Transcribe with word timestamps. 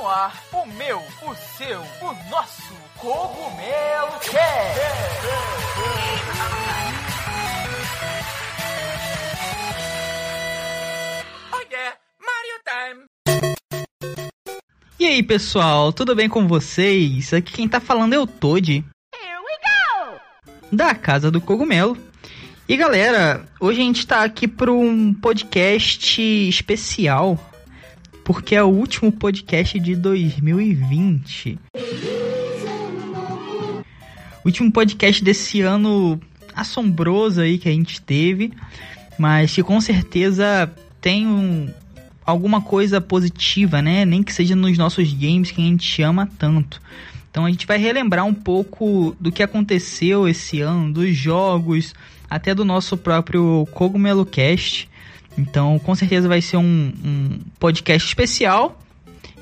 no 0.00 0.08
ar 0.08 0.42
o 0.52 0.66
meu, 0.66 0.98
o 0.98 1.34
seu, 1.58 1.78
o 1.78 2.30
nosso 2.30 2.72
Cogumelo 2.96 4.18
Cast. 4.20 4.80
Oh 11.52 11.60
yeah, 11.70 11.96
Mario 12.18 12.58
Time. 12.64 13.04
E 14.98 15.06
aí, 15.06 15.22
pessoal, 15.22 15.92
tudo 15.92 16.16
bem 16.16 16.30
com 16.30 16.48
vocês? 16.48 17.34
Aqui 17.34 17.52
quem 17.52 17.68
tá 17.68 17.78
falando 17.78 18.14
é 18.14 18.18
o 18.18 18.26
Toad. 18.26 18.82
Da 20.72 20.94
Casa 20.94 21.30
do 21.30 21.42
Cogumelo. 21.42 21.96
E 22.66 22.76
galera, 22.76 23.44
hoje 23.60 23.80
a 23.80 23.84
gente 23.84 24.06
tá 24.06 24.22
aqui 24.22 24.48
para 24.48 24.72
um 24.72 25.12
podcast 25.12 26.22
especial, 26.48 27.49
porque 28.32 28.54
é 28.54 28.62
o 28.62 28.68
último 28.68 29.10
podcast 29.10 29.76
de 29.80 29.96
2020. 29.96 31.58
O 31.74 34.46
último 34.46 34.70
podcast 34.70 35.24
desse 35.24 35.62
ano 35.62 36.20
assombroso 36.54 37.40
aí 37.40 37.58
que 37.58 37.68
a 37.68 37.72
gente 37.72 38.00
teve, 38.00 38.52
mas 39.18 39.52
que 39.52 39.64
com 39.64 39.80
certeza 39.80 40.72
tem 41.00 41.26
um, 41.26 41.68
alguma 42.24 42.60
coisa 42.60 43.00
positiva, 43.00 43.82
né? 43.82 44.04
Nem 44.04 44.22
que 44.22 44.32
seja 44.32 44.54
nos 44.54 44.78
nossos 44.78 45.12
games 45.12 45.50
que 45.50 45.60
a 45.60 45.64
gente 45.64 46.00
ama 46.00 46.30
tanto. 46.38 46.80
Então 47.32 47.44
a 47.44 47.50
gente 47.50 47.66
vai 47.66 47.78
relembrar 47.78 48.24
um 48.24 48.34
pouco 48.34 49.16
do 49.18 49.32
que 49.32 49.42
aconteceu 49.42 50.28
esse 50.28 50.60
ano, 50.60 50.92
dos 50.92 51.16
jogos, 51.16 51.96
até 52.30 52.54
do 52.54 52.64
nosso 52.64 52.96
próprio 52.96 53.66
Cogumelo 53.72 54.24
Cast. 54.24 54.88
Então 55.40 55.78
com 55.78 55.94
certeza 55.94 56.28
vai 56.28 56.40
ser 56.40 56.56
um, 56.58 56.92
um 57.04 57.38
podcast 57.58 58.06
especial 58.06 58.78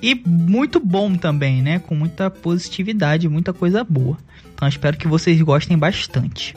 e 0.01 0.15
muito 0.27 0.79
bom 0.79 1.15
também, 1.15 1.61
né? 1.61 1.79
Com 1.79 1.95
muita 1.95 2.31
positividade, 2.31 3.29
muita 3.29 3.53
coisa 3.53 3.83
boa. 3.83 4.17
Então 4.55 4.69
espero 4.69 4.97
que 4.97 5.09
vocês 5.09 5.41
gostem 5.43 5.77
bastante. 5.77 6.57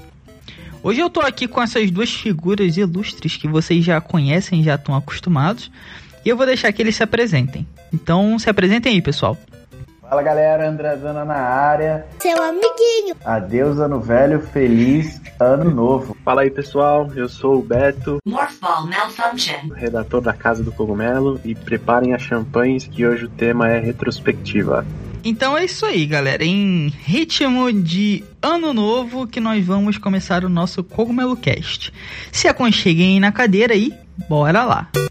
Hoje 0.83 1.00
eu 1.00 1.09
tô 1.09 1.22
aqui 1.22 1.48
com 1.48 1.61
essas 1.61 1.92
duas 1.92 2.11
figuras 2.11 2.78
ilustres 2.78 3.38
que 3.38 3.48
vocês 3.48 3.83
já 3.83 4.00
conhecem, 4.00 4.64
já 4.64 4.75
estão 4.75 4.95
acostumados. 4.95 5.72
E 6.23 6.30
eu 6.30 6.38
vou 6.38 6.45
deixar 6.45 6.72
que 6.72 6.81
eles 6.81 6.95
se 6.95 7.03
apresentem. 7.03 7.67
Então 7.92 8.38
se 8.38 8.50
apresentem 8.50 8.94
aí, 8.94 9.02
pessoal. 9.02 9.38
Fala 10.12 10.23
galera, 10.23 10.67
Andrazana 10.67 11.23
na 11.23 11.38
área. 11.38 12.06
Seu 12.20 12.36
amiguinho. 12.44 13.16
Adeus 13.23 13.80
ano 13.80 14.02
velho, 14.02 14.42
feliz 14.42 15.22
ano 15.40 15.72
novo. 15.72 16.17
Fala 16.26 16.42
aí 16.42 16.52
pessoal, 16.52 17.09
eu 17.16 17.30
sou 17.30 17.59
o 17.59 17.62
Beto, 17.62 18.17
Morphball 18.26 18.88
malfunction. 18.88 19.73
redator 19.73 20.20
da 20.20 20.34
Casa 20.34 20.62
do 20.62 20.72
Cogumelo, 20.73 21.39
e 21.45 21.56
preparem 21.56 22.14
as 22.14 22.22
champanhes 22.22 22.86
que 22.86 23.08
hoje 23.08 23.23
o 23.23 23.30
tema 23.30 23.70
é 23.70 23.80
retrospectiva. 23.80 24.86
Então 25.23 25.58
é 25.58 25.64
isso 25.64 25.86
aí, 25.86 26.06
galera. 26.06 26.44
Em 26.44 26.89
ritmo 26.89 27.72
de 27.72 28.22
ano 28.42 28.73
novo 28.73 29.26
que 29.26 29.39
nós 29.39 29.66
vamos 29.66 29.98
começar 29.98 30.44
o 30.44 30.50
nosso 30.50 30.84
Cogumelo 30.84 31.38
Cast. 31.38 31.94
Se 32.34 32.50
aconcheguem 32.50 33.14
aí 33.14 33.20
na 33.22 33.32
cadeira 33.32 33.76
e 33.76 33.94
bora 34.28 34.66
lá. 34.66 34.89
E 34.94 35.11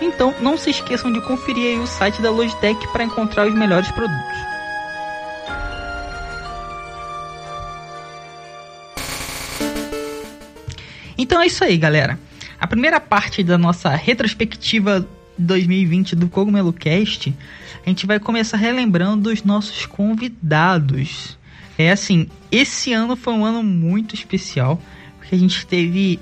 Então 0.00 0.34
não 0.40 0.56
se 0.56 0.70
esqueçam 0.70 1.12
de 1.12 1.20
conferir 1.20 1.78
o 1.80 1.86
site 1.86 2.22
da 2.22 2.30
Logitech 2.30 2.88
para 2.88 3.04
encontrar 3.04 3.46
os 3.46 3.54
melhores 3.54 3.90
produtos. 3.90 4.50
Então 11.18 11.40
é 11.42 11.46
isso 11.46 11.62
aí, 11.62 11.76
galera. 11.76 12.18
A 12.58 12.66
primeira 12.66 12.98
parte 12.98 13.42
da 13.42 13.58
nossa 13.58 13.90
retrospectiva 13.90 15.06
2020 15.38 16.16
do 16.16 16.28
Cogumelo 16.28 16.72
Cast, 16.72 17.34
a 17.84 17.88
gente 17.88 18.06
vai 18.06 18.18
começar 18.18 18.56
relembrando 18.56 19.30
os 19.30 19.42
nossos 19.42 19.86
convidados. 19.86 21.38
É 21.78 21.90
assim, 21.90 22.28
esse 22.50 22.92
ano 22.92 23.16
foi 23.16 23.32
um 23.32 23.44
ano 23.44 23.62
muito 23.62 24.14
especial, 24.14 24.80
porque 25.18 25.34
a 25.34 25.38
gente 25.38 25.66
teve 25.66 26.18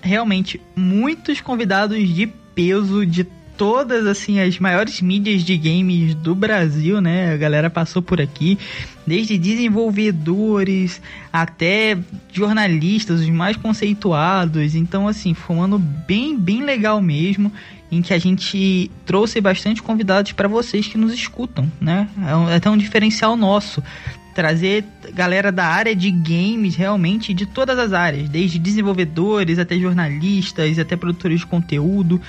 realmente 0.00 0.60
muitos 0.74 1.40
convidados 1.40 2.08
de 2.08 2.32
peso 2.54 3.04
de 3.06 3.26
todas 3.56 4.06
assim 4.06 4.40
as 4.40 4.58
maiores 4.58 5.00
mídias 5.00 5.42
de 5.42 5.56
games 5.56 6.14
do 6.14 6.34
Brasil, 6.34 7.00
né? 7.00 7.32
A 7.32 7.36
galera 7.36 7.70
passou 7.70 8.02
por 8.02 8.20
aqui, 8.20 8.58
desde 9.06 9.38
desenvolvedores 9.38 11.00
até 11.32 11.98
jornalistas, 12.32 13.20
os 13.20 13.28
mais 13.28 13.56
conceituados. 13.56 14.74
Então, 14.74 15.06
assim, 15.06 15.34
foi 15.34 15.56
um 15.56 15.62
ano 15.62 15.78
bem, 15.78 16.36
bem 16.36 16.64
legal 16.64 17.00
mesmo, 17.00 17.52
em 17.90 18.00
que 18.00 18.14
a 18.14 18.18
gente 18.18 18.90
trouxe 19.04 19.40
bastante 19.40 19.82
convidados 19.82 20.32
para 20.32 20.48
vocês 20.48 20.86
que 20.86 20.98
nos 20.98 21.12
escutam, 21.12 21.70
né? 21.80 22.08
É, 22.26 22.34
um, 22.34 22.48
é 22.48 22.56
até 22.56 22.70
um 22.70 22.76
diferencial 22.76 23.36
nosso 23.36 23.82
trazer 24.34 24.84
galera 25.14 25.52
da 25.52 25.64
área 25.64 25.94
de 25.94 26.10
games 26.10 26.74
realmente 26.74 27.32
de 27.34 27.46
todas 27.46 27.78
as 27.78 27.92
áreas, 27.92 28.28
desde 28.28 28.58
desenvolvedores 28.58 29.58
até 29.58 29.76
jornalistas, 29.78 30.78
até 30.78 30.96
produtores 30.96 31.40
de 31.40 31.46
conteúdo. 31.46 32.20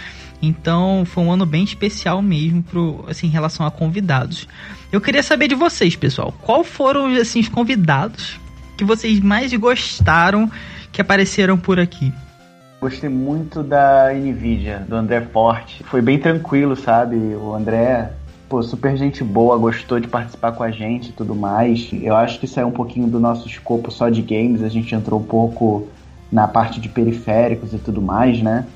Então 0.42 1.04
foi 1.06 1.24
um 1.24 1.32
ano 1.32 1.46
bem 1.46 1.64
especial 1.64 2.22
mesmo 2.22 2.62
pro, 2.62 3.06
assim, 3.08 3.28
em 3.28 3.32
relação 3.32 3.66
a 3.66 3.72
convidados. 3.72 4.48
Eu 4.92 5.00
queria 5.00 5.24
saber 5.24 5.48
de 5.48 5.56
vocês, 5.56 5.96
pessoal, 5.96 6.34
qual 6.42 6.64
foram 6.64 7.08
assim, 7.16 7.40
os 7.40 7.50
convidados 7.50 8.40
que 8.78 8.84
vocês 8.84 9.20
mais 9.20 9.54
gostaram 9.54 10.52
que 10.92 11.02
apareceram 11.02 11.58
por 11.58 11.80
aqui? 11.80 12.14
Gostei 12.82 13.10
muito 13.10 13.64
da 13.64 14.14
Nvidia, 14.14 14.86
do 14.88 14.96
André 14.96 15.22
Forte. 15.22 15.84
Foi 15.86 16.02
bem 16.02 16.20
tranquilo, 16.20 16.76
sabe? 16.76 17.16
O 17.16 17.56
André 17.56 18.12
pô, 18.54 18.62
super 18.62 18.96
gente 18.96 19.24
boa, 19.24 19.58
gostou 19.58 20.00
de 20.00 20.08
participar 20.08 20.52
com 20.52 20.62
a 20.62 20.70
gente 20.70 21.10
e 21.10 21.12
tudo 21.12 21.34
mais. 21.34 21.90
Eu 21.92 22.16
acho 22.16 22.40
que 22.40 22.46
saiu 22.46 22.68
um 22.68 22.72
pouquinho 22.72 23.08
do 23.08 23.20
nosso 23.20 23.48
escopo 23.48 23.90
só 23.90 24.10
de 24.10 24.22
games, 24.22 24.62
a 24.62 24.70
gente 24.70 24.94
entrou 24.94 25.20
um 25.20 25.24
pouco 25.24 25.88
na 26.32 26.48
parte 26.48 26.80
de 26.80 26.88
periféricos 26.88 27.74
e 27.74 27.80
tudo 27.80 28.00
mais, 28.00 28.44
né? 28.44 28.68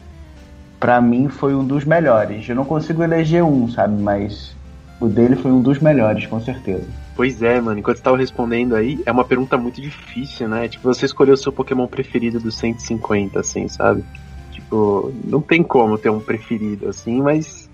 Pra 0.80 1.00
mim 1.00 1.30
foi 1.30 1.54
um 1.54 1.64
dos 1.64 1.86
melhores. 1.86 2.50
Eu 2.50 2.56
não 2.56 2.66
consigo 2.66 3.04
eleger 3.04 3.44
um, 3.44 3.70
sabe? 3.70 4.02
Mas 4.02 4.56
o 5.00 5.08
dele 5.08 5.36
foi 5.36 5.52
um 5.52 5.62
dos 5.62 5.78
melhores, 5.78 6.26
com 6.26 6.40
certeza. 6.40 6.88
Pois 7.16 7.44
é, 7.44 7.62
mano, 7.62 7.78
enquanto 7.78 7.98
você 7.98 8.04
tava 8.04 8.18
respondendo 8.18 8.76
aí, 8.76 9.00
é 9.06 9.12
uma 9.12 9.26
pergunta 9.26 9.60
muito 9.60 9.80
difícil, 9.80 10.50
né? 10.50 10.68
Tipo, 10.68 10.92
você 10.92 11.06
escolheu 11.06 11.36
o 11.36 11.38
seu 11.38 11.52
Pokémon 11.52 11.86
preferido 11.86 12.40
dos 12.40 12.58
150, 12.58 13.40
assim, 13.40 13.68
sabe? 13.68 14.04
Tipo, 14.52 15.14
não 15.24 15.40
tem 15.40 15.62
como 15.62 16.00
ter 16.00 16.10
um 16.10 16.20
preferido, 16.20 16.90
assim, 16.90 17.22
mas 17.22 17.67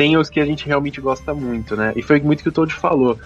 tem 0.00 0.16
os 0.16 0.30
que 0.30 0.40
a 0.40 0.46
gente 0.46 0.66
realmente 0.66 0.98
gosta 0.98 1.34
muito, 1.34 1.76
né? 1.76 1.92
E 1.94 2.00
foi 2.00 2.18
muito 2.22 2.42
que 2.42 2.48
o 2.48 2.52
Toad 2.52 2.72
falou. 2.72 3.18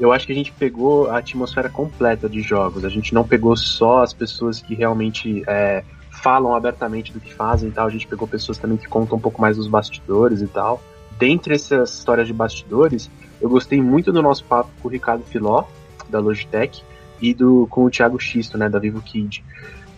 Eu 0.00 0.10
acho 0.10 0.24
que 0.24 0.32
a 0.32 0.34
gente 0.34 0.50
pegou 0.50 1.10
a 1.10 1.18
atmosfera 1.18 1.68
completa 1.68 2.26
de 2.26 2.40
jogos. 2.40 2.86
A 2.86 2.88
gente 2.88 3.12
não 3.12 3.22
pegou 3.22 3.54
só 3.54 4.02
as 4.02 4.14
pessoas 4.14 4.62
que 4.62 4.74
realmente 4.74 5.44
é, 5.46 5.84
falam 6.10 6.54
abertamente 6.54 7.12
do 7.12 7.20
que 7.20 7.34
fazem 7.34 7.68
e 7.68 7.72
tal. 7.72 7.86
A 7.86 7.90
gente 7.90 8.06
pegou 8.06 8.26
pessoas 8.26 8.56
também 8.56 8.78
que 8.78 8.88
contam 8.88 9.18
um 9.18 9.20
pouco 9.20 9.42
mais 9.42 9.58
dos 9.58 9.68
bastidores 9.68 10.40
e 10.40 10.46
tal. 10.46 10.82
Dentre 11.18 11.52
essas 11.52 11.98
histórias 11.98 12.26
de 12.26 12.32
bastidores, 12.32 13.10
eu 13.38 13.50
gostei 13.50 13.82
muito 13.82 14.10
do 14.10 14.22
nosso 14.22 14.42
papo 14.46 14.70
com 14.80 14.88
o 14.88 14.90
Ricardo 14.90 15.24
Filó, 15.24 15.64
da 16.08 16.18
Logitech, 16.18 16.82
e 17.20 17.34
do, 17.34 17.66
com 17.68 17.84
o 17.84 17.90
Thiago 17.90 18.18
Xisto, 18.18 18.56
né, 18.56 18.70
da 18.70 18.78
Vivo 18.78 19.02
Kid. 19.02 19.44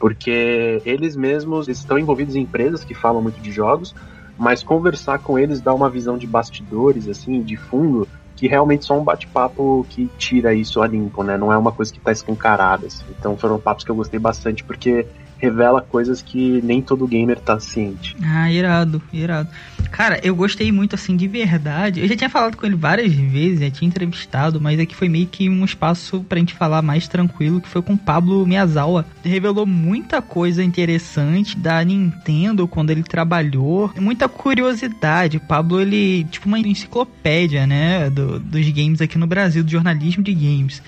Porque 0.00 0.82
eles 0.84 1.14
mesmos 1.14 1.68
estão 1.68 1.96
envolvidos 1.96 2.34
em 2.34 2.40
empresas 2.40 2.82
que 2.82 2.92
falam 2.92 3.22
muito 3.22 3.40
de 3.40 3.52
jogos, 3.52 3.94
mas 4.36 4.62
conversar 4.62 5.18
com 5.20 5.38
eles 5.38 5.60
dá 5.60 5.72
uma 5.72 5.90
visão 5.90 6.18
de 6.18 6.26
bastidores, 6.26 7.08
assim, 7.08 7.42
de 7.42 7.56
fundo, 7.56 8.08
que 8.36 8.48
realmente 8.48 8.84
só 8.84 8.98
um 8.98 9.04
bate-papo 9.04 9.86
que 9.88 10.10
tira 10.18 10.52
isso 10.52 10.82
a 10.82 10.86
limpo, 10.86 11.22
né? 11.22 11.36
Não 11.36 11.52
é 11.52 11.56
uma 11.56 11.72
coisa 11.72 11.92
que 11.92 12.00
tá 12.00 12.10
escancarada, 12.10 12.86
assim. 12.86 13.04
Então 13.10 13.36
foram 13.36 13.60
papos 13.60 13.84
que 13.84 13.90
eu 13.90 13.96
gostei 13.96 14.18
bastante, 14.18 14.64
porque 14.64 15.06
revela 15.38 15.80
coisas 15.80 16.22
que 16.22 16.60
nem 16.62 16.80
todo 16.80 17.06
gamer 17.06 17.38
tá 17.38 17.58
ciente. 17.60 18.16
Ah, 18.22 18.50
irado, 18.50 19.02
irado. 19.12 19.48
Cara, 19.90 20.18
eu 20.24 20.34
gostei 20.34 20.72
muito, 20.72 20.94
assim, 20.94 21.16
de 21.16 21.28
verdade. 21.28 22.00
Eu 22.00 22.08
já 22.08 22.16
tinha 22.16 22.30
falado 22.30 22.56
com 22.56 22.66
ele 22.66 22.74
várias 22.74 23.12
vezes, 23.12 23.60
já 23.60 23.70
tinha 23.70 23.88
entrevistado, 23.88 24.60
mas 24.60 24.80
aqui 24.80 24.94
foi 24.94 25.08
meio 25.08 25.26
que 25.26 25.48
um 25.48 25.64
espaço 25.64 26.24
pra 26.28 26.38
gente 26.38 26.54
falar 26.54 26.82
mais 26.82 27.06
tranquilo, 27.06 27.60
que 27.60 27.68
foi 27.68 27.80
com 27.80 27.92
o 27.92 27.98
Pablo 27.98 28.44
Miyazawa. 28.46 29.06
Revelou 29.22 29.66
muita 29.66 30.20
coisa 30.20 30.64
interessante 30.64 31.56
da 31.56 31.84
Nintendo 31.84 32.66
quando 32.66 32.90
ele 32.90 33.02
trabalhou, 33.02 33.92
muita 33.96 34.28
curiosidade. 34.28 35.36
O 35.36 35.40
Pablo, 35.40 35.80
ele, 35.80 36.24
tipo, 36.24 36.48
uma 36.48 36.58
enciclopédia, 36.58 37.66
né, 37.66 38.10
do, 38.10 38.40
dos 38.40 38.68
games 38.70 39.00
aqui 39.00 39.16
no 39.16 39.26
Brasil, 39.26 39.62
do 39.62 39.70
jornalismo 39.70 40.22
de 40.24 40.34
games. 40.34 40.82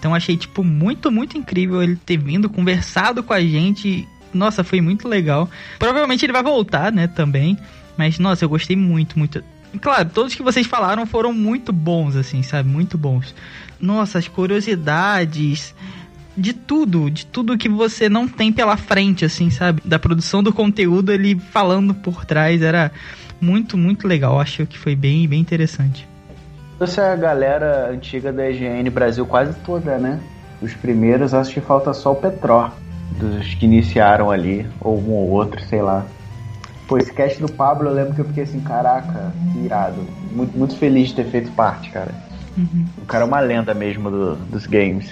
Então 0.00 0.14
achei, 0.14 0.34
tipo, 0.34 0.64
muito, 0.64 1.12
muito 1.12 1.36
incrível 1.36 1.82
ele 1.82 1.94
ter 1.94 2.16
vindo, 2.16 2.48
conversado 2.48 3.22
com 3.22 3.34
a 3.34 3.40
gente. 3.40 4.08
Nossa, 4.32 4.64
foi 4.64 4.80
muito 4.80 5.06
legal. 5.06 5.48
Provavelmente 5.78 6.24
ele 6.24 6.32
vai 6.32 6.42
voltar, 6.42 6.90
né, 6.90 7.06
também. 7.06 7.58
Mas, 7.98 8.18
nossa, 8.18 8.42
eu 8.42 8.48
gostei 8.48 8.74
muito, 8.74 9.18
muito. 9.18 9.44
Claro, 9.78 10.08
todos 10.08 10.34
que 10.34 10.42
vocês 10.42 10.66
falaram 10.66 11.04
foram 11.04 11.34
muito 11.34 11.70
bons, 11.70 12.16
assim, 12.16 12.42
sabe? 12.42 12.66
Muito 12.66 12.96
bons. 12.96 13.34
Nossa, 13.78 14.18
as 14.18 14.26
curiosidades. 14.26 15.74
De 16.34 16.54
tudo, 16.54 17.10
de 17.10 17.26
tudo 17.26 17.58
que 17.58 17.68
você 17.68 18.08
não 18.08 18.26
tem 18.26 18.50
pela 18.50 18.78
frente, 18.78 19.26
assim, 19.26 19.50
sabe? 19.50 19.82
Da 19.84 19.98
produção 19.98 20.42
do 20.42 20.52
conteúdo, 20.52 21.12
ele 21.12 21.38
falando 21.38 21.92
por 21.92 22.24
trás, 22.24 22.62
era 22.62 22.90
muito, 23.38 23.76
muito 23.76 24.08
legal. 24.08 24.40
Acho 24.40 24.64
que 24.64 24.78
foi 24.78 24.96
bem, 24.96 25.28
bem 25.28 25.40
interessante. 25.40 26.08
Essa 26.80 27.02
é 27.02 27.12
a 27.12 27.16
galera 27.16 27.90
antiga 27.90 28.32
da 28.32 28.50
EGN 28.50 28.88
Brasil 28.88 29.26
quase 29.26 29.52
toda, 29.60 29.98
né? 29.98 30.18
Os 30.62 30.72
primeiros, 30.72 31.34
acho 31.34 31.52
que 31.52 31.60
falta 31.60 31.92
só 31.92 32.12
o 32.12 32.16
Petró, 32.16 32.70
dos 33.18 33.54
que 33.54 33.66
iniciaram 33.66 34.30
ali, 34.30 34.66
ou 34.80 34.98
um 34.98 35.10
ou 35.10 35.28
outro, 35.28 35.60
sei 35.66 35.82
lá. 35.82 36.06
Pô, 36.88 36.96
esse 36.96 37.12
cast 37.12 37.40
do 37.40 37.52
Pablo, 37.52 37.88
eu 37.88 37.94
lembro 37.94 38.14
que 38.14 38.20
eu 38.22 38.24
fiquei 38.24 38.44
assim, 38.44 38.60
caraca, 38.60 39.30
irado. 39.62 40.00
Muito, 40.32 40.56
muito 40.56 40.76
feliz 40.76 41.08
de 41.08 41.16
ter 41.16 41.26
feito 41.26 41.50
parte, 41.52 41.90
cara. 41.90 42.12
Uhum. 42.56 42.86
O 42.98 43.06
cara 43.06 43.24
é 43.24 43.26
uma 43.26 43.40
lenda 43.40 43.74
mesmo 43.74 44.10
do, 44.10 44.36
dos 44.36 44.66
games. 44.66 45.10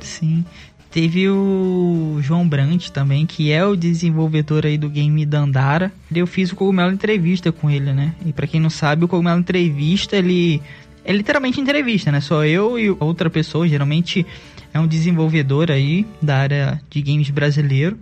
Sim. 0.00 0.44
Teve 0.90 1.26
o 1.26 2.18
João 2.20 2.46
Brandt 2.46 2.92
também, 2.92 3.24
que 3.24 3.50
é 3.50 3.64
o 3.64 3.74
desenvolvedor 3.74 4.66
aí 4.66 4.76
do 4.76 4.90
game 4.90 5.24
Dandara. 5.24 5.90
Eu 6.14 6.26
fiz 6.26 6.52
o 6.52 6.56
Cogumelo 6.56 6.92
Entrevista 6.92 7.50
com 7.50 7.70
ele, 7.70 7.94
né? 7.94 8.14
E 8.26 8.32
para 8.32 8.46
quem 8.46 8.60
não 8.60 8.68
sabe, 8.68 9.04
o 9.04 9.08
Cogumelo 9.08 9.40
Entrevista, 9.40 10.16
ele 10.16 10.60
é 11.04 11.12
literalmente 11.12 11.60
entrevista, 11.60 12.12
né? 12.12 12.20
Só 12.20 12.44
eu 12.44 12.78
e 12.78 12.90
outra 12.90 13.28
pessoa, 13.28 13.68
geralmente 13.68 14.26
é 14.72 14.80
um 14.80 14.86
desenvolvedor 14.86 15.70
aí 15.70 16.06
da 16.20 16.38
área 16.38 16.80
de 16.88 17.02
games 17.02 17.30
brasileiro. 17.30 17.98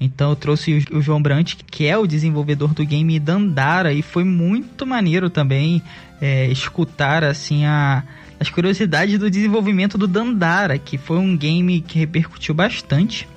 Então 0.00 0.30
eu 0.30 0.36
trouxe 0.36 0.84
o 0.90 1.00
João 1.00 1.22
Brant, 1.22 1.54
que 1.70 1.86
é 1.86 1.96
o 1.96 2.06
desenvolvedor 2.06 2.74
do 2.74 2.84
game 2.84 3.18
Dandara, 3.20 3.92
e 3.92 4.02
foi 4.02 4.24
muito 4.24 4.84
maneiro 4.84 5.30
também 5.30 5.80
é, 6.20 6.46
escutar 6.46 7.22
assim 7.22 7.64
a, 7.64 8.02
as 8.38 8.50
curiosidades 8.50 9.18
do 9.18 9.30
desenvolvimento 9.30 9.96
do 9.96 10.08
Dandara, 10.08 10.76
que 10.76 10.98
foi 10.98 11.18
um 11.18 11.36
game 11.36 11.80
que 11.80 12.00
repercutiu 12.00 12.52
bastante, 12.52 13.28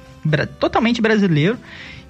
totalmente 0.59 1.01
brasileiro. 1.01 1.57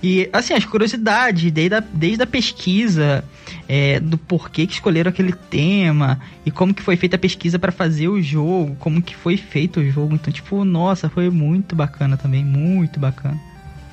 E 0.04 0.30
assim, 0.32 0.54
as 0.54 0.66
curiosidades, 0.66 1.52
desde 1.52 1.76
a, 1.76 1.80
desde 1.80 2.24
a 2.24 2.28
pesquisa, 2.28 3.24
é, 3.68 4.00
do 4.00 4.18
porquê 4.18 4.68
que 4.68 4.74
escolheram 4.74 5.10
aquele 5.10 5.32
tema 5.34 6.20
e 6.46 6.52
como 6.52 6.74
que 6.74 6.84
foi 6.84 6.96
feita 6.96 7.16
a 7.16 7.20
pesquisa 7.20 7.58
para 7.58 7.72
fazer 7.72 8.08
o 8.08 8.22
jogo, 8.22 8.76
como 8.80 9.02
que 9.02 9.16
foi 9.16 9.38
feito 9.38 9.80
o 9.80 9.90
jogo. 9.90 10.16
Então, 10.16 10.32
tipo, 10.32 10.64
nossa, 10.64 11.10
foi 11.10 11.30
muito 11.30 11.76
bacana 11.76 12.18
também, 12.18 12.44
muito 12.44 13.00
bacana. 13.00 13.40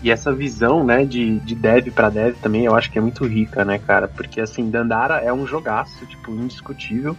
E 0.02 0.10
essa 0.10 0.32
visão, 0.32 0.84
né, 0.84 1.04
de, 1.04 1.38
de 1.40 1.54
dev 1.54 1.92
para 1.92 2.10
dev 2.10 2.34
também, 2.42 2.64
eu 2.64 2.74
acho 2.74 2.90
que 2.90 2.98
é 2.98 3.00
muito 3.00 3.24
rica, 3.24 3.64
né, 3.64 3.78
cara? 3.78 4.08
Porque, 4.08 4.40
assim, 4.40 4.68
Dandara 4.68 5.18
é 5.18 5.32
um 5.32 5.46
jogaço, 5.46 6.04
tipo, 6.06 6.32
indiscutível. 6.32 7.16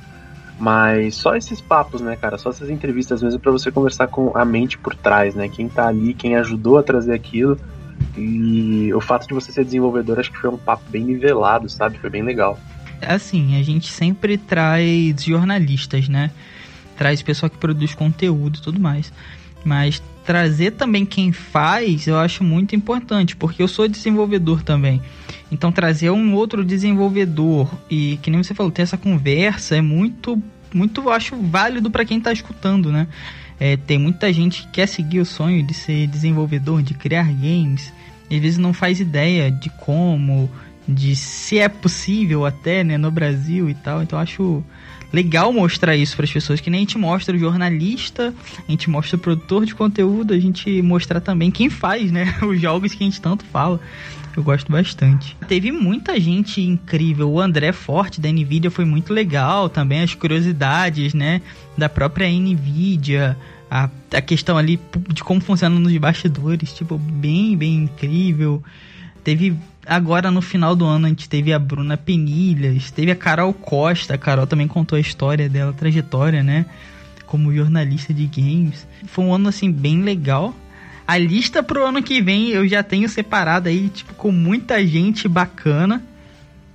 Mas 0.60 1.16
só 1.16 1.36
esses 1.36 1.60
papos, 1.62 2.02
né, 2.02 2.16
cara? 2.16 2.38
Só 2.38 2.50
essas 2.50 2.70
entrevistas 2.70 3.24
mesmo 3.24 3.40
para 3.40 3.52
você 3.52 3.72
conversar 3.72 4.08
com 4.08 4.38
a 4.38 4.46
mente 4.46 4.78
por 4.78 4.94
trás, 4.94 5.34
né? 5.34 5.48
Quem 5.48 5.68
tá 5.68 5.88
ali, 5.88 6.14
quem 6.14 6.36
ajudou 6.36 6.78
a 6.78 6.84
trazer 6.84 7.14
aquilo. 7.14 7.58
E 8.18 8.94
o 8.94 9.02
fato 9.02 9.28
de 9.28 9.34
você 9.34 9.52
ser 9.52 9.66
desenvolvedor, 9.66 10.20
acho 10.20 10.32
que 10.32 10.38
foi 10.38 10.50
um 10.50 10.58
papo 10.58 10.84
bem 10.90 11.04
nivelado, 11.04 11.70
sabe? 11.70 11.98
Foi 11.98 12.10
bem 12.10 12.24
legal. 12.24 12.60
Assim, 13.02 13.60
a 13.60 13.64
gente 13.64 13.92
sempre 13.92 14.38
traz 14.38 15.24
jornalistas, 15.24 16.08
né? 16.08 16.32
Traz 16.98 17.22
pessoa 17.22 17.50
que 17.50 17.58
produz 17.58 17.94
conteúdo 17.94 18.58
e 18.60 18.62
tudo 18.62 18.80
mais. 18.80 19.12
Mas 19.66 20.02
trazer 20.26 20.72
também 20.72 21.06
quem 21.06 21.32
faz, 21.32 22.08
eu 22.08 22.18
acho 22.18 22.44
muito 22.44 22.76
importante, 22.76 23.36
porque 23.36 23.62
eu 23.62 23.68
sou 23.68 23.88
desenvolvedor 23.88 24.64
também. 24.64 25.02
Então 25.52 25.72
trazer 25.72 26.10
um 26.10 26.34
outro 26.34 26.64
desenvolvedor 26.64 27.70
e 27.90 28.18
que 28.22 28.32
nem 28.32 28.42
você 28.42 28.54
falou, 28.54 28.72
ter 28.72 28.82
essa 28.82 28.98
conversa 28.98 29.76
é 29.76 29.82
muito 29.82 30.42
muito 30.76 31.10
acho 31.10 31.36
válido 31.36 31.90
para 31.90 32.06
quem 32.06 32.18
está 32.18 32.32
escutando, 32.32 32.92
né? 32.92 33.08
É, 33.60 33.78
tem 33.78 33.98
muita 33.98 34.32
gente 34.34 34.64
que 34.64 34.68
quer 34.70 34.88
seguir 34.88 35.20
o 35.20 35.26
sonho 35.26 35.66
de 35.66 35.74
ser 35.74 36.08
desenvolvedor, 36.08 36.82
de 36.82 36.94
criar 36.94 37.32
games, 37.32 37.94
às 38.30 38.42
vezes 38.42 38.58
não 38.58 38.74
faz 38.74 39.00
ideia 39.00 39.52
de 39.52 39.70
como, 39.70 40.50
de 40.88 41.16
se 41.16 41.60
é 41.60 41.70
possível 41.70 42.46
até, 42.46 42.84
né, 42.84 42.98
no 42.98 43.12
Brasil 43.12 43.70
e 43.70 43.74
tal. 43.74 44.02
Então 44.02 44.18
acho 44.18 44.64
legal 45.12 45.54
mostrar 45.54 45.96
isso 45.96 46.16
para 46.16 46.26
as 46.26 46.32
pessoas, 46.32 46.60
que 46.60 46.70
nem 46.70 46.80
a 46.80 46.82
gente 46.82 46.98
mostra 46.98 47.36
o 47.36 47.40
jornalista, 47.40 48.34
a 48.68 48.72
gente 48.72 48.90
mostra 48.90 49.16
o 49.16 49.20
produtor 49.20 49.66
de 49.66 49.76
conteúdo, 49.76 50.34
a 50.34 50.40
gente 50.40 50.82
mostrar 50.82 51.22
também 51.22 51.52
quem 51.52 51.70
faz, 51.70 52.12
né, 52.12 52.36
os 52.42 52.60
jogos 52.60 52.94
que 52.94 53.04
a 53.04 53.06
gente 53.06 53.22
tanto 53.22 53.46
fala. 53.46 53.80
Eu 54.36 54.44
gosto 54.44 54.72
bastante. 54.72 55.38
Teve 55.48 55.72
muita 55.72 56.20
gente 56.20 56.62
incrível. 56.62 57.32
O 57.32 57.40
André 57.40 57.72
Forte 57.72 58.20
da 58.20 58.32
Nvidia 58.32 58.72
foi 58.72 58.86
muito 58.86 59.14
legal 59.14 59.70
também. 59.70 60.02
As 60.02 60.16
curiosidades, 60.16 61.14
né? 61.14 61.42
Da 61.78 61.88
própria 61.88 62.28
Nvidia. 62.28 63.38
A, 63.70 63.90
a 64.12 64.22
questão 64.22 64.58
ali 64.58 64.80
de 65.10 65.24
como 65.24 65.40
funciona 65.40 65.78
nos 65.80 65.96
bastidores. 65.98 66.74
Tipo, 66.74 66.98
bem, 66.98 67.56
bem 67.56 67.84
incrível. 67.84 68.64
Teve 69.24 69.56
agora 69.86 70.32
no 70.32 70.42
final 70.42 70.76
do 70.76 70.86
ano 70.86 71.06
a 71.06 71.10
gente 71.10 71.30
teve 71.30 71.54
a 71.54 71.60
Bruna 71.60 71.98
Penilhas, 71.98 72.92
teve 72.92 73.12
a 73.12 73.16
Carol 73.16 73.54
Costa, 73.54 74.16
a 74.16 74.18
Carol 74.18 74.48
também 74.48 74.68
contou 74.68 74.98
a 74.98 75.00
história 75.00 75.50
dela, 75.50 75.72
a 75.72 75.74
trajetória, 75.74 76.44
né, 76.44 76.66
como 77.26 77.54
jornalista 77.54 78.14
de 78.14 78.26
games. 78.26 78.88
Foi 79.08 79.24
um 79.26 79.34
ano 79.34 79.50
assim 79.50 79.72
bem 79.72 80.02
legal. 80.02 80.54
A 81.14 81.18
lista 81.20 81.62
pro 81.62 81.86
ano 81.86 82.02
que 82.02 82.20
vem 82.24 82.50
eu 82.50 82.68
já 82.68 82.82
tenho 82.82 83.08
separado 83.08 83.70
aí, 83.70 83.88
tipo, 83.88 84.16
com 84.16 84.32
muita 84.32 84.84
gente 84.84 85.28
bacana. 85.28 86.02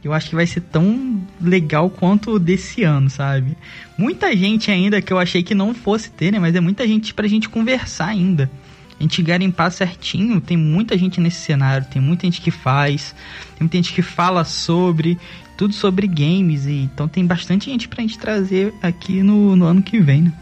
Eu 0.05 0.13
acho 0.13 0.29
que 0.29 0.37
vai 0.37 0.47
ser 0.47 0.61
tão 0.61 1.21
legal 1.41 1.91
quanto 1.91 2.39
desse 2.39 2.85
ano, 2.85 3.11
sabe? 3.11 3.59
Muita 3.99 4.37
gente 4.37 4.71
ainda 4.71 5.03
que 5.03 5.13
eu 5.13 5.19
achei 5.19 5.43
que 5.43 5.57
não 5.57 5.75
fosse 5.75 6.09
ter, 6.09 6.31
né? 6.31 6.39
Mas 6.39 6.55
é 6.55 6.61
muita 6.61 6.87
gente 6.87 7.13
pra 7.13 7.27
gente 7.27 7.49
conversar 7.49 8.07
ainda. 8.07 8.49
A 8.97 9.03
gente 9.03 9.21
garimpar 9.25 9.73
certinho, 9.73 10.41
tem 10.41 10.57
muita 10.57 10.97
gente 10.97 11.21
nesse 11.21 11.41
cenário, 11.41 11.89
tem 11.91 12.01
muita 12.01 12.25
gente 12.25 12.41
que 12.41 12.53
faz, 12.53 13.17
tem 13.57 13.63
muita 13.63 13.77
gente 13.79 13.93
que 13.93 14.03
fala 14.03 14.45
sobre, 14.45 15.19
tudo 15.57 15.75
sobre 15.75 16.07
games, 16.07 16.65
e 16.65 16.83
então 16.83 17.09
tem 17.09 17.27
bastante 17.27 17.69
gente 17.69 17.89
pra 17.89 18.03
gente 18.03 18.17
trazer 18.17 18.73
aqui 18.81 19.21
no, 19.21 19.57
no 19.57 19.65
ano 19.65 19.83
que 19.83 19.99
vem, 19.99 20.23
né? 20.23 20.33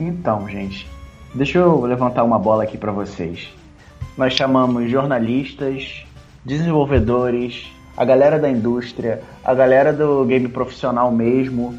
Então, 0.00 0.48
gente, 0.48 0.93
Deixa 1.34 1.58
eu 1.58 1.80
levantar 1.80 2.22
uma 2.22 2.38
bola 2.38 2.62
aqui 2.62 2.78
para 2.78 2.92
vocês. 2.92 3.48
Nós 4.16 4.34
chamamos 4.34 4.88
jornalistas, 4.88 6.04
desenvolvedores, 6.44 7.66
a 7.96 8.04
galera 8.04 8.38
da 8.38 8.48
indústria, 8.48 9.20
a 9.44 9.52
galera 9.52 9.92
do 9.92 10.24
game 10.26 10.46
profissional 10.46 11.10
mesmo. 11.10 11.76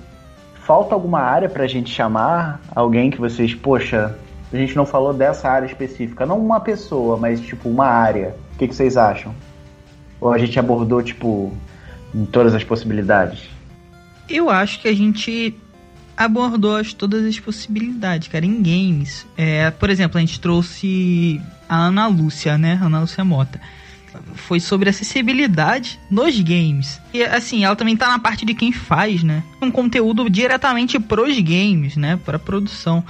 Falta 0.65 0.93
alguma 0.93 1.21
área 1.21 1.47
pra 1.47 1.67
gente 1.67 1.89
chamar? 1.89 2.59
Alguém 2.75 3.09
que 3.09 3.17
vocês, 3.17 3.55
poxa, 3.55 4.17
a 4.51 4.57
gente 4.57 4.75
não 4.75 4.85
falou 4.85 5.13
dessa 5.13 5.47
área 5.47 5.67
específica. 5.67 6.25
Não 6.25 6.37
uma 6.37 6.59
pessoa, 6.59 7.15
mas 7.15 7.39
tipo 7.39 7.69
uma 7.69 7.87
área. 7.87 8.35
O 8.55 8.57
que, 8.57 8.67
que 8.67 8.75
vocês 8.75 8.97
acham? 8.97 9.33
Ou 10.19 10.33
a 10.33 10.37
gente 10.37 10.59
abordou, 10.59 11.01
tipo, 11.01 11.53
todas 12.29 12.53
as 12.53 12.63
possibilidades? 12.63 13.49
Eu 14.29 14.49
acho 14.49 14.81
que 14.81 14.89
a 14.89 14.93
gente 14.93 15.55
abordou 16.17 16.75
as, 16.75 16.93
todas 16.93 17.25
as 17.25 17.39
possibilidades, 17.39 18.27
cara, 18.27 18.45
em 18.45 18.61
games. 18.61 19.25
É, 19.37 19.71
por 19.71 19.89
exemplo, 19.89 20.17
a 20.17 20.21
gente 20.21 20.39
trouxe 20.39 21.41
a 21.67 21.75
Ana 21.75 22.07
Lúcia, 22.07 22.57
né? 22.57 22.79
Ana 22.81 23.01
Lúcia 23.01 23.23
Mota. 23.23 23.59
Foi 24.35 24.61
sobre 24.61 24.89
acessibilidade 24.89 25.99
nos 26.09 26.39
games. 26.39 27.01
E 27.13 27.21
assim, 27.21 27.65
ela 27.65 27.75
também 27.75 27.97
tá 27.97 28.07
na 28.07 28.19
parte 28.19 28.45
de 28.45 28.53
quem 28.53 28.71
faz, 28.71 29.23
né? 29.23 29.43
Um 29.61 29.69
conteúdo 29.69 30.29
diretamente 30.29 30.97
pros 30.99 31.37
games, 31.39 31.97
né? 31.97 32.17
Pra 32.23 32.39
produção. 32.39 33.03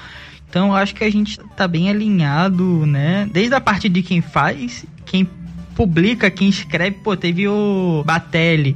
Então 0.49 0.69
eu 0.69 0.75
acho 0.75 0.95
que 0.95 1.03
a 1.03 1.11
gente 1.11 1.39
tá 1.55 1.67
bem 1.67 1.89
alinhado, 1.89 2.85
né? 2.87 3.29
Desde 3.31 3.53
a 3.53 3.61
parte 3.61 3.87
de 3.87 4.01
quem 4.01 4.21
faz, 4.21 4.85
quem 5.05 5.29
publica, 5.75 6.31
quem 6.31 6.49
escreve. 6.49 6.97
Pô, 7.03 7.15
teve 7.15 7.47
o 7.47 8.03
Batelli 8.03 8.75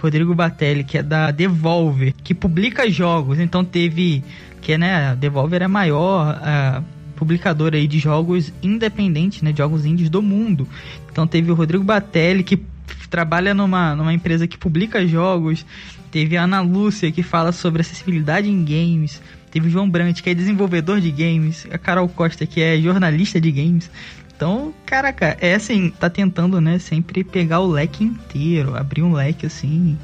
Rodrigo 0.00 0.34
Batelli, 0.34 0.84
que 0.84 0.98
é 0.98 1.02
da 1.02 1.30
Devolver, 1.30 2.14
que 2.22 2.34
publica 2.34 2.88
jogos. 2.90 3.38
Então 3.38 3.64
teve 3.64 4.22
que 4.60 4.76
né, 4.78 5.10
a 5.10 5.14
Devolver 5.14 5.62
é 5.62 5.68
maior, 5.68 6.38
a 6.42 6.82
publicadora 7.16 7.76
aí 7.76 7.88
de 7.88 7.98
jogos 7.98 8.52
independentes, 8.62 9.42
né, 9.42 9.50
de 9.50 9.58
jogos 9.58 9.84
indies 9.84 10.08
do 10.08 10.22
mundo. 10.22 10.68
Então 11.10 11.26
teve 11.26 11.50
o 11.50 11.54
Rodrigo 11.54 11.82
Batelli 11.82 12.44
que 12.44 12.62
trabalha 13.10 13.52
numa, 13.54 13.96
numa 13.96 14.12
empresa 14.12 14.46
que 14.46 14.56
publica 14.56 15.06
jogos, 15.06 15.66
teve 16.10 16.36
a 16.36 16.44
Ana 16.44 16.60
Lúcia 16.60 17.10
que 17.10 17.22
fala 17.22 17.50
sobre 17.50 17.80
acessibilidade 17.80 18.48
em 18.48 18.64
games, 18.64 19.20
teve 19.50 19.66
o 19.66 19.70
João 19.70 19.88
Brandt 19.88 20.22
que 20.22 20.30
é 20.30 20.34
desenvolvedor 20.34 21.00
de 21.00 21.10
games, 21.10 21.66
a 21.72 21.78
Carol 21.78 22.08
Costa 22.08 22.46
que 22.46 22.60
é 22.60 22.78
jornalista 22.78 23.40
de 23.40 23.50
games. 23.50 23.90
Então, 24.38 24.72
caraca, 24.86 25.36
é 25.40 25.56
assim, 25.56 25.90
tá 25.90 26.08
tentando, 26.08 26.60
né, 26.60 26.78
sempre 26.78 27.24
pegar 27.24 27.58
o 27.58 27.66
leque 27.66 28.04
inteiro, 28.04 28.76
abrir 28.76 29.02
um 29.02 29.12
leque 29.12 29.44
assim 29.44 29.98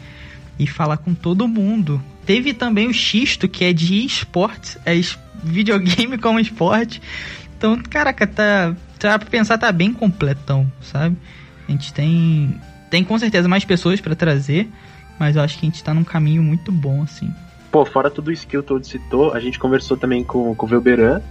e 0.58 0.66
falar 0.66 0.96
com 0.96 1.14
todo 1.14 1.46
mundo. 1.46 2.02
Teve 2.26 2.52
também 2.52 2.88
o 2.88 2.92
Xisto, 2.92 3.46
que 3.46 3.64
é 3.64 3.72
de 3.72 4.04
esportes, 4.04 4.76
é 4.84 5.00
videogame 5.40 6.18
como 6.18 6.40
esporte. 6.40 7.00
Então, 7.56 7.80
caraca, 7.88 8.26
tá, 8.26 8.74
tá 8.98 9.16
pra 9.20 9.30
pensar, 9.30 9.56
tá 9.56 9.70
bem 9.70 9.92
completão, 9.92 10.66
sabe? 10.82 11.16
A 11.68 11.70
gente 11.70 11.94
tem 11.94 12.60
tem 12.90 13.04
com 13.04 13.16
certeza 13.16 13.46
mais 13.46 13.64
pessoas 13.64 14.00
para 14.00 14.16
trazer, 14.16 14.68
mas 15.16 15.36
eu 15.36 15.42
acho 15.42 15.56
que 15.60 15.64
a 15.64 15.70
gente 15.70 15.84
tá 15.84 15.94
num 15.94 16.02
caminho 16.02 16.42
muito 16.42 16.72
bom, 16.72 17.04
assim. 17.04 17.32
Pô, 17.70 17.84
fora 17.84 18.10
tudo 18.10 18.32
isso 18.32 18.48
que 18.48 18.58
o 18.58 18.64
Todo 18.64 18.84
citou, 18.84 19.32
a 19.32 19.38
gente 19.38 19.60
conversou 19.60 19.96
também 19.96 20.24
com, 20.24 20.56
com 20.56 20.66
o 20.66 20.68
Velberan, 20.68 21.22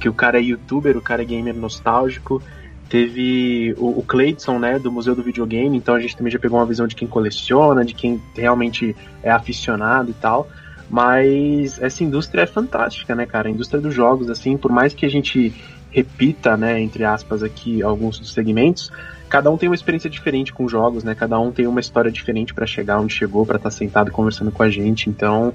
que 0.00 0.08
o 0.08 0.14
cara 0.14 0.38
é 0.38 0.42
youtuber, 0.42 0.96
o 0.96 1.00
cara 1.02 1.22
é 1.22 1.24
gamer 1.24 1.54
nostálgico. 1.54 2.42
Teve 2.88 3.74
o, 3.78 4.00
o 4.00 4.02
Cleidson, 4.02 4.58
né, 4.58 4.78
do 4.78 4.90
Museu 4.90 5.14
do 5.14 5.22
Videogame, 5.22 5.76
então 5.76 5.94
a 5.94 6.00
gente 6.00 6.16
também 6.16 6.32
já 6.32 6.38
pegou 6.40 6.58
uma 6.58 6.66
visão 6.66 6.88
de 6.88 6.96
quem 6.96 7.06
coleciona, 7.06 7.84
de 7.84 7.94
quem 7.94 8.20
realmente 8.34 8.96
é 9.22 9.30
aficionado 9.30 10.10
e 10.10 10.14
tal. 10.14 10.48
Mas 10.88 11.80
essa 11.80 12.02
indústria 12.02 12.42
é 12.42 12.46
fantástica, 12.46 13.14
né, 13.14 13.26
cara? 13.26 13.46
A 13.46 13.50
indústria 13.52 13.80
dos 13.80 13.94
jogos, 13.94 14.28
assim, 14.28 14.56
por 14.56 14.72
mais 14.72 14.92
que 14.92 15.06
a 15.06 15.08
gente 15.08 15.54
repita, 15.92 16.56
né, 16.56 16.80
entre 16.80 17.04
aspas 17.04 17.44
aqui, 17.44 17.80
alguns 17.80 18.18
dos 18.18 18.32
segmentos, 18.32 18.90
cada 19.28 19.50
um 19.50 19.56
tem 19.56 19.68
uma 19.68 19.74
experiência 19.74 20.10
diferente 20.10 20.52
com 20.52 20.68
jogos, 20.68 21.04
né? 21.04 21.14
Cada 21.14 21.38
um 21.38 21.52
tem 21.52 21.68
uma 21.68 21.78
história 21.78 22.10
diferente 22.10 22.52
para 22.52 22.66
chegar 22.66 22.98
onde 23.00 23.14
chegou, 23.14 23.46
para 23.46 23.56
estar 23.56 23.70
tá 23.70 23.76
sentado 23.76 24.10
conversando 24.10 24.50
com 24.50 24.64
a 24.64 24.68
gente. 24.68 25.08
Então, 25.08 25.54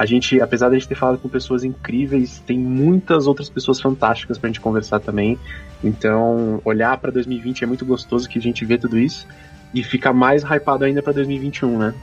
a 0.00 0.06
gente, 0.06 0.40
apesar 0.40 0.70
de 0.70 0.76
a 0.76 0.78
gente 0.78 0.88
ter 0.88 0.94
falado 0.94 1.18
com 1.18 1.28
pessoas 1.28 1.62
incríveis, 1.62 2.42
tem 2.46 2.58
muitas 2.58 3.26
outras 3.26 3.50
pessoas 3.50 3.78
fantásticas 3.78 4.38
pra 4.38 4.48
gente 4.48 4.58
conversar 4.58 4.98
também. 4.98 5.38
Então, 5.84 6.58
olhar 6.64 6.96
para 6.96 7.10
2020 7.10 7.64
é 7.64 7.66
muito 7.66 7.84
gostoso 7.84 8.26
que 8.26 8.38
a 8.38 8.40
gente 8.40 8.64
vê 8.64 8.78
tudo 8.78 8.98
isso 8.98 9.28
e 9.74 9.84
fica 9.84 10.10
mais 10.10 10.42
hypado 10.42 10.86
ainda 10.86 11.02
para 11.02 11.12
2021, 11.12 11.78
né? 11.78 11.94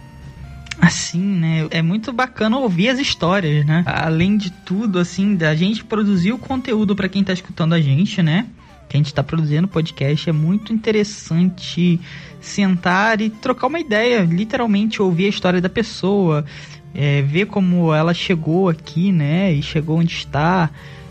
Assim, 0.80 1.20
né? 1.20 1.68
É 1.72 1.82
muito 1.82 2.14
bacana 2.14 2.60
ouvir 2.60 2.90
as 2.90 3.00
histórias, 3.00 3.66
né? 3.66 3.84
Além 3.88 4.38
de 4.38 4.52
tudo, 4.52 5.00
assim, 5.00 5.36
da 5.36 5.56
gente 5.56 5.84
produzir 5.84 6.32
o 6.34 6.38
conteúdo 6.38 6.96
para 6.96 7.10
quem 7.10 7.24
tá 7.24 7.34
escutando 7.34 7.74
a 7.74 7.82
gente, 7.82 8.22
né? 8.22 8.46
Que 8.88 8.96
a 8.96 9.00
gente 9.00 9.12
tá 9.12 9.24
produzindo 9.24 9.68
podcast, 9.68 10.30
é 10.30 10.34
muito 10.34 10.72
interessante 10.72 12.00
sentar 12.40 13.22
e 13.22 13.32
trocar 13.32 13.66
uma 13.66 13.80
ideia, 13.80 14.22
literalmente 14.22 15.02
ouvir 15.02 15.26
a 15.26 15.30
história 15.30 15.60
da 15.60 15.68
pessoa, 15.68 16.46
é, 16.94 17.22
ver 17.22 17.46
como 17.46 17.94
ela 17.94 18.14
chegou 18.14 18.70
aqui, 18.70 19.12
né? 19.12 19.54
E 19.54 19.62
chegou 19.62 20.00
onde 20.00 20.14
está. 20.14 20.70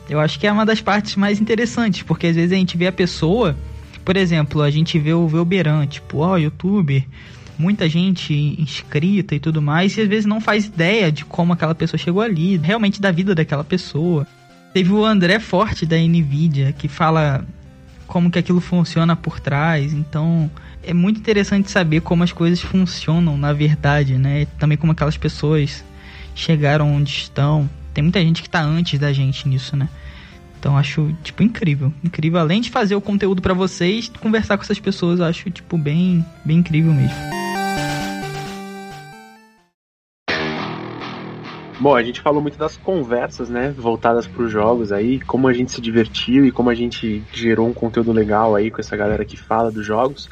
Eu 0.08 0.20
acho 0.20 0.38
que 0.38 0.46
é 0.46 0.52
uma 0.52 0.64
das 0.64 0.80
partes 0.80 1.16
mais 1.16 1.40
interessantes, 1.40 2.02
porque 2.02 2.28
às 2.28 2.36
vezes 2.36 2.52
a 2.52 2.56
gente 2.56 2.76
vê 2.76 2.86
a 2.86 2.92
pessoa, 2.92 3.56
por 4.04 4.16
exemplo, 4.16 4.62
a 4.62 4.70
gente 4.70 4.98
vê 4.98 5.12
o, 5.12 5.26
vê 5.26 5.38
o 5.38 5.44
Beran, 5.44 5.86
tipo, 5.86 6.18
ó, 6.18 6.32
oh, 6.32 6.36
youtuber, 6.36 7.04
muita 7.58 7.88
gente 7.88 8.34
inscrita 8.58 9.34
e 9.34 9.40
tudo 9.40 9.60
mais, 9.60 9.96
e 9.96 10.02
às 10.02 10.08
vezes 10.08 10.26
não 10.26 10.40
faz 10.40 10.66
ideia 10.66 11.10
de 11.10 11.24
como 11.24 11.52
aquela 11.52 11.74
pessoa 11.74 11.98
chegou 11.98 12.22
ali, 12.22 12.56
realmente 12.56 13.00
da 13.00 13.10
vida 13.10 13.34
daquela 13.34 13.64
pessoa. 13.64 14.26
Teve 14.72 14.92
o 14.92 15.04
André 15.04 15.38
Forte 15.38 15.86
da 15.86 15.96
Nvidia 15.96 16.72
que 16.72 16.86
fala 16.86 17.44
como 18.06 18.30
que 18.30 18.38
aquilo 18.38 18.60
funciona 18.60 19.16
por 19.16 19.40
trás, 19.40 19.92
então 19.92 20.50
é 20.82 20.94
muito 20.94 21.18
interessante 21.18 21.70
saber 21.70 22.00
como 22.00 22.22
as 22.22 22.32
coisas 22.32 22.60
funcionam 22.60 23.36
na 23.36 23.52
verdade, 23.52 24.16
né? 24.16 24.46
Também 24.58 24.78
como 24.78 24.92
aquelas 24.92 25.16
pessoas 25.16 25.84
chegaram 26.34 26.94
onde 26.94 27.10
estão. 27.10 27.68
Tem 27.92 28.02
muita 28.02 28.20
gente 28.20 28.42
que 28.42 28.50
tá 28.50 28.62
antes 28.62 28.98
da 28.98 29.12
gente 29.12 29.48
nisso, 29.48 29.76
né? 29.76 29.88
Então 30.58 30.76
acho, 30.76 31.14
tipo, 31.22 31.42
incrível. 31.42 31.92
Incrível. 32.02 32.40
Além 32.40 32.60
de 32.60 32.70
fazer 32.70 32.94
o 32.94 33.00
conteúdo 33.00 33.40
para 33.42 33.54
vocês, 33.54 34.10
conversar 34.20 34.56
com 34.56 34.62
essas 34.64 34.80
pessoas, 34.80 35.20
acho, 35.20 35.50
tipo, 35.50 35.78
bem, 35.78 36.24
bem 36.44 36.58
incrível 36.58 36.92
mesmo. 36.92 37.35
Bom, 41.78 41.94
a 41.94 42.02
gente 42.02 42.22
falou 42.22 42.40
muito 42.40 42.56
das 42.56 42.74
conversas, 42.78 43.50
né, 43.50 43.74
voltadas 43.76 44.26
para 44.26 44.42
os 44.42 44.50
jogos 44.50 44.92
aí, 44.92 45.20
como 45.20 45.46
a 45.46 45.52
gente 45.52 45.72
se 45.72 45.80
divertiu 45.80 46.46
e 46.46 46.50
como 46.50 46.70
a 46.70 46.74
gente 46.74 47.22
gerou 47.34 47.68
um 47.68 47.74
conteúdo 47.74 48.12
legal 48.12 48.54
aí 48.54 48.70
com 48.70 48.80
essa 48.80 48.96
galera 48.96 49.26
que 49.26 49.36
fala 49.36 49.70
dos 49.70 49.84
jogos. 49.84 50.26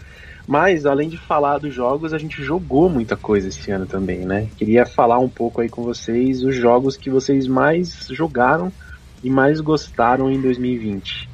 Mas, 0.47 0.87
além 0.87 1.09
de 1.09 1.19
falar 1.19 1.59
dos 1.59 1.75
jogos, 1.75 2.15
a 2.15 2.19
gente 2.19 2.43
jogou 2.43 2.89
muita 2.89 3.15
coisa 3.15 3.49
esse 3.49 3.71
ano 3.71 3.85
também, 3.85 4.21
né? 4.21 4.49
Queria 4.57 4.87
falar 4.87 5.19
um 5.19 5.29
pouco 5.29 5.61
aí 5.61 5.69
com 5.69 5.83
vocês 5.83 6.43
os 6.43 6.55
jogos 6.55 6.97
que 6.97 7.11
vocês 7.11 7.47
mais 7.47 8.07
jogaram 8.11 8.73
e 9.23 9.29
mais 9.29 9.61
gostaram 9.61 10.31
em 10.31 10.41
2020. 10.41 11.29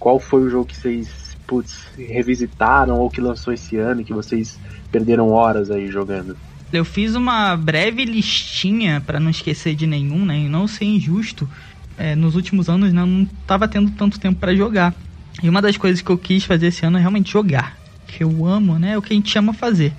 Qual 0.00 0.18
foi 0.18 0.42
o 0.42 0.50
jogo 0.50 0.66
que 0.66 0.76
vocês, 0.76 1.36
putz, 1.46 1.86
revisitaram 1.96 2.98
ou 2.98 3.08
que 3.08 3.20
lançou 3.20 3.52
esse 3.52 3.76
ano 3.76 4.00
e 4.00 4.04
que 4.04 4.12
vocês 4.12 4.58
perderam 4.90 5.30
horas 5.30 5.70
aí 5.70 5.86
jogando? 5.86 6.36
Eu 6.76 6.84
fiz 6.84 7.14
uma 7.14 7.56
breve 7.56 8.04
listinha 8.04 9.02
para 9.04 9.20
não 9.20 9.30
esquecer 9.30 9.74
de 9.74 9.86
nenhum, 9.86 10.24
né? 10.24 10.38
E 10.38 10.48
não 10.48 10.66
ser 10.66 10.84
injusto. 10.84 11.48
É, 11.96 12.16
nos 12.16 12.34
últimos 12.34 12.68
anos 12.68 12.92
né, 12.92 13.04
não 13.04 13.24
tava 13.46 13.68
tendo 13.68 13.90
tanto 13.92 14.18
tempo 14.18 14.40
para 14.40 14.54
jogar. 14.54 14.94
E 15.42 15.48
uma 15.48 15.62
das 15.62 15.76
coisas 15.76 16.02
que 16.02 16.10
eu 16.10 16.18
quis 16.18 16.44
fazer 16.44 16.68
esse 16.68 16.84
ano 16.84 16.98
é 16.98 17.00
realmente 17.00 17.30
jogar 17.30 17.84
que 18.14 18.22
eu 18.22 18.46
amo, 18.46 18.78
né? 18.78 18.92
É 18.92 18.98
o 18.98 19.02
que 19.02 19.12
a 19.12 19.16
gente 19.16 19.36
ama 19.36 19.52
fazer. 19.52 19.92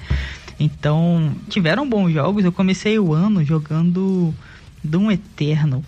Então, 0.60 1.34
tiveram 1.50 1.88
bons 1.88 2.12
jogos. 2.12 2.46
Eu 2.46 2.52
comecei 2.52 2.98
o 2.98 3.14
ano 3.14 3.44
jogando 3.44 4.34
Doom 4.84 5.12
Eternal. 5.12 5.84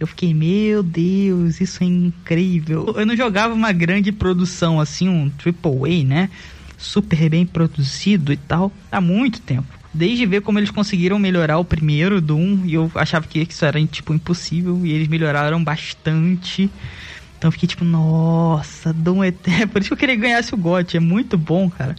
Eu 0.00 0.06
fiquei, 0.06 0.32
meu 0.34 0.82
Deus, 0.82 1.60
isso 1.60 1.82
é 1.82 1.86
incrível. 1.86 2.94
Eu 2.96 3.06
não 3.06 3.16
jogava 3.16 3.54
uma 3.54 3.72
grande 3.72 4.12
produção 4.12 4.80
assim, 4.80 5.08
um 5.08 5.28
Triple 5.30 6.02
A, 6.02 6.04
né? 6.04 6.30
Super 6.76 7.28
bem 7.28 7.44
produzido 7.44 8.32
e 8.32 8.36
tal, 8.36 8.72
há 8.90 9.00
muito 9.00 9.40
tempo. 9.40 9.77
Desde 9.92 10.26
ver 10.26 10.42
como 10.42 10.58
eles 10.58 10.70
conseguiram 10.70 11.18
melhorar 11.18 11.58
o 11.58 11.64
primeiro 11.64 12.20
Doom, 12.20 12.64
e 12.64 12.74
eu 12.74 12.90
achava 12.94 13.26
que 13.26 13.40
isso 13.40 13.64
era 13.64 13.84
tipo 13.86 14.12
impossível, 14.12 14.84
e 14.84 14.92
eles 14.92 15.08
melhoraram 15.08 15.62
bastante. 15.62 16.70
Então 17.38 17.50
fiquei 17.50 17.68
tipo, 17.68 17.84
nossa, 17.84 18.92
Dom 18.92 19.24
Eterno. 19.24 19.68
Por 19.72 19.80
isso 19.80 19.88
que 19.88 19.94
eu 19.94 19.98
queria 19.98 20.16
que 20.16 20.22
ganhasse 20.22 20.52
o 20.54 20.58
GOT. 20.58 20.96
É 20.96 21.00
muito 21.00 21.38
bom, 21.38 21.70
cara. 21.70 21.96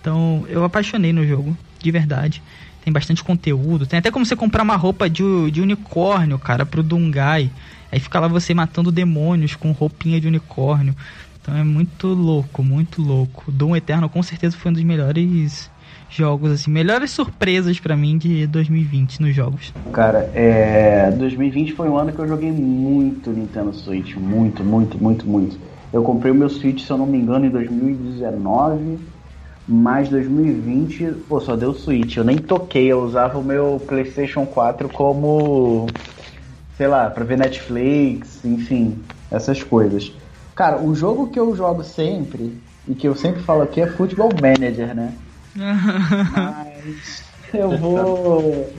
Então 0.00 0.44
eu 0.48 0.62
apaixonei 0.64 1.12
no 1.12 1.26
jogo, 1.26 1.56
de 1.80 1.90
verdade. 1.90 2.42
Tem 2.84 2.92
bastante 2.92 3.24
conteúdo. 3.24 3.86
Tem 3.86 3.98
até 3.98 4.10
como 4.10 4.24
você 4.24 4.36
comprar 4.36 4.62
uma 4.62 4.76
roupa 4.76 5.10
de, 5.10 5.50
de 5.50 5.60
unicórnio, 5.60 6.38
cara, 6.38 6.64
pro 6.64 6.82
Dungai. 6.82 7.50
Aí 7.90 7.98
fica 7.98 8.20
lá 8.20 8.28
você 8.28 8.54
matando 8.54 8.92
demônios 8.92 9.56
com 9.56 9.72
roupinha 9.72 10.20
de 10.20 10.28
unicórnio. 10.28 10.94
Então 11.40 11.56
é 11.56 11.64
muito 11.64 12.08
louco, 12.08 12.62
muito 12.62 13.02
louco. 13.02 13.50
Doom 13.50 13.74
Eterno 13.74 14.08
com 14.08 14.22
certeza 14.22 14.56
foi 14.56 14.70
um 14.70 14.74
dos 14.74 14.82
melhores 14.84 15.70
jogos, 16.08 16.52
assim, 16.52 16.70
melhores 16.70 17.10
surpresas 17.10 17.78
para 17.80 17.96
mim 17.96 18.16
de 18.18 18.46
2020 18.46 19.20
nos 19.20 19.34
jogos? 19.34 19.72
Cara, 19.92 20.30
é, 20.34 21.10
2020 21.12 21.72
foi 21.72 21.88
um 21.88 21.96
ano 21.96 22.12
que 22.12 22.18
eu 22.18 22.28
joguei 22.28 22.50
muito 22.50 23.30
Nintendo 23.30 23.72
Switch, 23.72 24.16
muito, 24.16 24.64
muito, 24.64 25.02
muito, 25.02 25.26
muito. 25.26 25.58
Eu 25.92 26.02
comprei 26.02 26.32
o 26.32 26.34
meu 26.34 26.48
Switch, 26.48 26.84
se 26.84 26.90
eu 26.90 26.98
não 26.98 27.06
me 27.06 27.18
engano, 27.18 27.46
em 27.46 27.50
2019, 27.50 28.98
mas 29.66 30.08
2020, 30.08 31.24
pô, 31.28 31.40
só 31.40 31.56
deu 31.56 31.74
Switch. 31.74 32.16
Eu 32.16 32.24
nem 32.24 32.38
toquei, 32.38 32.86
eu 32.86 33.02
usava 33.02 33.38
o 33.38 33.44
meu 33.44 33.80
PlayStation 33.86 34.46
4 34.46 34.88
como, 34.88 35.86
sei 36.76 36.86
lá, 36.86 37.10
pra 37.10 37.24
ver 37.24 37.38
Netflix, 37.38 38.44
enfim, 38.44 38.98
essas 39.30 39.62
coisas. 39.62 40.12
Cara, 40.54 40.80
o 40.80 40.94
jogo 40.94 41.28
que 41.28 41.38
eu 41.38 41.54
jogo 41.54 41.82
sempre, 41.82 42.56
e 42.88 42.94
que 42.94 43.08
eu 43.08 43.14
sempre 43.14 43.42
falo 43.42 43.62
aqui, 43.62 43.80
é 43.80 43.86
Football 43.86 44.30
Manager, 44.40 44.94
né? 44.94 45.12
Mas 45.56 47.22
eu 47.52 47.76
vou. 47.76 48.72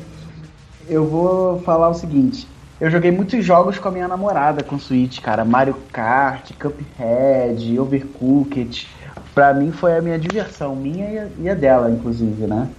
Eu 0.87 1.05
vou 1.05 1.59
falar 1.61 1.89
o 1.89 1.93
seguinte. 1.93 2.47
Eu 2.79 2.91
joguei 2.91 3.11
muitos 3.11 3.43
jogos 3.43 3.79
com 3.79 3.87
a 3.87 3.91
minha 3.91 4.07
namorada 4.07 4.63
com 4.63 4.77
Switch, 4.77 5.19
cara. 5.19 5.43
Mario 5.43 5.75
Kart, 5.91 6.51
Cuphead, 6.53 7.79
Overcooked. 7.79 8.87
Pra 9.33 9.53
mim 9.53 9.71
foi 9.71 9.97
a 9.97 10.01
minha 10.01 10.17
diversão, 10.17 10.75
minha 10.75 11.31
e 11.39 11.49
a 11.49 11.55
dela, 11.55 11.89
inclusive, 11.89 12.45
né? 12.45 12.69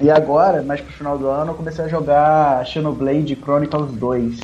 E 0.00 0.10
agora, 0.10 0.62
mais 0.62 0.80
pro 0.80 0.92
final 0.92 1.18
do 1.18 1.28
ano, 1.28 1.52
eu 1.52 1.54
comecei 1.54 1.84
a 1.84 1.88
jogar 1.88 2.64
Xenoblade 2.66 3.36
Chronicles 3.36 3.92
2. 3.92 4.40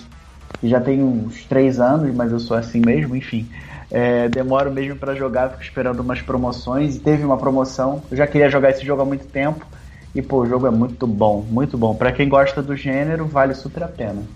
Que 0.60 0.68
já 0.68 0.80
tem 0.80 1.02
uns 1.02 1.44
3 1.44 1.80
anos, 1.80 2.14
mas 2.14 2.32
eu 2.32 2.38
sou 2.38 2.56
assim 2.56 2.80
mesmo, 2.80 3.14
enfim. 3.14 3.48
É, 3.94 4.28
demoro 4.28 4.72
mesmo 4.72 4.96
para 4.96 5.14
jogar, 5.14 5.50
fico 5.50 5.62
esperando 5.62 6.00
umas 6.00 6.20
promoções. 6.20 6.96
E 6.96 7.00
teve 7.00 7.24
uma 7.24 7.38
promoção. 7.38 8.02
Eu 8.10 8.16
já 8.16 8.26
queria 8.26 8.50
jogar 8.50 8.70
esse 8.70 8.84
jogo 8.84 9.02
há 9.02 9.04
muito 9.04 9.26
tempo. 9.26 9.64
E 10.12 10.20
pô, 10.20 10.42
o 10.42 10.46
jogo 10.46 10.66
é 10.66 10.70
muito 10.70 11.06
bom, 11.06 11.42
muito 11.42 11.78
bom. 11.78 11.94
Para 11.94 12.10
quem 12.10 12.28
gosta 12.28 12.60
do 12.60 12.74
gênero, 12.74 13.26
vale 13.28 13.54
super 13.54 13.84
a 13.84 13.88
pena. 13.88 14.26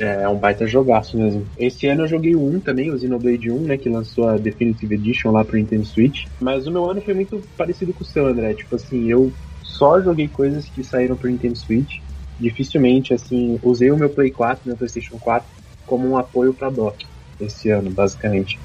É, 0.00 0.22
é 0.22 0.28
um 0.28 0.38
baita 0.38 0.66
jogaço 0.66 1.18
mesmo. 1.18 1.46
Esse 1.58 1.86
ano 1.86 2.04
eu 2.04 2.08
joguei 2.08 2.34
1 2.34 2.60
também, 2.60 2.90
o 2.90 2.98
Xenoblade 2.98 3.50
1, 3.50 3.60
né, 3.60 3.76
que 3.76 3.90
lançou 3.90 4.28
a 4.28 4.38
Definitive 4.38 4.94
Edition 4.94 5.30
lá 5.30 5.44
pro 5.44 5.58
Nintendo 5.58 5.84
Switch. 5.84 6.24
Mas 6.40 6.66
o 6.66 6.72
meu 6.72 6.90
ano 6.90 7.02
foi 7.02 7.12
muito 7.12 7.38
parecido 7.56 7.92
com 7.92 8.02
o 8.02 8.06
seu, 8.06 8.26
André. 8.26 8.54
Tipo 8.54 8.76
assim, 8.76 9.10
eu 9.10 9.30
só 9.62 10.00
joguei 10.00 10.28
coisas 10.28 10.70
que 10.70 10.82
saíram 10.82 11.16
pro 11.16 11.28
Nintendo 11.30 11.56
Switch. 11.56 12.00
Dificilmente, 12.40 13.12
assim, 13.12 13.58
usei 13.62 13.90
o 13.90 13.96
meu 13.96 14.08
Play 14.08 14.30
4, 14.30 14.62
meu 14.66 14.76
PlayStation 14.76 15.18
4, 15.18 15.48
como 15.86 16.08
um 16.08 16.16
apoio 16.16 16.54
pra 16.54 16.70
dock 16.70 17.04
esse 17.38 17.70
ano, 17.70 17.90
basicamente. 17.90 18.58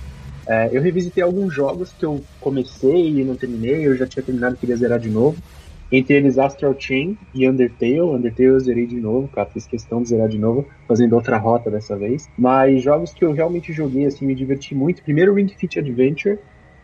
É, 0.47 0.69
eu 0.71 0.81
revisitei 0.81 1.21
alguns 1.21 1.53
jogos 1.53 1.91
que 1.91 2.05
eu 2.05 2.23
comecei 2.39 3.09
e 3.09 3.23
não 3.23 3.35
terminei, 3.35 3.85
eu 3.85 3.95
já 3.95 4.07
tinha 4.07 4.23
terminado 4.23 4.55
e 4.55 4.57
queria 4.57 4.77
zerar 4.77 4.99
de 4.99 5.09
novo. 5.09 5.37
Entre 5.91 6.15
eles 6.15 6.37
Astral 6.37 6.75
Chain 6.77 7.17
e 7.33 7.47
Undertale. 7.47 8.01
Undertale 8.01 8.49
eu 8.49 8.59
zerei 8.59 8.85
de 8.85 8.99
novo, 8.99 9.27
cara. 9.29 9.49
Fiz 9.49 9.65
questão 9.65 10.01
de 10.01 10.09
zerar 10.09 10.27
de 10.27 10.37
novo, 10.37 10.67
fazendo 10.87 11.13
outra 11.13 11.37
rota 11.37 11.71
dessa 11.71 11.97
vez. 11.97 12.27
Mas 12.37 12.81
jogos 12.81 13.13
que 13.13 13.23
eu 13.23 13.31
realmente 13.31 13.71
joguei, 13.71 14.05
assim, 14.05 14.25
me 14.25 14.35
diverti 14.35 14.75
muito. 14.75 15.03
Primeiro 15.03 15.33
Ring 15.33 15.47
Fit 15.47 15.79
Adventure, 15.79 16.39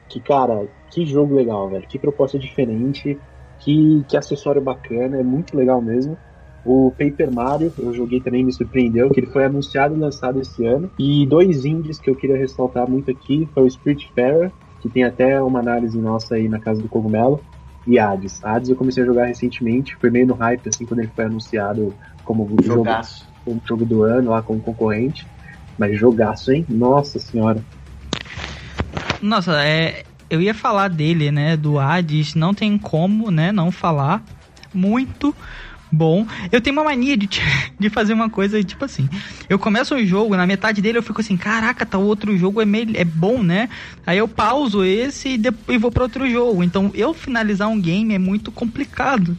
que, 0.09 0.21
cara, 0.21 0.67
que 0.91 1.05
jogo 1.05 1.33
legal, 1.33 1.69
velho. 1.69 1.87
Que 1.87 1.99
proposta 1.99 2.39
diferente, 2.39 3.19
que, 3.59 4.05
que 4.07 4.17
acessório 4.17 4.61
bacana, 4.61 5.19
é 5.19 5.23
muito 5.23 5.55
legal 5.55 5.81
mesmo. 5.81 6.17
O 6.65 6.91
Paper 6.91 7.31
Mario, 7.33 7.73
eu 7.77 7.93
joguei 7.93 8.21
também, 8.21 8.43
me 8.43 8.53
surpreendeu, 8.53 9.09
que 9.09 9.19
ele 9.19 9.27
foi 9.27 9.43
anunciado 9.43 9.95
e 9.95 9.99
lançado 9.99 10.39
esse 10.39 10.65
ano. 10.65 10.89
E 10.97 11.25
dois 11.25 11.65
indies 11.65 11.99
que 11.99 12.09
eu 12.09 12.15
queria 12.15 12.37
ressaltar 12.37 12.89
muito 12.89 13.11
aqui 13.11 13.47
foi 13.53 13.63
o 13.63 13.69
Spiritfarer, 13.69 14.51
que 14.79 14.89
tem 14.89 15.03
até 15.03 15.41
uma 15.41 15.59
análise 15.59 15.97
nossa 15.97 16.35
aí 16.35 16.47
na 16.47 16.59
Casa 16.59 16.81
do 16.81 16.87
Cogumelo, 16.87 17.41
e 17.85 17.99
Hades. 17.99 18.43
Hades 18.43 18.69
eu 18.69 18.75
comecei 18.75 19.03
a 19.03 19.05
jogar 19.05 19.25
recentemente, 19.25 19.95
foi 19.97 20.09
meio 20.09 20.27
no 20.27 20.33
hype, 20.35 20.69
assim, 20.69 20.85
quando 20.85 21.01
ele 21.01 21.11
foi 21.13 21.25
anunciado 21.25 21.93
como 22.23 22.47
jogo, 22.63 22.89
como 23.43 23.61
jogo 23.65 23.85
do 23.85 24.03
ano, 24.03 24.31
lá 24.31 24.41
como 24.41 24.61
concorrente. 24.61 25.27
Mas 25.77 25.97
jogaço, 25.97 26.51
hein? 26.51 26.65
Nossa 26.69 27.19
senhora. 27.19 27.61
Nossa, 29.21 29.63
é, 29.65 30.03
eu 30.29 30.41
ia 30.41 30.53
falar 30.53 30.87
dele, 30.87 31.31
né, 31.31 31.57
do 31.57 31.79
Hades, 31.79 32.35
não 32.35 32.53
tem 32.53 32.77
como, 32.77 33.31
né, 33.31 33.51
não 33.51 33.71
falar. 33.71 34.23
Muito 34.73 35.35
bom. 35.93 36.25
Eu 36.51 36.59
tenho 36.59 36.75
uma 36.75 36.83
mania 36.83 37.15
de, 37.15 37.29
de 37.79 37.89
fazer 37.89 38.13
uma 38.13 38.29
coisa 38.29 38.61
tipo 38.63 38.83
assim. 38.83 39.07
Eu 39.47 39.59
começo 39.59 39.93
um 39.93 40.05
jogo, 40.05 40.35
na 40.35 40.47
metade 40.47 40.81
dele 40.81 40.97
eu 40.97 41.03
fico 41.03 41.21
assim, 41.21 41.37
caraca, 41.37 41.85
tá 41.85 41.97
outro 41.97 42.35
jogo 42.37 42.61
é, 42.61 42.65
meio, 42.65 42.89
é 42.95 43.05
bom, 43.05 43.43
né? 43.43 43.69
Aí 44.05 44.17
eu 44.17 44.27
pauso 44.27 44.83
esse 44.83 45.29
e, 45.29 45.37
depois, 45.37 45.79
vou 45.79 45.91
para 45.91 46.03
outro 46.03 46.29
jogo. 46.29 46.63
Então 46.63 46.91
eu 46.95 47.13
finalizar 47.13 47.69
um 47.69 47.79
game 47.79 48.13
é 48.13 48.19
muito 48.19 48.51
complicado. 48.51 49.37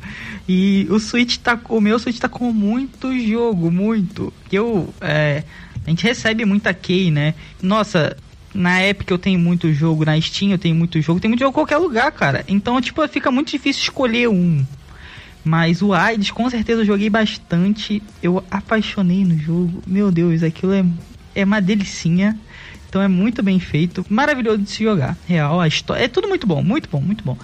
E 0.49 0.87
o 0.91 0.99
Switch 0.99 1.39
tá. 1.39 1.59
O 1.69 1.81
meu 1.81 1.99
Switch 1.99 2.19
tá 2.19 2.29
com 2.29 2.53
muito 2.53 3.19
jogo, 3.19 3.71
muito. 3.71 4.33
Eu. 4.53 4.95
É, 5.01 5.43
a 5.87 5.91
gente 5.91 6.05
recebe 6.05 6.45
muita 6.45 6.73
key, 6.73 7.11
né? 7.11 7.35
Nossa, 7.61 8.17
na 8.55 8.83
Epic 8.87 9.11
eu 9.11 9.19
tenho 9.19 9.39
muito 9.39 9.71
jogo, 9.73 10.05
na 10.05 10.19
Steam 10.19 10.53
eu 10.53 10.59
tenho 10.59 10.75
muito 10.75 10.99
jogo, 11.03 11.21
tem 11.21 11.29
muito 11.29 11.41
jogo 11.41 11.51
em 11.51 11.55
qualquer 11.55 11.77
lugar, 11.77 12.11
cara. 12.13 12.45
Então, 12.49 12.81
tipo, 12.81 13.07
fica 13.09 13.31
muito 13.31 13.51
difícil 13.51 13.83
escolher 13.83 14.29
um. 14.29 14.65
Mas 15.45 15.83
o 15.83 15.93
AIDS, 15.93 16.31
com 16.31 16.49
certeza, 16.49 16.81
eu 16.81 16.87
joguei 16.87 17.11
bastante. 17.11 18.03
Eu 18.23 18.43
apaixonei 18.51 19.25
no 19.25 19.39
jogo. 19.39 19.83
Meu 19.87 20.11
Deus, 20.11 20.43
aquilo 20.43 20.73
é, 20.73 20.85
é 21.35 21.45
uma 21.45 21.61
delicinha. 21.61 22.39
Então 22.89 23.03
é 23.03 23.09
muito 23.09 23.43
bem 23.43 23.61
feito. 23.61 24.07
Maravilhoso 24.09 24.59
de 24.59 24.71
se 24.71 24.83
jogar. 24.83 25.17
Real, 25.27 25.61
a 25.61 25.69
história. 25.69 26.03
É 26.03 26.09
tudo 26.09 26.29
muito 26.29 26.47
bom, 26.47 26.63
muito 26.63 26.89
bom, 26.89 27.01
muito 27.01 27.23
bom. 27.23 27.37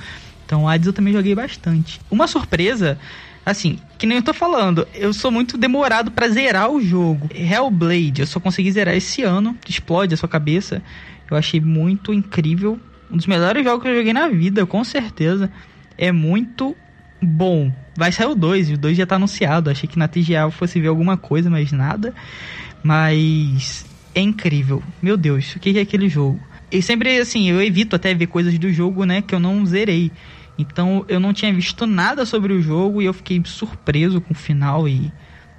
Então 0.46 0.66
AIDS 0.66 0.86
eu 0.86 0.92
também 0.92 1.12
joguei 1.12 1.34
bastante. 1.34 2.00
Uma 2.10 2.26
surpresa. 2.26 2.98
Assim, 3.44 3.78
que 3.98 4.06
nem 4.06 4.18
eu 4.18 4.22
tô 4.22 4.34
falando, 4.34 4.86
eu 4.94 5.12
sou 5.12 5.30
muito 5.30 5.56
demorado 5.56 6.10
para 6.10 6.28
zerar 6.28 6.70
o 6.70 6.80
jogo. 6.80 7.28
Hellblade, 7.34 8.20
eu 8.20 8.26
só 8.26 8.38
consegui 8.38 8.70
zerar 8.70 8.94
esse 8.94 9.22
ano, 9.22 9.56
explode 9.68 10.14
a 10.14 10.16
sua 10.16 10.28
cabeça. 10.28 10.82
Eu 11.30 11.36
achei 11.36 11.60
muito 11.60 12.12
incrível. 12.12 12.78
Um 13.10 13.16
dos 13.16 13.26
melhores 13.26 13.64
jogos 13.64 13.82
que 13.82 13.88
eu 13.88 13.96
joguei 13.96 14.12
na 14.12 14.28
vida, 14.28 14.64
com 14.66 14.84
certeza. 14.84 15.50
É 15.98 16.12
muito 16.12 16.76
bom. 17.22 17.72
Vai 17.96 18.12
sair 18.12 18.26
o 18.26 18.34
2, 18.34 18.70
e 18.70 18.74
o 18.74 18.78
2 18.78 18.96
já 18.96 19.06
tá 19.06 19.16
anunciado. 19.16 19.70
Achei 19.70 19.88
que 19.88 19.98
na 19.98 20.08
TGA 20.08 20.50
fosse 20.50 20.80
ver 20.80 20.88
alguma 20.88 21.16
coisa, 21.16 21.50
mas 21.50 21.72
nada. 21.72 22.14
Mas 22.82 23.84
é 24.14 24.20
incrível. 24.20 24.82
Meu 25.02 25.16
Deus, 25.16 25.54
o 25.54 25.58
que 25.58 25.78
é 25.78 25.82
aquele 25.82 26.08
jogo? 26.08 26.40
E 26.70 26.80
sempre 26.80 27.18
assim, 27.18 27.50
eu 27.50 27.60
evito 27.60 27.96
até 27.96 28.14
ver 28.14 28.26
coisas 28.26 28.56
do 28.58 28.72
jogo, 28.72 29.04
né, 29.04 29.20
que 29.22 29.34
eu 29.34 29.40
não 29.40 29.66
zerei. 29.66 30.10
Então 30.58 31.04
eu 31.08 31.18
não 31.18 31.32
tinha 31.32 31.52
visto 31.52 31.86
nada 31.86 32.24
sobre 32.24 32.52
o 32.52 32.62
jogo 32.62 33.02
e 33.02 33.06
eu 33.06 33.12
fiquei 33.12 33.40
surpreso 33.44 34.20
com 34.20 34.32
o 34.32 34.36
final 34.36 34.88
e 34.88 35.12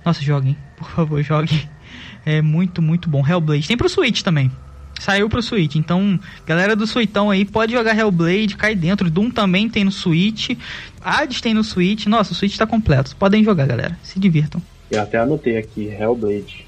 nossa, 0.05 0.21
joguem, 0.21 0.57
por 0.77 0.89
favor, 0.89 1.21
joguem. 1.21 1.69
É 2.23 2.41
muito, 2.41 2.81
muito 2.81 3.09
bom. 3.09 3.27
Hellblade 3.27 3.67
tem 3.67 3.75
pro 3.75 3.89
Switch 3.89 4.21
também 4.21 4.51
saiu 5.01 5.27
pro 5.27 5.41
Switch. 5.41 5.75
Então, 5.75 6.19
galera 6.45 6.75
do 6.75 6.85
Suitão 6.85 7.31
aí, 7.31 7.43
pode 7.43 7.73
jogar 7.73 7.97
Hellblade, 7.97 8.55
cai 8.55 8.75
dentro. 8.75 9.09
Doom 9.09 9.31
também 9.31 9.67
tem 9.67 9.83
no 9.83 9.91
Switch. 9.91 10.51
Hades 11.03 11.41
tem 11.41 11.53
no 11.53 11.63
Switch. 11.63 12.05
Nossa, 12.05 12.33
o 12.33 12.35
Switch 12.35 12.55
tá 12.55 12.67
completo. 12.67 13.15
Podem 13.15 13.43
jogar, 13.43 13.65
galera. 13.65 13.97
Se 14.03 14.19
divirtam. 14.19 14.61
Eu 14.91 15.01
até 15.01 15.17
anotei 15.17 15.57
aqui, 15.57 15.87
Hellblade. 15.87 16.67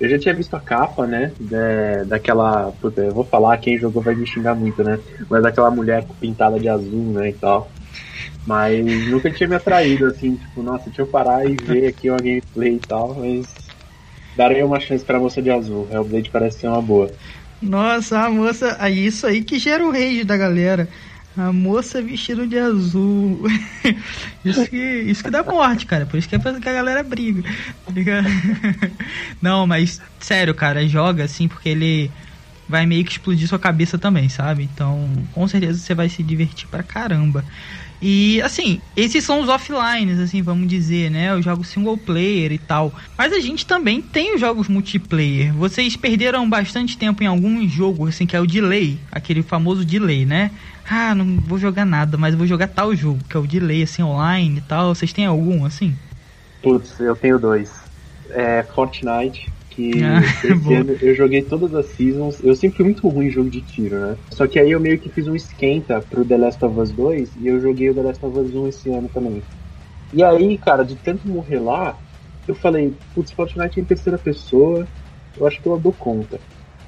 Eu 0.00 0.08
já 0.08 0.18
tinha 0.18 0.34
visto 0.34 0.54
a 0.54 0.60
capa, 0.60 1.06
né? 1.06 1.32
De, 1.40 2.04
daquela. 2.06 2.72
Puta, 2.80 3.00
eu 3.00 3.12
vou 3.12 3.24
falar, 3.24 3.56
quem 3.58 3.78
jogou 3.78 4.02
vai 4.02 4.14
me 4.14 4.26
xingar 4.26 4.54
muito, 4.54 4.82
né? 4.82 4.98
Mas 5.28 5.42
daquela 5.42 5.70
mulher 5.70 6.04
pintada 6.20 6.58
de 6.58 6.68
azul, 6.68 7.12
né? 7.12 7.30
E 7.30 7.32
tal. 7.32 7.70
Mas 8.46 8.84
nunca 9.08 9.30
tinha 9.30 9.48
me 9.48 9.54
atraído, 9.54 10.06
assim, 10.06 10.34
tipo, 10.34 10.62
nossa, 10.62 10.86
deixa 10.86 11.02
eu 11.02 11.06
parar 11.06 11.48
e 11.48 11.54
ver 11.54 11.86
aqui 11.86 12.10
uma 12.10 12.18
gameplay 12.18 12.74
e 12.74 12.80
tal, 12.80 13.14
mas 13.14 13.46
darei 14.36 14.62
uma 14.64 14.80
chance 14.80 15.04
pra 15.04 15.20
moça 15.20 15.40
de 15.40 15.50
azul. 15.50 15.86
Hellblade 15.90 16.30
parece 16.30 16.60
ser 16.60 16.66
uma 16.66 16.82
boa. 16.82 17.08
Nossa, 17.62 18.18
a 18.18 18.30
moça. 18.30 18.76
É 18.80 18.90
isso 18.90 19.26
aí 19.26 19.42
que 19.42 19.58
gera 19.58 19.86
o 19.86 19.92
rage 19.92 20.24
da 20.24 20.36
galera. 20.36 20.88
A 21.36 21.52
moça 21.52 22.02
vestida 22.02 22.46
de 22.46 22.58
azul. 22.58 23.42
isso, 24.44 24.66
que, 24.68 24.76
isso 25.06 25.24
que 25.24 25.30
dá 25.30 25.42
morte, 25.42 25.86
cara. 25.86 26.04
Por 26.04 26.18
isso 26.18 26.28
que, 26.28 26.34
é 26.34 26.38
que 26.38 26.68
a 26.68 26.72
galera 26.72 27.02
briga. 27.02 27.42
Não, 29.40 29.66
mas 29.66 30.00
sério, 30.18 30.54
cara, 30.54 30.86
joga 30.86 31.24
assim 31.24 31.48
porque 31.48 31.70
ele 31.70 32.10
vai 32.68 32.84
meio 32.84 33.04
que 33.04 33.12
explodir 33.12 33.48
sua 33.48 33.58
cabeça 33.58 33.98
também, 33.98 34.28
sabe? 34.28 34.64
Então, 34.64 35.10
com 35.32 35.46
certeza 35.48 35.78
você 35.78 35.94
vai 35.94 36.08
se 36.08 36.22
divertir 36.22 36.68
pra 36.68 36.82
caramba. 36.82 37.44
E 38.04 38.42
assim, 38.42 38.80
esses 38.96 39.22
são 39.22 39.40
os 39.40 39.48
offlines, 39.48 40.18
assim, 40.18 40.42
vamos 40.42 40.66
dizer, 40.66 41.08
né? 41.08 41.32
Os 41.36 41.44
jogos 41.44 41.68
single 41.68 41.96
player 41.96 42.50
e 42.50 42.58
tal. 42.58 42.92
Mas 43.16 43.32
a 43.32 43.38
gente 43.38 43.64
também 43.64 44.02
tem 44.02 44.34
os 44.34 44.40
jogos 44.40 44.66
multiplayer. 44.66 45.54
Vocês 45.54 45.96
perderam 45.96 46.50
bastante 46.50 46.98
tempo 46.98 47.22
em 47.22 47.26
algum 47.26 47.66
jogo, 47.68 48.08
assim, 48.08 48.26
que 48.26 48.34
é 48.34 48.40
o 48.40 48.46
delay, 48.46 48.98
aquele 49.12 49.40
famoso 49.40 49.84
delay, 49.84 50.26
né? 50.26 50.50
Ah, 50.84 51.14
não 51.14 51.38
vou 51.46 51.58
jogar 51.58 51.84
nada, 51.84 52.18
mas 52.18 52.34
vou 52.34 52.44
jogar 52.44 52.66
tal 52.66 52.92
jogo, 52.96 53.20
que 53.28 53.36
é 53.36 53.40
o 53.40 53.46
delay, 53.46 53.84
assim, 53.84 54.02
online 54.02 54.58
e 54.58 54.62
tal. 54.62 54.92
Vocês 54.92 55.12
têm 55.12 55.26
algum, 55.26 55.64
assim? 55.64 55.96
Putz, 56.60 56.98
eu 56.98 57.14
tenho 57.14 57.38
dois. 57.38 57.70
É 58.30 58.64
Fortnite 58.64 59.48
que 59.74 59.90
ah, 60.02 60.20
esse 60.20 60.74
ano 60.74 60.96
eu 61.00 61.14
joguei 61.14 61.42
todas 61.42 61.74
as 61.74 61.86
seasons. 61.86 62.42
Eu 62.42 62.54
sempre 62.54 62.78
fui 62.78 62.86
muito 62.86 63.08
ruim 63.08 63.26
em 63.26 63.30
jogo 63.30 63.50
de 63.50 63.60
tiro, 63.62 63.98
né? 63.98 64.16
Só 64.32 64.46
que 64.46 64.58
aí 64.58 64.70
eu 64.70 64.80
meio 64.80 64.98
que 64.98 65.10
fiz 65.10 65.26
um 65.26 65.34
esquenta 65.34 66.00
pro 66.00 66.24
The 66.24 66.36
Last 66.36 66.64
of 66.64 66.78
Us 66.78 66.92
2 66.92 67.36
e 67.36 67.46
eu 67.46 67.60
joguei 67.60 67.90
o 67.90 67.94
The 67.94 68.02
Last 68.02 68.24
of 68.24 68.38
Us 68.38 68.54
1 68.54 68.68
esse 68.68 68.90
ano 68.90 69.08
também. 69.08 69.42
E 70.12 70.22
aí, 70.22 70.58
cara, 70.58 70.84
de 70.84 70.96
tanto 70.96 71.26
morrer 71.26 71.58
lá, 71.58 71.98
eu 72.46 72.54
falei, 72.54 72.92
putz, 73.14 73.32
Fortnite 73.32 73.78
é 73.78 73.82
em 73.82 73.86
terceira 73.86 74.18
pessoa, 74.18 74.86
eu 75.36 75.46
acho 75.46 75.60
que 75.60 75.66
eu 75.66 75.78
dou 75.78 75.92
conta. 75.92 76.38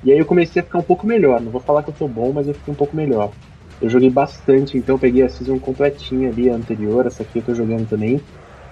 E 0.02 0.12
aí 0.12 0.18
eu 0.18 0.26
comecei 0.26 0.60
a 0.60 0.64
ficar 0.64 0.78
um 0.78 0.82
pouco 0.82 1.06
melhor. 1.06 1.40
Não 1.40 1.50
vou 1.50 1.60
falar 1.62 1.82
que 1.82 1.90
eu 1.90 1.94
tô 1.94 2.06
bom, 2.06 2.32
mas 2.32 2.46
eu 2.46 2.54
fiquei 2.54 2.72
um 2.72 2.76
pouco 2.76 2.94
melhor. 2.94 3.32
Eu 3.80 3.88
joguei 3.88 4.10
bastante, 4.10 4.76
então 4.76 4.96
eu 4.96 4.98
peguei 4.98 5.22
a 5.22 5.28
season 5.28 5.58
completinha 5.58 6.28
ali, 6.28 6.50
a 6.50 6.54
anterior, 6.54 7.06
essa 7.06 7.22
aqui 7.22 7.38
eu 7.38 7.42
tô 7.42 7.54
jogando 7.54 7.88
também. 7.88 8.20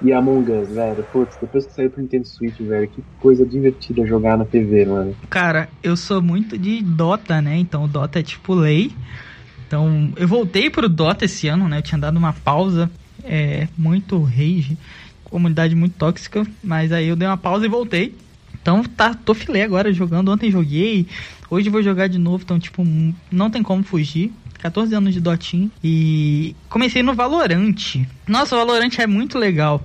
E 0.03 0.13
Among 0.13 0.51
Us, 0.51 0.69
velho. 0.69 1.05
Putz, 1.05 1.37
depois 1.41 1.67
que 1.67 1.73
saiu 1.73 1.91
pro 1.91 2.03
Nintendo 2.03 2.27
Switch, 2.27 2.59
velho, 2.61 2.89
que 2.89 3.03
coisa 3.21 3.47
divertida 3.47 4.07
jogar 4.07 4.37
na 4.37 4.45
TV, 4.45 4.85
mano. 4.85 5.15
Cara, 5.31 5.69
eu 5.83 5.97
sou 5.97 6.21
muito 6.21 6.59
de 6.59 6.83
Dota, 6.83 7.41
né? 7.41 7.57
Então 7.57 7.85
o 7.85 7.89
Dota 7.89 8.19
é 8.19 8.23
tipo 8.23 8.55
lei. 8.55 8.91
Então 9.67 10.13
eu 10.17 10.27
voltei 10.27 10.69
pro 10.69 10.89
Dota 10.89 11.25
esse 11.25 11.49
ano, 11.49 11.69
né? 11.69 11.79
Eu 11.79 11.83
tinha 11.83 11.99
dado 11.99 12.17
uma 12.17 12.33
pausa. 12.33 12.91
É 13.25 13.69
muito 13.79 14.21
rage, 14.21 14.77
comunidade 15.25 15.77
muito 15.77 15.95
tóxica. 15.97 16.45
Mas 16.63 16.91
aí 16.91 17.07
eu 17.07 17.17
dei 17.17 17.29
uma 17.29 17.37
pausa 17.37 17.65
e 17.65 17.69
voltei. 17.69 18.15
Então 18.61 18.83
tá, 18.83 19.15
tô 19.15 19.35
filé 19.35 19.63
agora 19.63 19.93
jogando. 19.93 20.31
Ontem 20.31 20.51
joguei, 20.51 21.07
hoje 21.51 21.71
vou 21.71 21.83
jogar 21.83 22.09
de 22.09 22.19
novo. 22.19 22.43
Então, 22.45 22.59
tipo, 22.59 22.85
não 23.31 23.51
tem 23.51 23.63
como 23.63 23.83
fugir. 23.83 24.33
14 24.59 24.95
anos 24.95 25.13
de 25.13 25.21
Dotin 25.21 25.73
e 25.83 26.55
comecei 26.69 27.03
no 27.03 27.15
Valorant. 27.15 28.07
Nossa, 28.29 28.55
o 28.55 28.59
Valorant 28.59 28.97
é 28.97 29.09
muito 29.09 29.37
legal. 29.37 29.83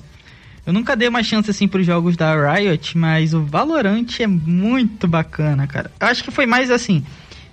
Eu 0.67 0.73
nunca 0.73 0.97
dei 0.97 1.07
uma 1.07 1.23
chance 1.23 1.49
assim 1.49 1.65
pros 1.65 1.85
jogos 1.85 2.17
da 2.17 2.35
Riot, 2.53 2.97
mas 2.97 3.33
o 3.33 3.41
Valorant 3.41 4.19
é 4.19 4.27
muito 4.27 5.07
bacana, 5.07 5.65
cara. 5.65 5.89
Eu 5.97 6.07
acho 6.07 6.21
que 6.25 6.29
foi 6.29 6.45
mais 6.45 6.69
assim. 6.69 7.05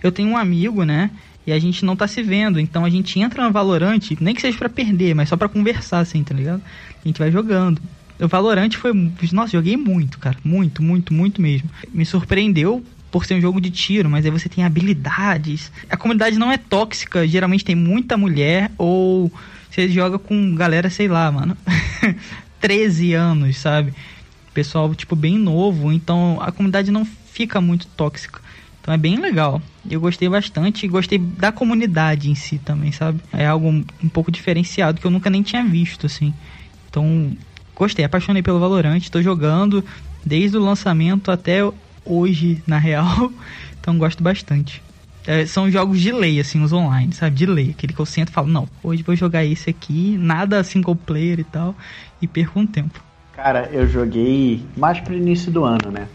Eu 0.02 0.10
tenho 0.10 0.30
um 0.30 0.36
amigo, 0.36 0.82
né? 0.82 1.12
E 1.46 1.52
a 1.52 1.58
gente 1.60 1.84
não 1.84 1.94
tá 1.94 2.08
se 2.08 2.24
vendo, 2.24 2.58
então 2.58 2.84
a 2.84 2.90
gente 2.90 3.20
entra 3.20 3.44
no 3.44 3.52
Valorant, 3.52 4.00
nem 4.18 4.34
que 4.34 4.40
seja 4.40 4.58
para 4.58 4.68
perder, 4.68 5.14
mas 5.14 5.28
só 5.28 5.36
para 5.36 5.48
conversar 5.48 6.00
assim, 6.00 6.24
tá 6.24 6.34
ligado? 6.34 6.60
A 7.04 7.06
gente 7.06 7.20
vai 7.20 7.30
jogando. 7.30 7.80
O 8.18 8.26
Valorant 8.26 8.72
foi. 8.72 8.92
Nossa, 9.32 9.52
joguei 9.52 9.76
muito, 9.76 10.18
cara. 10.18 10.36
Muito, 10.42 10.82
muito, 10.82 11.14
muito 11.14 11.40
mesmo. 11.40 11.70
Me 11.92 12.04
surpreendeu 12.04 12.84
por 13.12 13.26
ser 13.26 13.34
um 13.34 13.40
jogo 13.40 13.60
de 13.60 13.70
tiro, 13.70 14.10
mas 14.10 14.24
aí 14.24 14.30
você 14.32 14.48
tem 14.48 14.64
habilidades. 14.64 15.70
A 15.88 15.96
comunidade 15.96 16.36
não 16.36 16.50
é 16.50 16.58
tóxica, 16.58 17.28
geralmente 17.28 17.64
tem 17.64 17.76
muita 17.76 18.16
mulher, 18.16 18.72
ou 18.76 19.30
você 19.70 19.88
joga 19.88 20.18
com 20.18 20.52
galera, 20.56 20.90
sei 20.90 21.06
lá, 21.06 21.30
mano. 21.30 21.56
13 22.64 23.12
anos, 23.12 23.58
sabe? 23.58 23.92
Pessoal, 24.54 24.94
tipo, 24.94 25.14
bem 25.14 25.36
novo, 25.36 25.92
então 25.92 26.38
a 26.40 26.50
comunidade 26.50 26.90
não 26.90 27.04
fica 27.04 27.60
muito 27.60 27.86
tóxica. 27.88 28.40
Então 28.80 28.94
é 28.94 28.96
bem 28.96 29.18
legal. 29.18 29.60
Eu 29.90 30.00
gostei 30.00 30.30
bastante 30.30 30.86
e 30.86 30.88
gostei 30.88 31.18
da 31.18 31.52
comunidade 31.52 32.30
em 32.30 32.34
si 32.34 32.56
também, 32.56 32.90
sabe? 32.90 33.20
É 33.34 33.46
algo 33.46 33.68
um 33.68 34.08
pouco 34.08 34.32
diferenciado 34.32 34.98
que 34.98 35.06
eu 35.06 35.10
nunca 35.10 35.28
nem 35.28 35.42
tinha 35.42 35.62
visto, 35.62 36.06
assim. 36.06 36.32
Então, 36.88 37.36
gostei, 37.76 38.02
apaixonei 38.02 38.42
pelo 38.42 38.58
Valorant, 38.58 39.10
tô 39.10 39.20
jogando 39.20 39.84
desde 40.24 40.56
o 40.56 40.64
lançamento 40.64 41.30
até 41.30 41.58
hoje, 42.02 42.62
na 42.66 42.78
real. 42.78 43.30
Então 43.78 43.98
gosto 43.98 44.22
bastante. 44.22 44.82
É, 45.26 45.46
são 45.46 45.70
jogos 45.70 46.00
de 46.00 46.12
lei, 46.12 46.40
assim, 46.40 46.62
os 46.62 46.72
online, 46.72 47.12
sabe? 47.12 47.36
De 47.36 47.46
lei. 47.46 47.70
Aquele 47.70 47.92
que 47.92 48.00
eu 48.00 48.06
sento 48.06 48.28
e 48.28 48.32
falo, 48.32 48.48
não, 48.48 48.66
hoje 48.82 49.02
vou 49.02 49.16
jogar 49.16 49.44
esse 49.44 49.68
aqui, 49.68 50.16
nada 50.18 50.64
single 50.64 50.96
player 50.96 51.40
e 51.40 51.44
tal, 51.44 51.74
e 52.24 52.28
perco 52.28 52.58
um 52.58 52.66
tempo. 52.66 53.02
Cara, 53.32 53.68
eu 53.72 53.86
joguei 53.86 54.64
mais 54.76 55.00
pro 55.00 55.14
início 55.14 55.50
do 55.50 55.64
ano, 55.64 55.90
né? 55.92 56.08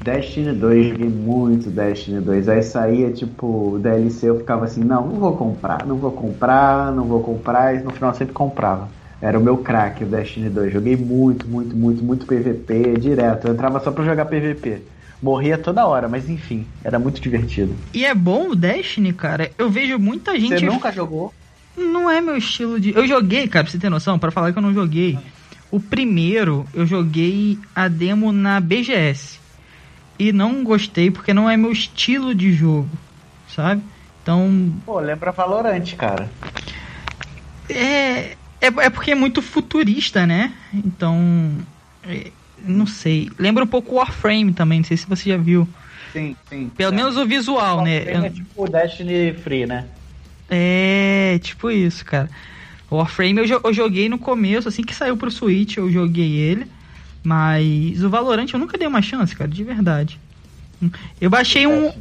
Destiny 0.00 0.52
2, 0.52 0.88
joguei 0.88 1.08
muito 1.08 1.70
Destiny 1.70 2.20
2. 2.20 2.48
Aí 2.48 2.62
saía, 2.62 3.10
tipo, 3.10 3.78
DLC, 3.80 4.28
eu 4.28 4.38
ficava 4.38 4.64
assim, 4.64 4.84
não, 4.84 5.06
não 5.06 5.16
vou 5.16 5.36
comprar, 5.36 5.86
não 5.86 5.96
vou 5.96 6.12
comprar, 6.12 6.92
não 6.92 7.04
vou 7.04 7.20
comprar, 7.20 7.74
e 7.74 7.82
no 7.82 7.90
final 7.90 8.10
eu 8.10 8.14
sempre 8.14 8.34
comprava. 8.34 8.88
Era 9.20 9.38
o 9.38 9.42
meu 9.42 9.56
craque, 9.58 10.04
o 10.04 10.06
Destiny 10.06 10.50
2. 10.50 10.72
Joguei 10.72 10.96
muito, 10.96 11.48
muito, 11.48 11.74
muito, 11.74 12.04
muito 12.04 12.26
PVP, 12.26 12.98
direto. 12.98 13.48
Eu 13.48 13.54
entrava 13.54 13.80
só 13.80 13.90
pra 13.90 14.04
jogar 14.04 14.26
PVP. 14.26 14.82
Morria 15.22 15.56
toda 15.56 15.86
hora, 15.86 16.08
mas 16.08 16.28
enfim, 16.28 16.66
era 16.84 16.98
muito 16.98 17.20
divertido. 17.20 17.74
E 17.94 18.04
é 18.04 18.14
bom 18.14 18.50
o 18.50 18.54
Destiny, 18.54 19.12
cara. 19.14 19.50
Eu 19.56 19.70
vejo 19.70 19.98
muita 19.98 20.38
gente. 20.38 20.60
Você 20.60 20.66
nunca 20.66 20.92
jogou? 20.92 21.32
Não 21.76 22.10
é 22.10 22.20
meu 22.20 22.36
estilo 22.36 22.78
de. 22.78 22.94
Eu 22.94 23.06
joguei, 23.06 23.48
cara, 23.48 23.64
pra 23.64 23.72
você 23.72 23.78
ter 23.78 23.90
noção, 23.90 24.18
para 24.18 24.30
falar 24.30 24.52
que 24.52 24.58
eu 24.58 24.62
não 24.62 24.74
joguei. 24.74 25.18
O 25.70 25.80
primeiro, 25.80 26.66
eu 26.72 26.86
joguei 26.86 27.58
a 27.74 27.88
demo 27.88 28.32
na 28.32 28.60
BGS 28.60 29.38
e 30.18 30.32
não 30.32 30.64
gostei 30.64 31.10
porque 31.10 31.34
não 31.34 31.50
é 31.50 31.56
meu 31.56 31.72
estilo 31.72 32.34
de 32.34 32.52
jogo, 32.52 32.88
sabe? 33.48 33.82
Então. 34.22 34.72
Pô, 34.84 34.98
lembra 35.00 35.32
Valorant, 35.32 35.94
cara. 35.96 36.30
É, 37.68 38.36
é, 38.60 38.66
é 38.66 38.90
porque 38.90 39.10
é 39.10 39.14
muito 39.14 39.42
futurista, 39.42 40.26
né? 40.26 40.52
Então. 40.72 41.52
É, 42.02 42.30
não 42.58 42.86
sei. 42.86 43.30
Lembra 43.38 43.64
um 43.64 43.68
pouco 43.68 43.96
Warframe 43.96 44.52
também, 44.52 44.80
não 44.80 44.86
sei 44.86 44.96
se 44.96 45.06
você 45.06 45.30
já 45.30 45.36
viu. 45.36 45.68
Sim, 46.12 46.36
sim. 46.48 46.70
Pelo 46.76 46.92
é. 46.92 46.96
menos 46.96 47.16
o 47.16 47.26
visual, 47.26 47.82
né? 47.84 47.96
É 47.98 48.30
tipo 48.30 48.64
o 48.64 48.68
Destiny 48.68 49.34
Free, 49.34 49.66
né? 49.66 49.86
É, 50.48 51.38
tipo 51.42 51.70
isso, 51.70 52.04
cara. 52.04 52.30
Warframe 52.90 53.48
eu, 53.48 53.60
eu 53.64 53.72
joguei 53.72 54.08
no 54.08 54.18
começo, 54.18 54.68
assim 54.68 54.82
que 54.82 54.94
saiu 54.94 55.16
pro 55.16 55.30
Switch, 55.30 55.76
eu 55.76 55.90
joguei 55.90 56.32
ele. 56.32 56.66
Mas 57.22 58.04
o 58.04 58.08
Valorant 58.08 58.48
eu 58.52 58.58
nunca 58.58 58.78
dei 58.78 58.86
uma 58.86 59.02
chance, 59.02 59.34
cara, 59.34 59.50
de 59.50 59.64
verdade. 59.64 60.20
Eu 61.20 61.28
baixei 61.28 61.66
um. 61.66 61.92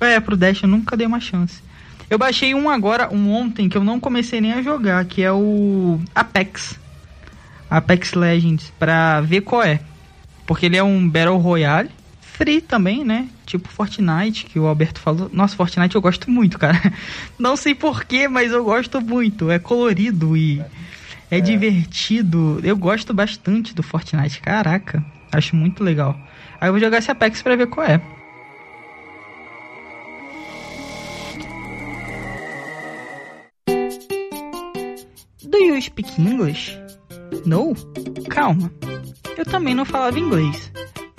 É, 0.00 0.18
pro 0.18 0.36
Dash 0.36 0.62
eu 0.62 0.68
nunca 0.68 0.96
dei 0.96 1.06
uma 1.06 1.20
chance. 1.20 1.62
Eu 2.10 2.18
baixei 2.18 2.54
um 2.54 2.68
agora, 2.68 3.08
um 3.14 3.30
ontem, 3.32 3.68
que 3.68 3.76
eu 3.76 3.84
não 3.84 4.00
comecei 4.00 4.40
nem 4.40 4.52
a 4.52 4.62
jogar, 4.62 5.04
que 5.04 5.22
é 5.22 5.32
o 5.32 6.00
Apex. 6.14 6.78
Apex 7.70 8.12
Legends, 8.12 8.72
pra 8.78 9.20
ver 9.20 9.42
qual 9.42 9.62
é. 9.62 9.80
Porque 10.44 10.66
ele 10.66 10.76
é 10.76 10.82
um 10.82 11.08
Battle 11.08 11.38
Royale. 11.38 11.88
Free 12.32 12.60
também, 12.62 13.04
né? 13.04 13.28
Tipo 13.44 13.68
Fortnite, 13.68 14.46
que 14.46 14.58
o 14.58 14.66
Alberto 14.66 15.00
falou. 15.00 15.30
Nossa, 15.32 15.54
Fortnite 15.54 15.94
eu 15.94 16.00
gosto 16.00 16.30
muito, 16.30 16.58
cara. 16.58 16.80
Não 17.38 17.56
sei 17.56 17.74
porquê, 17.74 18.26
mas 18.26 18.52
eu 18.52 18.64
gosto 18.64 19.00
muito. 19.00 19.50
É 19.50 19.58
colorido 19.58 20.36
e. 20.36 20.60
É 21.30 21.38
é, 21.38 21.40
divertido. 21.40 22.60
Eu 22.62 22.76
gosto 22.76 23.14
bastante 23.14 23.74
do 23.74 23.82
Fortnite. 23.82 24.40
Caraca, 24.40 25.04
acho 25.30 25.54
muito 25.54 25.84
legal. 25.84 26.18
Aí 26.60 26.68
eu 26.68 26.72
vou 26.72 26.80
jogar 26.80 26.98
esse 26.98 27.10
Apex 27.10 27.42
pra 27.42 27.56
ver 27.56 27.66
qual 27.68 27.86
é. 27.86 28.00
Do 35.42 35.58
you 35.58 35.80
speak 35.80 36.20
English? 36.20 36.78
No? 37.44 37.74
Calma. 38.28 38.72
Eu 39.36 39.44
também 39.44 39.74
não 39.74 39.84
falava 39.84 40.18
inglês, 40.18 40.70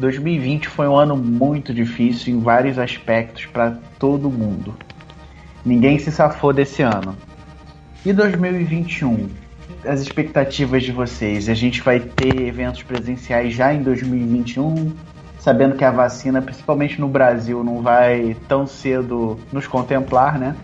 2020 0.00 0.68
foi 0.68 0.88
um 0.88 0.96
ano 0.96 1.16
muito 1.16 1.72
difícil 1.72 2.34
em 2.34 2.40
vários 2.40 2.78
aspectos 2.78 3.46
para 3.46 3.78
todo 3.98 4.30
mundo. 4.30 4.74
Ninguém 5.64 5.98
se 5.98 6.10
safou 6.10 6.52
desse 6.52 6.82
ano. 6.82 7.14
E 8.04 8.12
2021? 8.12 9.28
as 9.84 10.00
expectativas 10.00 10.82
de 10.82 10.92
vocês? 10.92 11.48
A 11.48 11.54
gente 11.54 11.82
vai 11.82 12.00
ter 12.00 12.40
eventos 12.42 12.82
presenciais 12.82 13.54
já 13.54 13.72
em 13.72 13.82
2021, 13.82 14.92
sabendo 15.38 15.76
que 15.76 15.84
a 15.84 15.90
vacina, 15.90 16.42
principalmente 16.42 17.00
no 17.00 17.08
Brasil, 17.08 17.64
não 17.64 17.82
vai 17.82 18.36
tão 18.48 18.66
cedo 18.66 19.38
nos 19.52 19.66
contemplar, 19.66 20.38
né? 20.38 20.54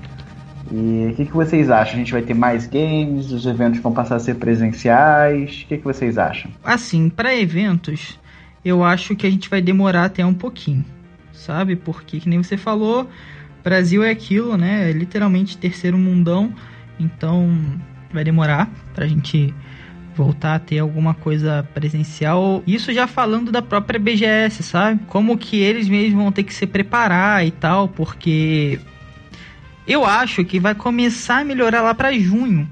E 0.70 1.11
o 1.12 1.14
que, 1.14 1.27
que 1.27 1.33
vocês 1.33 1.70
acham? 1.70 1.94
A 1.94 1.99
gente 1.99 2.12
vai 2.12 2.22
ter 2.22 2.35
mais 2.35 2.66
games? 2.66 3.31
Os 3.31 3.46
eventos 3.46 3.81
vão 3.81 3.92
passar 3.92 4.16
a 4.16 4.20
ser 4.20 4.35
presenciais? 4.35 5.62
O 5.62 5.68
que, 5.68 5.79
que 5.79 5.85
vocês 5.85 6.18
acham? 6.18 6.51
Assim, 6.64 7.09
para 7.09 7.35
eventos, 7.35 8.18
eu 8.66 8.83
acho 8.83 9.14
que 9.14 9.24
a 9.26 9.31
gente 9.31 9.48
vai 9.48 9.62
demorar 9.62 10.07
até 10.07 10.26
um 10.26 10.35
pouquinho, 10.35 10.85
sabe? 11.33 11.76
Porque, 11.76 12.18
que 12.18 12.29
nem 12.29 12.42
você 12.42 12.57
falou, 12.57 13.09
Brasil 13.62 14.02
é 14.02 14.11
aquilo, 14.11 14.57
né? 14.57 14.90
É 14.90 14.92
literalmente 14.92 15.57
terceiro 15.57 15.96
mundão. 15.96 16.52
Então, 16.98 17.79
vai 18.12 18.24
demorar 18.24 18.68
pra 18.92 19.07
gente 19.07 19.55
voltar 20.16 20.57
a 20.57 20.59
ter 20.59 20.81
alguma 20.81 21.14
coisa 21.14 21.68
presencial. 21.74 22.61
Isso 22.66 22.92
já 22.92 23.07
falando 23.07 23.52
da 23.52 23.62
própria 23.62 24.00
BGS, 24.00 24.64
sabe? 24.64 25.00
Como 25.07 25.38
que 25.38 25.59
eles 25.59 25.88
mesmos 25.88 26.20
vão 26.20 26.33
ter 26.33 26.42
que 26.42 26.52
se 26.52 26.66
preparar 26.66 27.46
e 27.46 27.52
tal, 27.52 27.87
porque 27.87 28.81
eu 29.87 30.05
acho 30.05 30.44
que 30.44 30.59
vai 30.59 30.74
começar 30.74 31.42
a 31.42 31.44
melhorar 31.44 31.83
lá 31.83 31.94
para 31.94 32.18
junho. 32.18 32.68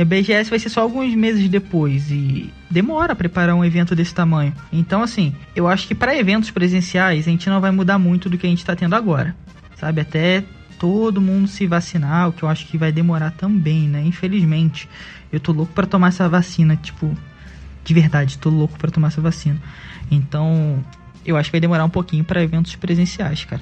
E 0.00 0.02
a 0.02 0.04
BGS 0.06 0.48
vai 0.48 0.58
ser 0.58 0.70
só 0.70 0.80
alguns 0.80 1.14
meses 1.14 1.46
depois 1.46 2.10
e 2.10 2.50
demora 2.70 3.12
a 3.12 3.14
preparar 3.14 3.54
um 3.54 3.62
evento 3.62 3.94
desse 3.94 4.14
tamanho. 4.14 4.54
Então, 4.72 5.02
assim, 5.02 5.34
eu 5.54 5.68
acho 5.68 5.86
que 5.86 5.94
para 5.94 6.16
eventos 6.16 6.50
presenciais 6.50 7.28
a 7.28 7.30
gente 7.30 7.50
não 7.50 7.60
vai 7.60 7.70
mudar 7.70 7.98
muito 7.98 8.30
do 8.30 8.38
que 8.38 8.46
a 8.46 8.48
gente 8.48 8.60
está 8.60 8.74
tendo 8.74 8.96
agora, 8.96 9.36
sabe? 9.76 10.00
Até 10.00 10.42
todo 10.78 11.20
mundo 11.20 11.46
se 11.46 11.66
vacinar, 11.66 12.30
o 12.30 12.32
que 12.32 12.42
eu 12.42 12.48
acho 12.48 12.66
que 12.66 12.78
vai 12.78 12.90
demorar 12.90 13.32
também, 13.32 13.90
né? 13.90 14.02
Infelizmente. 14.02 14.88
Eu 15.30 15.38
tô 15.38 15.52
louco 15.52 15.74
para 15.74 15.86
tomar 15.86 16.08
essa 16.08 16.26
vacina, 16.30 16.76
tipo, 16.76 17.14
de 17.84 17.92
verdade, 17.92 18.38
tô 18.38 18.48
louco 18.48 18.78
para 18.78 18.90
tomar 18.90 19.08
essa 19.08 19.20
vacina. 19.20 19.60
Então, 20.10 20.82
eu 21.26 21.36
acho 21.36 21.50
que 21.50 21.52
vai 21.52 21.60
demorar 21.60 21.84
um 21.84 21.90
pouquinho 21.90 22.24
para 22.24 22.42
eventos 22.42 22.74
presenciais, 22.74 23.44
cara. 23.44 23.60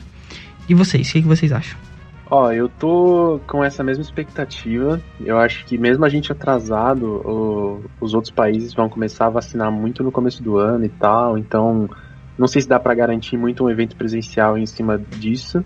E 0.69 0.75
vocês, 0.75 1.09
o 1.09 1.13
que, 1.15 1.21
que 1.21 1.27
vocês 1.27 1.51
acham? 1.51 1.88
Ó, 2.31 2.53
eu 2.53 2.69
tô 2.69 3.41
com 3.49 3.65
essa 3.65 3.83
mesma 3.83 4.03
expectativa. 4.03 5.03
Eu 5.19 5.39
acho 5.39 5.65
que 5.65 5.79
mesmo 5.79 6.05
a 6.05 6.09
gente 6.11 6.31
atrasado, 6.31 7.23
o, 7.25 7.91
os 8.01 8.13
outros 8.13 8.33
países 8.33 8.75
vão 8.75 8.89
começar 8.89 9.27
a 9.27 9.31
vacinar 9.31 9.73
muito 9.73 10.03
no 10.03 10.13
começo 10.13 10.43
do 10.43 10.59
ano 10.59 10.85
e 10.85 10.91
tal. 10.91 11.39
Então, 11.39 11.89
não 12.37 12.47
sei 12.47 12.61
se 12.63 12.69
dá 12.69 12.79
para 12.79 12.95
garantir 12.95 13.39
muito 13.39 13.65
um 13.65 13.71
evento 13.71 13.97
presencial 13.97 14.59
em 14.59 14.67
cima 14.67 14.99
disso. 14.99 15.65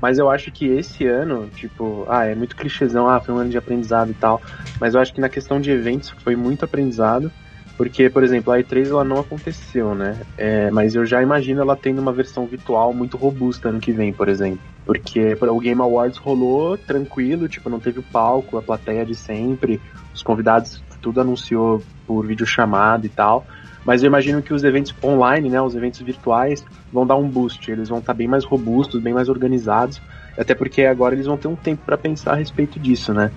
Mas 0.00 0.18
eu 0.18 0.30
acho 0.30 0.52
que 0.52 0.66
esse 0.66 1.06
ano, 1.06 1.50
tipo, 1.50 2.06
ah, 2.08 2.26
é 2.26 2.34
muito 2.34 2.56
clichêzão, 2.56 3.08
ah, 3.08 3.20
foi 3.20 3.34
um 3.34 3.38
ano 3.38 3.50
de 3.50 3.58
aprendizado 3.58 4.10
e 4.12 4.14
tal. 4.14 4.42
Mas 4.80 4.94
eu 4.94 5.00
acho 5.00 5.12
que 5.14 5.20
na 5.20 5.28
questão 5.30 5.60
de 5.60 5.70
eventos 5.70 6.10
foi 6.24 6.36
muito 6.36 6.64
aprendizado. 6.64 7.32
Porque, 7.76 8.10
por 8.10 8.24
exemplo, 8.24 8.52
a 8.52 8.60
E3 8.60 8.90
ela 8.90 9.04
não 9.04 9.20
aconteceu, 9.20 9.94
né? 9.94 10.22
É, 10.36 10.70
mas 10.70 10.94
eu 10.94 11.04
já 11.06 11.22
imagino 11.22 11.62
ela 11.62 11.76
tendo 11.76 12.00
uma 12.00 12.12
versão 12.14 12.46
virtual 12.46 12.94
muito 12.94 13.16
robusta 13.18 13.70
ano 13.70 13.80
que 13.80 13.92
vem, 13.92 14.12
por 14.14 14.28
exemplo. 14.28 14.69
Porque 14.84 15.36
o 15.40 15.58
Game 15.60 15.80
Awards 15.80 16.18
rolou 16.18 16.76
tranquilo, 16.76 17.48
tipo, 17.48 17.70
não 17.70 17.78
teve 17.78 18.00
o 18.00 18.02
palco, 18.02 18.56
a 18.56 18.62
plateia 18.62 19.04
de 19.04 19.14
sempre, 19.14 19.80
os 20.12 20.22
convidados 20.22 20.82
tudo 21.00 21.20
anunciou 21.20 21.82
por 22.06 22.26
videochamada 22.26 23.06
e 23.06 23.08
tal. 23.08 23.46
Mas 23.84 24.02
eu 24.02 24.08
imagino 24.08 24.42
que 24.42 24.52
os 24.52 24.62
eventos 24.62 24.94
online, 25.02 25.48
né, 25.48 25.60
os 25.60 25.74
eventos 25.74 26.00
virtuais, 26.00 26.64
vão 26.92 27.06
dar 27.06 27.16
um 27.16 27.28
boost. 27.28 27.70
Eles 27.70 27.88
vão 27.88 27.98
estar 27.98 28.12
bem 28.12 28.28
mais 28.28 28.44
robustos, 28.44 29.00
bem 29.00 29.14
mais 29.14 29.28
organizados. 29.28 30.00
Até 30.36 30.54
porque 30.54 30.82
agora 30.82 31.14
eles 31.14 31.26
vão 31.26 31.36
ter 31.36 31.48
um 31.48 31.56
tempo 31.56 31.82
para 31.84 31.96
pensar 31.96 32.32
a 32.32 32.36
respeito 32.36 32.78
disso, 32.78 33.12
né? 33.12 33.30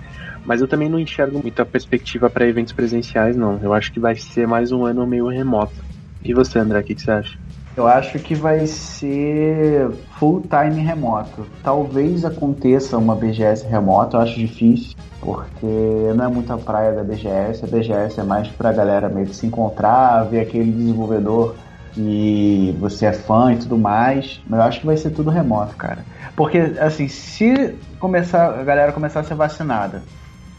Mas 0.44 0.60
eu 0.60 0.68
também 0.68 0.88
não 0.88 0.98
enxergo 0.98 1.40
muita 1.40 1.64
perspectiva 1.64 2.28
para 2.28 2.46
eventos 2.46 2.72
presenciais, 2.72 3.36
não. 3.36 3.58
Eu 3.62 3.72
acho 3.72 3.90
que 3.92 3.98
vai 3.98 4.16
ser 4.16 4.46
mais 4.46 4.70
um 4.70 4.84
ano 4.84 5.06
meio 5.06 5.28
remoto. 5.28 5.74
E 6.22 6.34
você, 6.34 6.58
André, 6.58 6.80
o 6.80 6.82
que, 6.82 6.94
que 6.94 7.02
você 7.02 7.10
acha? 7.10 7.38
Eu 7.76 7.88
acho 7.88 8.20
que 8.20 8.36
vai 8.36 8.66
ser 8.68 9.90
full 10.16 10.42
time 10.42 10.80
remoto. 10.80 11.44
Talvez 11.62 12.24
aconteça 12.24 12.96
uma 12.96 13.16
BGS 13.16 13.66
remota, 13.66 14.16
eu 14.16 14.20
acho 14.20 14.38
difícil, 14.38 14.94
porque 15.20 15.66
não 16.14 16.24
é 16.24 16.28
muita 16.28 16.56
praia 16.56 16.92
da 16.92 17.02
BGS. 17.02 17.64
A 17.64 17.66
BGS 17.66 18.20
é 18.20 18.22
mais 18.22 18.46
pra 18.46 18.72
galera 18.72 19.08
meio 19.08 19.26
que 19.26 19.34
se 19.34 19.46
encontrar, 19.46 20.22
ver 20.24 20.40
aquele 20.40 20.70
desenvolvedor 20.70 21.56
que 21.94 22.76
você 22.78 23.06
é 23.06 23.12
fã 23.12 23.52
e 23.52 23.56
tudo 23.56 23.76
mais. 23.76 24.40
Mas 24.46 24.60
eu 24.60 24.66
acho 24.66 24.80
que 24.80 24.86
vai 24.86 24.96
ser 24.96 25.10
tudo 25.10 25.30
remoto, 25.30 25.74
cara. 25.74 26.04
Porque, 26.36 26.58
assim, 26.78 27.08
se 27.08 27.74
começar, 27.98 28.56
a 28.56 28.62
galera 28.62 28.92
começar 28.92 29.20
a 29.20 29.24
ser 29.24 29.34
vacinada, 29.34 30.00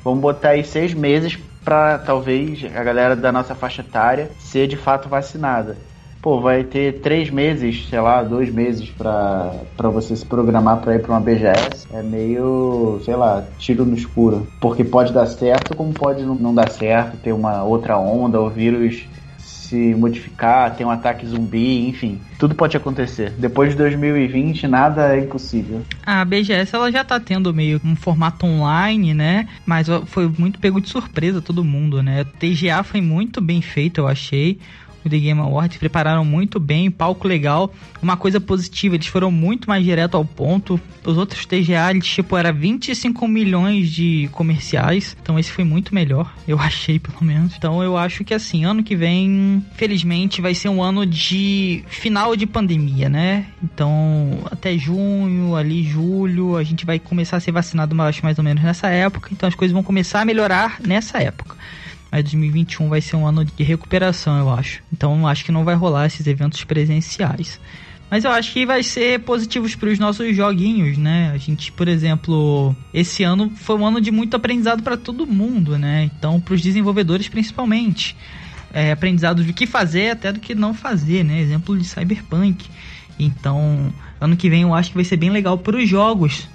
vamos 0.04 0.20
botar 0.20 0.50
aí 0.50 0.66
seis 0.66 0.94
meses 0.94 1.40
pra 1.64 1.98
talvez 1.98 2.66
a 2.76 2.84
galera 2.84 3.16
da 3.16 3.32
nossa 3.32 3.56
faixa 3.56 3.82
etária 3.82 4.30
ser 4.38 4.68
de 4.68 4.76
fato 4.76 5.08
vacinada 5.08 5.78
pô, 6.26 6.42
vai 6.42 6.64
ter 6.64 7.02
três 7.02 7.30
meses, 7.30 7.88
sei 7.88 8.02
lá, 8.02 8.24
dois 8.24 8.52
meses 8.52 8.90
pra 8.90 9.52
você 9.94 10.16
se 10.16 10.26
programar 10.26 10.82
pra 10.82 10.96
ir 10.96 11.00
pra 11.00 11.12
uma 11.12 11.22
BGS, 11.22 11.86
é 11.94 12.02
meio, 12.02 13.00
sei 13.06 13.16
lá, 13.16 13.48
tiro 13.60 13.86
no 13.86 13.94
escuro. 13.94 14.48
Porque 14.60 14.84
pode 14.84 15.14
dar 15.14 15.28
certo, 15.28 15.76
como 15.76 15.94
pode 15.94 16.26
não 16.26 16.52
dar 16.52 16.72
certo, 16.72 17.18
ter 17.18 17.32
uma 17.32 17.64
outra 17.64 18.00
onda, 18.00 18.42
o 18.42 18.50
vírus 18.50 19.06
se 19.38 19.94
modificar, 19.94 20.76
ter 20.76 20.84
um 20.84 20.90
ataque 20.90 21.28
zumbi, 21.28 21.88
enfim, 21.88 22.20
tudo 22.40 22.56
pode 22.56 22.76
acontecer. 22.76 23.32
Depois 23.38 23.72
de 23.72 23.78
2020, 23.78 24.68
nada 24.68 25.16
é 25.16 25.20
impossível. 25.20 25.84
A 26.06 26.26
BGS 26.26 26.76
ela 26.76 26.92
já 26.92 27.04
tá 27.04 27.20
tendo 27.20 27.54
meio 27.54 27.80
um 27.84 27.96
formato 27.96 28.46
online, 28.46 29.14
né? 29.14 29.48
Mas 29.66 29.88
foi 30.06 30.32
muito 30.40 30.60
pego 30.60 30.82
de 30.82 30.90
surpresa 30.90 31.42
todo 31.42 31.64
mundo, 31.64 32.02
né? 32.02 32.22
O 32.22 32.26
TGA 32.26 32.84
foi 32.84 33.02
muito 33.02 33.42
bem 33.42 33.62
feito, 33.62 34.02
eu 34.02 34.08
achei 34.08 34.60
o 35.08 35.10
The 35.10 35.20
Game 35.20 35.40
Awards, 35.40 35.78
prepararam 35.78 36.26
muito 36.26 36.60
bem, 36.60 36.90
palco 36.90 37.28
legal. 37.28 37.74
Uma 38.02 38.18
coisa 38.18 38.40
positiva, 38.40 38.96
eles 38.96 39.08
foram 39.08 39.32
muito 39.32 39.68
mais 39.68 39.84
direto 39.84 40.16
ao 40.16 40.26
ponto. 40.26 40.80
Os 41.04 41.18
outros 41.18 41.46
TGA, 41.46 41.92
eles, 41.92 42.08
tipo, 42.08 42.38
era 42.38 42.52
25 42.52 43.28
milhões 43.28 43.92
de 43.92 44.30
comerciais. 44.32 45.16
Então 45.22 45.38
esse 45.40 45.52
foi 45.52 45.64
muito 45.64 45.94
melhor, 45.94 46.34
eu 46.48 46.58
achei 46.60 47.00
pelo 47.00 47.24
menos. 47.24 47.54
Então 47.58 47.82
eu 47.84 47.98
acho 47.98 48.24
que 48.24 48.34
assim, 48.34 48.66
ano 48.66 48.84
que 48.84 48.96
vem, 48.96 49.66
felizmente, 49.76 50.42
vai 50.42 50.54
ser 50.54 50.70
um 50.70 50.82
ano 50.82 51.06
de 51.06 51.84
final 51.88 52.36
de 52.36 52.46
pandemia, 52.46 53.10
né? 53.10 53.46
Então, 53.64 54.40
até 54.52 54.78
junho, 54.78 55.56
ali 55.56 55.84
julho, 55.84 56.58
a 56.58 56.64
gente 56.64 56.86
vai 56.86 57.00
começar 57.00 57.38
a 57.38 57.40
ser 57.40 57.52
vacinado, 57.52 58.00
acho 58.02 58.24
mais 58.24 58.38
ou 58.38 58.44
menos 58.44 58.64
nessa 58.64 58.88
época. 58.88 59.30
Então 59.32 59.48
as 59.48 59.56
coisas 59.56 59.74
vão 59.74 59.84
começar 59.84 60.22
a 60.22 60.26
melhorar 60.26 60.78
nessa 60.82 61.20
época. 61.20 61.56
Aí 62.16 62.24
2021 62.24 62.88
vai 62.88 63.02
ser 63.02 63.18
um 63.18 63.28
ano 63.28 63.44
de 63.44 63.62
recuperação, 63.62 64.40
eu 64.40 64.50
acho. 64.50 64.82
Então 64.94 65.28
acho 65.28 65.44
que 65.44 65.52
não 65.52 65.66
vai 65.66 65.76
rolar 65.76 66.06
esses 66.06 66.26
eventos 66.26 66.64
presenciais. 66.64 67.60
Mas 68.10 68.24
eu 68.24 68.32
acho 68.32 68.54
que 68.54 68.66
vai 68.66 68.84
ser 68.84 69.20
positivos 69.20 69.76
para 69.76 69.90
os 69.90 70.00
nossos 70.00 70.34
joguinhos, 70.34 70.98
né? 70.98 71.32
A 71.34 71.38
gente, 71.38 71.74
por 71.74 71.90
exemplo, 71.90 72.74
esse 72.94 73.22
ano 73.24 73.52
foi 73.58 73.76
um 73.76 73.86
ano 73.86 74.00
de 74.00 74.12
muito 74.12 74.34
aprendizado 74.34 74.82
para 74.82 74.96
todo 74.96 75.28
mundo, 75.28 75.78
né? 75.78 76.10
Então, 76.18 76.40
para 76.40 76.54
os 76.54 76.62
desenvolvedores 76.62 77.28
principalmente. 77.28 78.16
É, 78.74 78.94
aprendizado 78.94 79.44
do 79.44 79.52
que 79.52 79.68
fazer 79.68 80.12
até 80.12 80.32
do 80.32 80.40
que 80.40 80.56
não 80.56 80.74
fazer, 80.74 81.22
né? 81.22 81.42
Exemplo 81.42 81.78
de 81.78 81.84
Cyberpunk. 81.84 82.66
Então, 83.20 83.94
ano 84.22 84.38
que 84.38 84.50
vem 84.50 84.62
eu 84.62 84.74
acho 84.74 84.92
que 84.92 84.96
vai 84.96 85.04
ser 85.04 85.18
bem 85.18 85.32
legal 85.32 85.58
para 85.58 85.76
os 85.76 85.90
jogos 85.90 86.48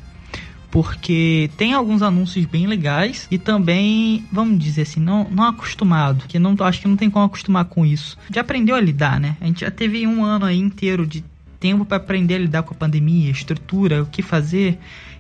porque 0.71 1.51
tem 1.57 1.73
alguns 1.73 2.01
anúncios 2.01 2.45
bem 2.47 2.67
legais 2.67 3.27
e 3.31 3.39
também, 3.39 4.25
vamos 4.31 4.63
dizer 4.63 4.83
assim, 4.83 5.01
não, 5.01 5.29
não 5.29 5.45
acostumado, 5.45 6.25
que 6.29 6.39
não 6.39 6.55
acho 6.61 6.81
que 6.81 6.89
não 6.89 6.97
tem 6.97 7.11
como 7.11 7.25
acostumar 7.25 7.65
com 7.65 7.85
isso. 7.85 8.17
Já 8.33 8.43
aprendeu 8.43 8.77
a 8.77 8.81
lidar, 8.81 9.19
né? 9.19 9.37
A 9.41 9.47
gente 9.47 9.63
já 9.63 9.71
teve 9.71 10.07
um 10.07 10.25
ano 10.25 10.47
aí 10.47 10.59
inteiro 10.59 11.07
de 11.07 11.25
tempo 11.59 11.85
para 11.85 11.97
aprender 11.97 12.37
a 12.37 12.39
lidar 12.39 12.63
com 12.63 12.73
a 12.73 12.77
pandemia, 12.77 13.31
estrutura, 13.31 14.03
o 14.03 14.07
que 14.07 14.23
fazer. 14.23 14.79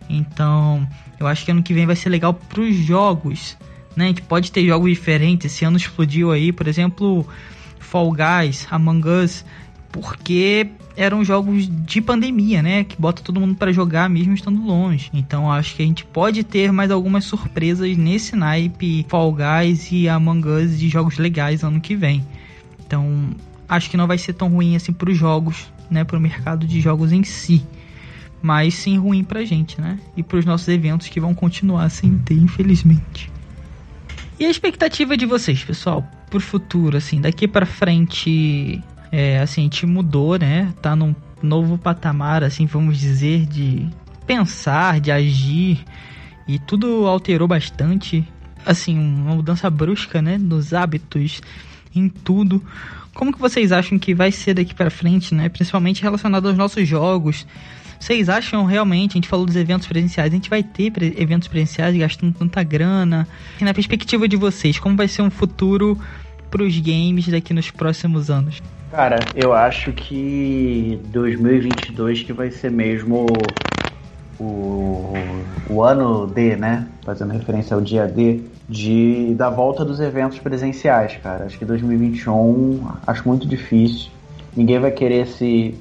Então, 0.08 0.88
eu 1.18 1.26
acho 1.26 1.44
que 1.44 1.50
ano 1.50 1.62
que 1.62 1.74
vem 1.74 1.86
vai 1.86 1.96
ser 1.96 2.08
legal 2.08 2.32
para 2.32 2.60
os 2.60 2.74
jogos, 2.76 3.56
né? 3.96 4.04
A 4.04 4.08
gente 4.08 4.22
pode 4.22 4.52
ter 4.52 4.64
jogos 4.64 4.88
diferentes. 4.88 5.52
Esse 5.52 5.64
ano 5.64 5.76
explodiu 5.76 6.30
aí, 6.30 6.52
por 6.52 6.68
exemplo, 6.68 7.26
Fall 7.78 8.12
Guys, 8.12 8.68
Among 8.70 9.06
Us, 9.08 9.44
porque 9.90 10.68
eram 10.96 11.24
jogos 11.24 11.68
de 11.68 12.00
pandemia, 12.00 12.62
né? 12.62 12.84
Que 12.84 13.00
bota 13.00 13.22
todo 13.22 13.40
mundo 13.40 13.54
para 13.54 13.72
jogar 13.72 14.08
mesmo 14.08 14.34
estando 14.34 14.62
longe. 14.62 15.10
Então 15.12 15.50
acho 15.50 15.74
que 15.74 15.82
a 15.82 15.86
gente 15.86 16.04
pode 16.04 16.44
ter 16.44 16.72
mais 16.72 16.90
algumas 16.90 17.24
surpresas 17.24 17.96
nesse 17.96 18.36
naipe 18.36 19.06
Fall 19.08 19.32
Guys 19.34 19.90
e 19.92 20.08
Among 20.08 20.46
Us 20.48 20.78
de 20.78 20.88
jogos 20.88 21.18
legais 21.18 21.62
ano 21.62 21.80
que 21.80 21.94
vem. 21.94 22.26
Então 22.86 23.30
acho 23.68 23.90
que 23.90 23.96
não 23.96 24.06
vai 24.06 24.18
ser 24.18 24.32
tão 24.32 24.48
ruim 24.48 24.76
assim 24.76 24.92
para 24.92 25.10
os 25.10 25.16
jogos, 25.16 25.72
né? 25.90 26.04
Para 26.04 26.18
o 26.18 26.20
mercado 26.20 26.66
de 26.66 26.80
jogos 26.80 27.12
em 27.12 27.22
si. 27.22 27.64
Mas 28.42 28.74
sim 28.74 28.96
ruim 28.98 29.22
pra 29.22 29.44
gente, 29.44 29.80
né? 29.80 29.98
E 30.16 30.22
para 30.22 30.38
os 30.38 30.44
nossos 30.44 30.66
eventos 30.68 31.08
que 31.08 31.20
vão 31.20 31.34
continuar 31.34 31.88
sem 31.90 32.16
ter, 32.18 32.34
infelizmente. 32.34 33.30
E 34.38 34.46
a 34.46 34.50
expectativa 34.50 35.18
de 35.18 35.26
vocês, 35.26 35.62
pessoal, 35.62 36.02
pro 36.30 36.40
futuro, 36.40 36.96
assim, 36.96 37.20
daqui 37.20 37.46
para 37.46 37.66
frente, 37.66 38.82
é, 39.12 39.38
assim, 39.40 39.62
a 39.62 39.64
gente 39.64 39.86
mudou, 39.86 40.38
né? 40.38 40.72
Tá 40.80 40.94
num 40.94 41.14
novo 41.42 41.76
patamar, 41.76 42.44
assim, 42.44 42.66
vamos 42.66 42.98
dizer, 42.98 43.46
de 43.46 43.88
pensar, 44.26 45.00
de 45.00 45.10
agir. 45.10 45.84
E 46.46 46.58
tudo 46.58 47.06
alterou 47.06 47.48
bastante. 47.48 48.26
Assim, 48.64 48.98
uma 48.98 49.34
mudança 49.34 49.68
brusca, 49.70 50.20
né? 50.22 50.38
Nos 50.38 50.72
hábitos, 50.72 51.40
em 51.94 52.08
tudo. 52.08 52.62
Como 53.14 53.32
que 53.32 53.40
vocês 53.40 53.72
acham 53.72 53.98
que 53.98 54.14
vai 54.14 54.30
ser 54.30 54.54
daqui 54.54 54.74
para 54.74 54.90
frente, 54.90 55.34
né? 55.34 55.48
Principalmente 55.48 56.02
relacionado 56.02 56.48
aos 56.48 56.56
nossos 56.56 56.86
jogos. 56.86 57.46
Vocês 57.98 58.30
acham 58.30 58.64
realmente, 58.64 59.12
a 59.12 59.14
gente 59.14 59.28
falou 59.28 59.44
dos 59.44 59.56
eventos 59.56 59.86
presenciais, 59.86 60.32
a 60.32 60.34
gente 60.34 60.48
vai 60.48 60.62
ter 60.62 60.90
eventos 61.20 61.48
presenciais 61.48 61.94
gastando 61.96 62.32
tanta 62.32 62.62
grana? 62.62 63.28
E 63.60 63.64
na 63.64 63.74
perspectiva 63.74 64.26
de 64.26 64.36
vocês, 64.36 64.78
como 64.78 64.96
vai 64.96 65.06
ser 65.06 65.20
um 65.20 65.30
futuro 65.30 65.98
para 66.50 66.62
os 66.62 66.78
games 66.78 67.28
daqui 67.28 67.52
nos 67.52 67.70
próximos 67.70 68.30
anos? 68.30 68.62
Cara, 68.90 69.20
eu 69.36 69.52
acho 69.52 69.92
que 69.92 71.00
2022 71.06 72.24
que 72.24 72.32
vai 72.32 72.50
ser 72.50 72.72
mesmo 72.72 73.24
o, 74.38 75.12
o 75.68 75.82
ano 75.84 76.26
D, 76.26 76.56
né? 76.56 76.88
Fazendo 77.04 77.32
referência 77.32 77.76
ao 77.76 77.80
dia 77.80 78.08
D, 78.08 78.40
de, 78.68 79.32
da 79.36 79.48
volta 79.48 79.84
dos 79.84 80.00
eventos 80.00 80.40
presenciais, 80.40 81.16
cara. 81.22 81.44
Acho 81.44 81.56
que 81.56 81.64
2021 81.64 82.84
acho 83.06 83.28
muito 83.28 83.46
difícil. 83.46 84.10
Ninguém 84.56 84.80
vai 84.80 84.90
querer 84.90 85.28
se, 85.28 85.78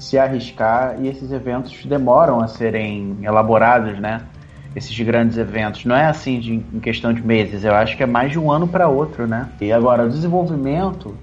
se 0.00 0.18
arriscar 0.18 0.96
e 1.00 1.06
esses 1.06 1.30
eventos 1.30 1.84
demoram 1.84 2.40
a 2.40 2.48
serem 2.48 3.18
elaborados, 3.22 4.00
né? 4.00 4.20
Esses 4.74 4.98
grandes 4.98 5.38
eventos. 5.38 5.84
Não 5.84 5.94
é 5.94 6.06
assim 6.06 6.40
de, 6.40 6.54
em 6.54 6.80
questão 6.80 7.12
de 7.12 7.24
meses, 7.24 7.62
eu 7.62 7.72
acho 7.72 7.96
que 7.96 8.02
é 8.02 8.06
mais 8.06 8.32
de 8.32 8.38
um 8.40 8.50
ano 8.50 8.66
para 8.66 8.88
outro, 8.88 9.28
né? 9.28 9.48
E 9.60 9.70
agora, 9.70 10.06
o 10.06 10.10
desenvolvimento 10.10 11.14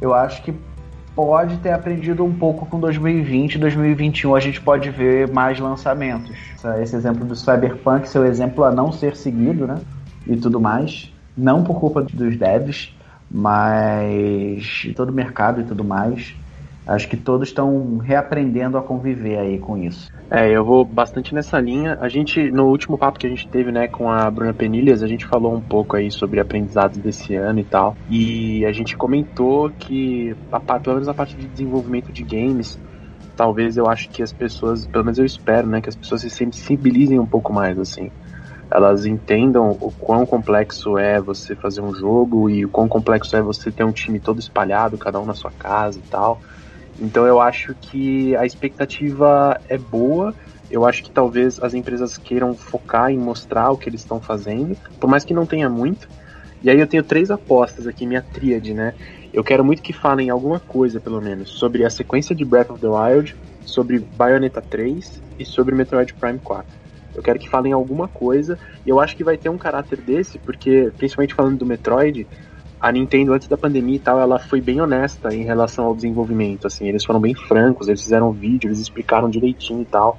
eu 0.00 0.14
acho 0.14 0.42
que 0.42 0.54
pode 1.14 1.56
ter 1.58 1.72
aprendido 1.72 2.22
um 2.22 2.32
pouco 2.32 2.66
com 2.66 2.78
2020 2.78 3.58
2021 3.58 4.34
a 4.34 4.40
gente 4.40 4.60
pode 4.60 4.90
ver 4.90 5.32
mais 5.32 5.58
lançamentos. 5.58 6.36
Esse 6.82 6.94
exemplo 6.94 7.24
do 7.24 7.34
Cyberpunk, 7.34 8.08
seu 8.08 8.24
exemplo 8.26 8.64
a 8.64 8.70
não 8.70 8.92
ser 8.92 9.16
seguido, 9.16 9.66
né? 9.66 9.80
E 10.26 10.36
tudo 10.36 10.60
mais. 10.60 11.12
Não 11.36 11.64
por 11.64 11.80
culpa 11.80 12.02
dos 12.02 12.36
devs, 12.36 12.94
mas 13.30 14.92
todo 14.94 15.10
o 15.10 15.12
mercado 15.12 15.60
e 15.60 15.64
tudo 15.64 15.82
mais. 15.82 16.34
Acho 16.86 17.08
que 17.08 17.16
todos 17.16 17.48
estão 17.48 17.98
reaprendendo 17.98 18.78
a 18.78 18.82
conviver 18.82 19.38
aí 19.38 19.58
com 19.58 19.76
isso. 19.76 20.08
É, 20.30 20.48
eu 20.50 20.64
vou 20.64 20.84
bastante 20.84 21.34
nessa 21.34 21.58
linha. 21.58 21.98
A 22.00 22.08
gente, 22.08 22.50
no 22.52 22.66
último 22.66 22.96
papo 22.96 23.18
que 23.18 23.26
a 23.26 23.30
gente 23.30 23.48
teve, 23.48 23.72
né, 23.72 23.88
com 23.88 24.08
a 24.08 24.30
Bruna 24.30 24.54
Penilhas, 24.54 25.02
a 25.02 25.08
gente 25.08 25.26
falou 25.26 25.52
um 25.52 25.60
pouco 25.60 25.96
aí 25.96 26.10
sobre 26.12 26.38
aprendizados 26.38 26.98
desse 26.98 27.34
ano 27.34 27.58
e 27.58 27.64
tal. 27.64 27.96
E 28.08 28.64
a 28.64 28.72
gente 28.72 28.96
comentou 28.96 29.70
que, 29.70 30.36
a, 30.52 30.60
pelo 30.60 30.94
menos 30.94 31.08
a 31.08 31.14
parte 31.14 31.36
de 31.36 31.46
desenvolvimento 31.46 32.12
de 32.12 32.22
games, 32.22 32.78
talvez 33.36 33.76
eu 33.76 33.88
acho 33.88 34.08
que 34.08 34.22
as 34.22 34.32
pessoas, 34.32 34.86
pelo 34.86 35.04
menos 35.04 35.18
eu 35.18 35.24
espero, 35.24 35.66
né, 35.66 35.80
que 35.80 35.88
as 35.88 35.96
pessoas 35.96 36.20
se 36.20 36.30
sensibilizem 36.30 37.18
um 37.18 37.26
pouco 37.26 37.52
mais, 37.52 37.78
assim. 37.80 38.12
Elas 38.70 39.06
entendam 39.06 39.76
o 39.80 39.92
quão 39.92 40.26
complexo 40.26 40.98
é 40.98 41.20
você 41.20 41.54
fazer 41.54 41.80
um 41.80 41.94
jogo 41.94 42.50
e 42.50 42.64
o 42.64 42.68
quão 42.68 42.88
complexo 42.88 43.36
é 43.36 43.42
você 43.42 43.70
ter 43.70 43.84
um 43.84 43.92
time 43.92 44.18
todo 44.18 44.40
espalhado, 44.40 44.98
cada 44.98 45.20
um 45.20 45.24
na 45.24 45.34
sua 45.34 45.52
casa 45.52 45.98
e 45.98 46.02
tal. 46.02 46.40
Então 47.00 47.26
eu 47.26 47.40
acho 47.40 47.74
que 47.74 48.34
a 48.36 48.46
expectativa 48.46 49.60
é 49.68 49.76
boa. 49.76 50.34
Eu 50.70 50.84
acho 50.84 51.02
que 51.02 51.10
talvez 51.10 51.62
as 51.62 51.74
empresas 51.74 52.16
queiram 52.16 52.54
focar 52.54 53.10
em 53.10 53.18
mostrar 53.18 53.70
o 53.70 53.76
que 53.76 53.88
eles 53.88 54.00
estão 54.00 54.20
fazendo, 54.20 54.76
por 54.98 55.08
mais 55.08 55.24
que 55.24 55.34
não 55.34 55.46
tenha 55.46 55.68
muito. 55.68 56.08
E 56.62 56.70
aí 56.70 56.80
eu 56.80 56.86
tenho 56.86 57.02
três 57.02 57.30
apostas 57.30 57.86
aqui, 57.86 58.06
minha 58.06 58.22
tríade, 58.22 58.74
né? 58.74 58.94
Eu 59.32 59.44
quero 59.44 59.64
muito 59.64 59.82
que 59.82 59.92
falem 59.92 60.30
alguma 60.30 60.58
coisa, 60.58 60.98
pelo 60.98 61.20
menos, 61.20 61.50
sobre 61.50 61.84
a 61.84 61.90
sequência 61.90 62.34
de 62.34 62.44
Breath 62.44 62.70
of 62.70 62.80
the 62.80 62.88
Wild, 62.88 63.36
sobre 63.64 63.98
Bayonetta 63.98 64.60
3 64.62 65.22
e 65.38 65.44
sobre 65.44 65.74
Metroid 65.74 66.14
Prime 66.14 66.38
4. 66.38 66.66
Eu 67.14 67.22
quero 67.22 67.38
que 67.38 67.48
falem 67.48 67.72
alguma 67.72 68.08
coisa, 68.08 68.58
e 68.84 68.88
eu 68.88 68.98
acho 68.98 69.16
que 69.16 69.24
vai 69.24 69.36
ter 69.36 69.48
um 69.48 69.58
caráter 69.58 70.00
desse, 70.00 70.38
porque, 70.38 70.92
principalmente 70.96 71.34
falando 71.34 71.58
do 71.58 71.66
Metroid, 71.66 72.26
a 72.80 72.92
Nintendo 72.92 73.32
antes 73.32 73.48
da 73.48 73.56
pandemia 73.56 73.96
e 73.96 74.00
tal, 74.00 74.20
ela 74.20 74.38
foi 74.38 74.60
bem 74.60 74.80
honesta 74.80 75.34
em 75.34 75.42
relação 75.42 75.86
ao 75.86 75.94
desenvolvimento, 75.94 76.66
assim, 76.66 76.86
eles 76.88 77.04
foram 77.04 77.20
bem 77.20 77.34
francos, 77.34 77.88
eles 77.88 78.02
fizeram 78.02 78.32
vídeo, 78.32 78.68
eles 78.68 78.78
explicaram 78.78 79.30
direitinho 79.30 79.82
e 79.82 79.86
tal. 79.86 80.18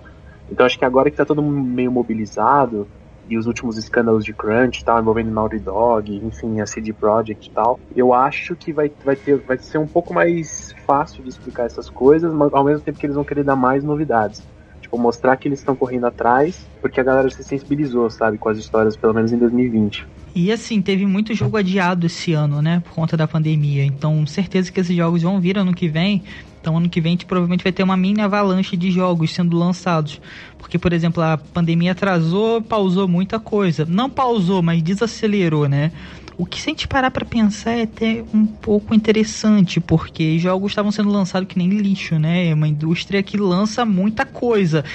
Então 0.50 0.66
acho 0.66 0.78
que 0.78 0.86
agora 0.86 1.12
que 1.12 1.18
tá 1.18 1.26
todo 1.26 1.42
mundo 1.42 1.62
meio 1.62 1.92
mobilizado, 1.92 2.88
e 3.30 3.38
os 3.38 3.46
últimos 3.46 3.78
escândalos 3.78 4.24
de 4.24 4.34
crunch 4.34 4.84
tal, 4.84 5.00
envolvendo 5.00 5.32
Naughty 5.32 5.60
Dog, 5.60 6.16
enfim, 6.16 6.62
a 6.62 6.66
CD 6.66 6.94
Projekt 6.94 7.50
e 7.50 7.52
tal, 7.52 7.80
eu 7.96 8.14
acho 8.14 8.56
que 8.56 8.72
vai, 8.72 8.92
vai, 9.04 9.16
ter, 9.16 9.38
vai 9.38 9.58
ser 9.58 9.78
um 9.78 9.88
pouco 9.88 10.14
mais 10.14 10.74
fácil 10.86 11.24
de 11.24 11.30
explicar 11.30 11.66
essas 11.66 11.90
coisas, 11.90 12.34
mas 12.34 12.54
ao 12.54 12.64
mesmo 12.64 12.82
tempo 12.82 12.98
que 12.98 13.06
eles 13.06 13.16
vão 13.16 13.26
querer 13.26 13.44
dar 13.44 13.56
mais 13.56 13.84
novidades. 13.84 14.42
Tipo, 14.88 14.98
mostrar 14.98 15.36
que 15.36 15.50
eles 15.50 15.60
estão 15.60 15.76
correndo 15.76 16.06
atrás, 16.06 16.66
porque 16.82 17.02
a 17.02 17.04
galera 17.04 17.30
se 17.30 17.44
sensibilizou, 17.44 18.10
sabe, 18.10 18.38
com 18.38 18.48
as 18.48 18.58
histórias, 18.58 18.96
pelo 18.96 19.14
menos 19.14 19.34
em 19.34 19.38
2020. 19.38 20.08
E 20.34 20.50
assim, 20.50 20.82
teve 20.82 21.06
muito 21.06 21.34
jogo 21.34 21.58
adiado 21.58 22.06
esse 22.06 22.32
ano, 22.32 22.62
né? 22.62 22.82
Por 22.86 22.94
conta 22.94 23.18
da 23.18 23.28
pandemia. 23.28 23.84
Então, 23.84 24.26
certeza 24.26 24.72
que 24.72 24.80
esses 24.80 24.96
jogos 24.96 25.22
vão 25.22 25.42
vir 25.42 25.58
ano 25.58 25.74
que 25.74 25.90
vem. 25.90 26.24
Então, 26.62 26.78
ano 26.78 26.88
que 26.88 27.02
vem 27.02 27.12
a 27.12 27.14
gente 27.14 27.26
provavelmente 27.26 27.64
vai 27.64 27.74
ter 27.74 27.84
uma 27.84 27.98
mini 27.98 28.22
avalanche 28.22 28.78
de 28.78 28.90
jogos 28.90 29.34
sendo 29.34 29.58
lançados. 29.58 30.22
Porque, 30.58 30.80
por 30.80 30.94
exemplo, 30.94 31.22
a 31.22 31.38
pandemia 31.38 31.92
atrasou, 31.92 32.62
pausou 32.62 33.10
muita 33.10 33.42
coisa. 33.42 33.86
Não 33.86 34.10
pausou, 34.10 34.62
mas 34.62 34.82
desacelerou, 34.82 35.68
né? 35.68 35.92
O 36.38 36.46
que 36.46 36.62
se 36.62 36.70
a 36.70 36.72
gente 36.72 36.88
parar 36.88 37.10
pra 37.10 37.26
pensar 37.26 37.72
é 37.72 37.84
até 37.84 38.24
um 38.32 38.46
pouco 38.46 38.94
interessante, 38.94 39.80
porque 39.80 40.38
jogos 40.38 40.72
estavam 40.72 40.92
sendo 40.92 41.10
lançados 41.10 41.48
que 41.48 41.58
nem 41.58 41.68
lixo, 41.68 42.20
né? 42.20 42.50
É 42.50 42.54
uma 42.54 42.68
indústria 42.68 43.24
que 43.24 43.38
lança 43.38 43.84
muita 43.84 44.24
coisa. 44.24 44.86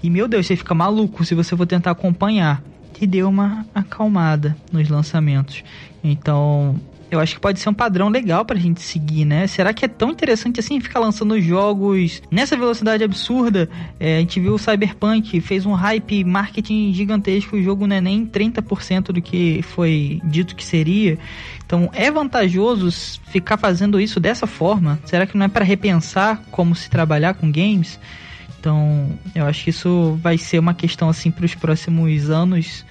E 0.00 0.08
meu 0.08 0.28
Deus, 0.28 0.46
você 0.46 0.54
fica 0.54 0.74
maluco 0.74 1.24
se 1.24 1.34
você 1.34 1.56
for 1.56 1.66
tentar 1.66 1.90
acompanhar. 1.90 2.62
E 3.00 3.06
deu 3.06 3.28
uma 3.28 3.66
acalmada 3.74 4.56
nos 4.72 4.88
lançamentos. 4.88 5.64
Então, 6.04 6.80
eu 7.10 7.20
acho 7.20 7.34
que 7.34 7.40
pode 7.40 7.60
ser 7.60 7.68
um 7.68 7.74
padrão 7.74 8.08
legal 8.08 8.44
pra 8.44 8.58
gente 8.58 8.82
seguir, 8.82 9.24
né? 9.24 9.46
Será 9.46 9.72
que 9.72 9.84
é 9.84 9.88
tão 9.88 10.10
interessante 10.10 10.60
assim 10.60 10.80
ficar 10.80 11.00
lançando 11.00 11.40
jogos 11.40 12.22
nessa 12.30 12.56
velocidade 12.56 13.04
absurda? 13.04 13.68
É, 13.98 14.16
a 14.16 14.20
gente 14.20 14.40
viu 14.40 14.54
o 14.54 14.58
Cyberpunk, 14.58 15.40
fez 15.40 15.64
um 15.64 15.72
hype 15.72 16.24
marketing 16.24 16.92
gigantesco, 16.92 17.56
o 17.56 17.62
jogo 17.62 17.86
não 17.86 17.96
é 17.96 18.00
nem 18.00 18.26
30% 18.26 19.12
do 19.12 19.22
que 19.22 19.62
foi 19.62 20.20
dito 20.24 20.56
que 20.56 20.64
seria. 20.64 21.18
Então 21.64 21.90
é 21.92 22.10
vantajoso 22.10 22.90
ficar 23.26 23.56
fazendo 23.56 24.00
isso 24.00 24.18
dessa 24.18 24.46
forma? 24.46 24.98
Será 25.04 25.26
que 25.26 25.36
não 25.36 25.46
é 25.46 25.48
para 25.48 25.64
repensar 25.64 26.42
como 26.50 26.74
se 26.74 26.90
trabalhar 26.90 27.34
com 27.34 27.50
games? 27.50 27.98
Então 28.58 29.10
eu 29.34 29.46
acho 29.46 29.64
que 29.64 29.70
isso 29.70 30.18
vai 30.20 30.36
ser 30.36 30.58
uma 30.58 30.74
questão 30.74 31.08
assim 31.08 31.30
para 31.30 31.44
os 31.44 31.54
próximos 31.54 32.30
anos 32.30 32.84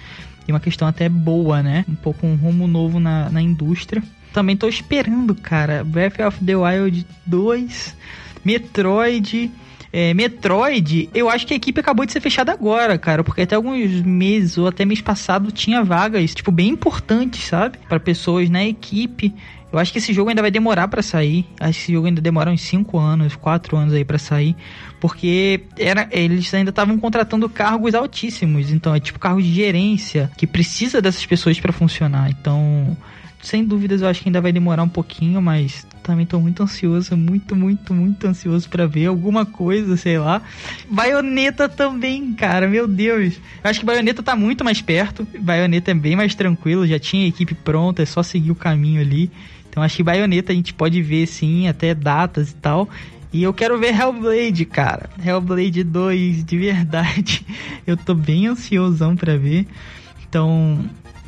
e 0.48 0.52
uma 0.52 0.60
questão 0.60 0.88
até 0.88 1.10
boa, 1.10 1.62
né? 1.62 1.86
Um 1.90 1.96
pouco 1.96 2.26
um 2.26 2.36
rumo 2.36 2.68
novo 2.68 3.00
na, 3.00 3.30
na 3.30 3.42
indústria. 3.42 4.04
Também 4.34 4.58
tô 4.58 4.68
esperando, 4.68 5.34
cara, 5.34 5.84
Breath 5.84 6.20
of 6.20 6.44
the 6.44 6.56
Wild 6.56 7.06
2, 7.26 7.96
Metroid. 8.44 9.52
É, 9.94 10.14
Metroid, 10.14 11.10
eu 11.14 11.30
acho 11.30 11.48
que 11.48 11.54
a 11.54 11.56
equipe 11.56 11.80
acabou 11.80 12.06
de 12.06 12.12
ser 12.12 12.20
fechada 12.20 12.52
agora, 12.52 12.98
cara, 12.98 13.24
porque 13.24 13.44
até 13.44 13.56
alguns 13.56 14.02
meses 14.02 14.58
ou 14.58 14.68
até 14.68 14.84
mês 14.84 15.00
passado 15.00 15.54
tinha 15.54 15.82
vagas, 15.86 16.36
tipo, 16.36 16.52
bem 16.52 16.68
importantes, 16.68 17.46
sabe? 17.46 17.78
para 17.88 17.98
pessoas 17.98 18.50
na 18.50 18.66
equipe. 18.66 19.34
Eu 19.76 19.80
acho 19.80 19.92
que 19.92 19.98
esse 19.98 20.14
jogo 20.14 20.30
ainda 20.30 20.42
vai 20.42 20.50
demorar 20.50 20.88
para 20.88 21.02
sair. 21.02 21.46
Acho 21.60 21.80
que 21.80 21.84
esse 21.84 21.92
jogo 21.92 22.08
ainda 22.08 22.22
demora 22.22 22.50
uns 22.50 22.62
5 22.62 22.98
anos, 22.98 23.36
4 23.36 23.76
anos 23.76 23.94
aí 23.94 24.06
para 24.06 24.18
sair. 24.18 24.56
Porque 25.02 25.64
era, 25.78 26.08
eles 26.12 26.54
ainda 26.54 26.70
estavam 26.70 26.98
contratando 26.98 27.50
cargos 27.50 27.94
altíssimos. 27.94 28.72
Então 28.72 28.96
é 28.96 29.02
tipo 29.02 29.20
cargo 29.20 29.42
de 29.42 29.54
gerência 29.54 30.32
que 30.38 30.48
precisa 30.48 31.02
dessas 31.02 31.26
pessoas 31.26 31.60
para 31.60 31.74
funcionar. 31.74 32.32
Então 32.32 32.96
sem 33.46 33.64
dúvidas 33.64 34.02
eu 34.02 34.08
acho 34.08 34.24
que 34.24 34.30
ainda 34.30 34.42
vai 34.42 34.52
demorar 34.52 34.82
um 34.82 34.90
pouquinho, 34.90 35.40
mas 35.42 35.86
também 36.02 36.26
tô 36.26 36.40
muito 36.40 36.64
ansioso, 36.64 37.16
muito, 37.16 37.56
muito, 37.56 37.94
muito 37.94 38.26
ansioso 38.26 38.68
para 38.68 38.88
ver 38.88 39.06
alguma 39.06 39.46
coisa, 39.46 39.96
sei 39.96 40.18
lá. 40.18 40.42
Baioneta 40.90 41.70
também, 41.70 42.34
cara, 42.34 42.68
meu 42.68 42.88
Deus. 42.88 43.36
Eu 43.64 43.70
acho 43.70 43.80
que 43.80 43.86
Baioneta 43.86 44.24
tá 44.24 44.36
muito 44.36 44.64
mais 44.64 44.82
perto. 44.82 45.28
Baioneta 45.40 45.92
é 45.92 45.94
bem 45.94 46.16
mais 46.16 46.34
tranquilo, 46.34 46.88
já 46.88 46.98
tinha 46.98 47.26
a 47.26 47.28
equipe 47.28 47.54
pronta, 47.54 48.02
é 48.02 48.06
só 48.06 48.24
seguir 48.24 48.52
o 48.52 48.56
caminho 48.56 49.00
ali. 49.00 49.32
Então 49.76 49.84
acho 49.84 49.98
que 49.98 50.04
Baioneta 50.04 50.54
a 50.54 50.56
gente 50.56 50.74
pode 50.74 51.02
ver 51.02 51.28
sim, 51.28 51.68
até 51.68 51.94
datas 51.94 52.52
e 52.52 52.56
tal. 52.56 52.88
E 53.34 53.44
eu 53.44 53.54
quero 53.54 53.78
ver 53.78 53.94
Hellblade, 53.94 54.64
cara. 54.64 55.10
Hellblade 55.22 55.84
2, 55.84 56.46
de 56.46 56.58
verdade. 56.58 57.46
Eu 57.86 57.98
tô 57.98 58.14
bem 58.14 58.48
ansiosão 58.48 59.18
para 59.18 59.38
ver. 59.38 59.68
Então, 60.30 60.80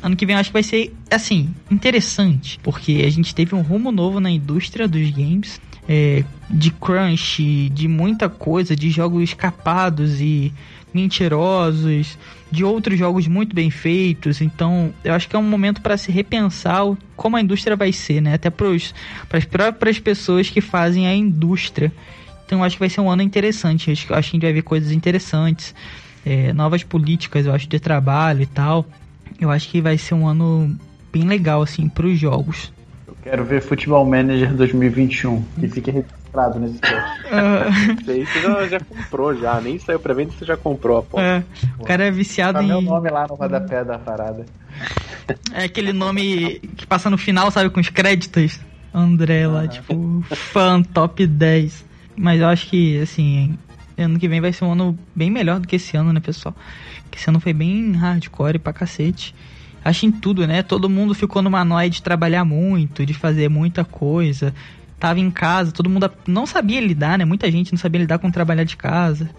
ano 0.02 0.16
que 0.16 0.24
vem 0.24 0.34
eu 0.34 0.40
acho 0.40 0.50
que 0.50 0.54
vai 0.54 0.62
ser, 0.62 0.94
assim, 1.10 1.54
interessante, 1.70 2.58
porque 2.62 3.02
a 3.04 3.10
gente 3.10 3.34
teve 3.34 3.54
um 3.54 3.62
rumo 3.62 3.90
novo 3.90 4.20
na 4.20 4.30
indústria 4.30 4.86
dos 4.86 5.10
games, 5.10 5.60
é, 5.88 6.22
de 6.50 6.70
crunch, 6.70 7.68
de 7.70 7.88
muita 7.88 8.28
coisa, 8.28 8.76
de 8.76 8.90
jogos 8.90 9.22
escapados 9.22 10.20
e 10.20 10.52
mentirosos, 10.92 12.18
de 12.50 12.64
outros 12.64 12.98
jogos 12.98 13.26
muito 13.26 13.54
bem 13.54 13.70
feitos. 13.70 14.40
Então, 14.40 14.92
eu 15.02 15.14
acho 15.14 15.28
que 15.28 15.34
é 15.34 15.38
um 15.38 15.42
momento 15.42 15.80
para 15.80 15.96
se 15.96 16.12
repensar 16.12 16.82
como 17.16 17.36
a 17.36 17.40
indústria 17.40 17.76
vai 17.76 17.92
ser, 17.92 18.20
né? 18.20 18.34
Até 18.34 18.50
para 18.50 18.68
as 19.32 19.44
próprias 19.44 19.98
pessoas 19.98 20.48
que 20.48 20.60
fazem 20.60 21.06
a 21.06 21.14
indústria. 21.14 21.92
Então, 22.46 22.58
eu 22.58 22.64
acho 22.64 22.76
que 22.76 22.80
vai 22.80 22.88
ser 22.88 23.00
um 23.00 23.10
ano 23.10 23.22
interessante. 23.22 23.88
Eu 23.88 23.92
acho, 23.92 24.14
acho 24.14 24.30
que 24.30 24.36
a 24.36 24.38
gente 24.38 24.42
vai 24.42 24.52
ver 24.52 24.62
coisas 24.62 24.92
interessantes, 24.92 25.74
é, 26.24 26.52
novas 26.52 26.82
políticas, 26.82 27.46
eu 27.46 27.54
acho, 27.54 27.66
de 27.66 27.80
trabalho 27.80 28.42
e 28.42 28.46
tal 28.46 28.86
eu 29.40 29.50
acho 29.50 29.68
que 29.68 29.80
vai 29.80 29.96
ser 29.96 30.14
um 30.14 30.26
ano 30.26 30.76
bem 31.12 31.24
legal, 31.24 31.62
assim, 31.62 31.88
para 31.88 32.06
os 32.06 32.18
jogos. 32.18 32.72
Eu 33.06 33.16
quero 33.22 33.44
ver 33.44 33.62
Futebol 33.62 34.04
Manager 34.04 34.52
2021, 34.54 35.42
que 35.58 35.68
fique 35.68 35.90
registrado 35.90 36.58
nesse 36.58 36.78
post. 36.78 36.94
Uh... 37.28 38.12
Isso 38.12 38.32
você 38.32 38.40
já, 38.40 38.68
já, 38.68 38.80
comprou, 38.80 39.34
já. 39.34 39.60
Nem 39.60 39.78
saiu 39.78 40.00
pra 40.00 40.14
venda, 40.14 40.32
você 40.32 40.44
já 40.44 40.56
comprou 40.56 40.98
a 40.98 41.02
porra. 41.02 41.22
É, 41.22 41.44
o 41.78 41.84
cara 41.84 42.04
é 42.04 42.10
viciado 42.10 42.58
tá 42.58 42.64
em. 42.64 42.68
meu 42.68 42.80
nome 42.80 43.10
lá 43.10 43.26
no 43.28 43.34
rodapé 43.34 43.84
da 43.84 43.98
parada. 43.98 44.44
É 45.52 45.64
aquele 45.64 45.92
nome 45.92 46.60
que 46.76 46.86
passa 46.86 47.10
no 47.10 47.18
final, 47.18 47.50
sabe, 47.50 47.70
com 47.70 47.80
os 47.80 47.88
créditos. 47.88 48.60
André 48.92 49.46
lá, 49.46 49.62
uhum. 49.62 49.68
tipo, 49.68 50.24
fã 50.34 50.82
top 50.82 51.26
10. 51.26 51.84
Mas 52.16 52.40
eu 52.40 52.48
acho 52.48 52.68
que, 52.68 53.00
assim, 53.00 53.58
ano 54.02 54.18
que 54.18 54.28
vem 54.28 54.40
vai 54.40 54.52
ser 54.52 54.64
um 54.64 54.72
ano 54.72 54.98
bem 55.14 55.30
melhor 55.30 55.60
do 55.60 55.68
que 55.68 55.76
esse 55.76 55.96
ano, 55.96 56.12
né, 56.12 56.20
pessoal? 56.20 56.54
Que 57.10 57.18
esse 57.18 57.28
ano 57.28 57.40
foi 57.40 57.52
bem 57.52 57.92
hardcore 57.92 58.58
pra 58.58 58.72
cacete. 58.72 59.34
Acho 59.84 60.06
em 60.06 60.10
tudo, 60.10 60.46
né? 60.46 60.62
Todo 60.62 60.88
mundo 60.88 61.14
ficou 61.14 61.40
numa 61.40 61.64
noia 61.64 61.88
de 61.88 62.02
trabalhar 62.02 62.44
muito, 62.44 63.06
de 63.06 63.14
fazer 63.14 63.48
muita 63.48 63.84
coisa. 63.84 64.54
Tava 64.98 65.20
em 65.20 65.30
casa, 65.30 65.70
todo 65.70 65.88
mundo 65.88 66.10
não 66.26 66.46
sabia 66.46 66.80
lidar, 66.80 67.18
né? 67.18 67.24
Muita 67.24 67.50
gente 67.50 67.72
não 67.72 67.78
sabia 67.78 68.00
lidar 68.00 68.18
com 68.18 68.30
trabalhar 68.30 68.64
de 68.64 68.76
casa. 68.76 69.30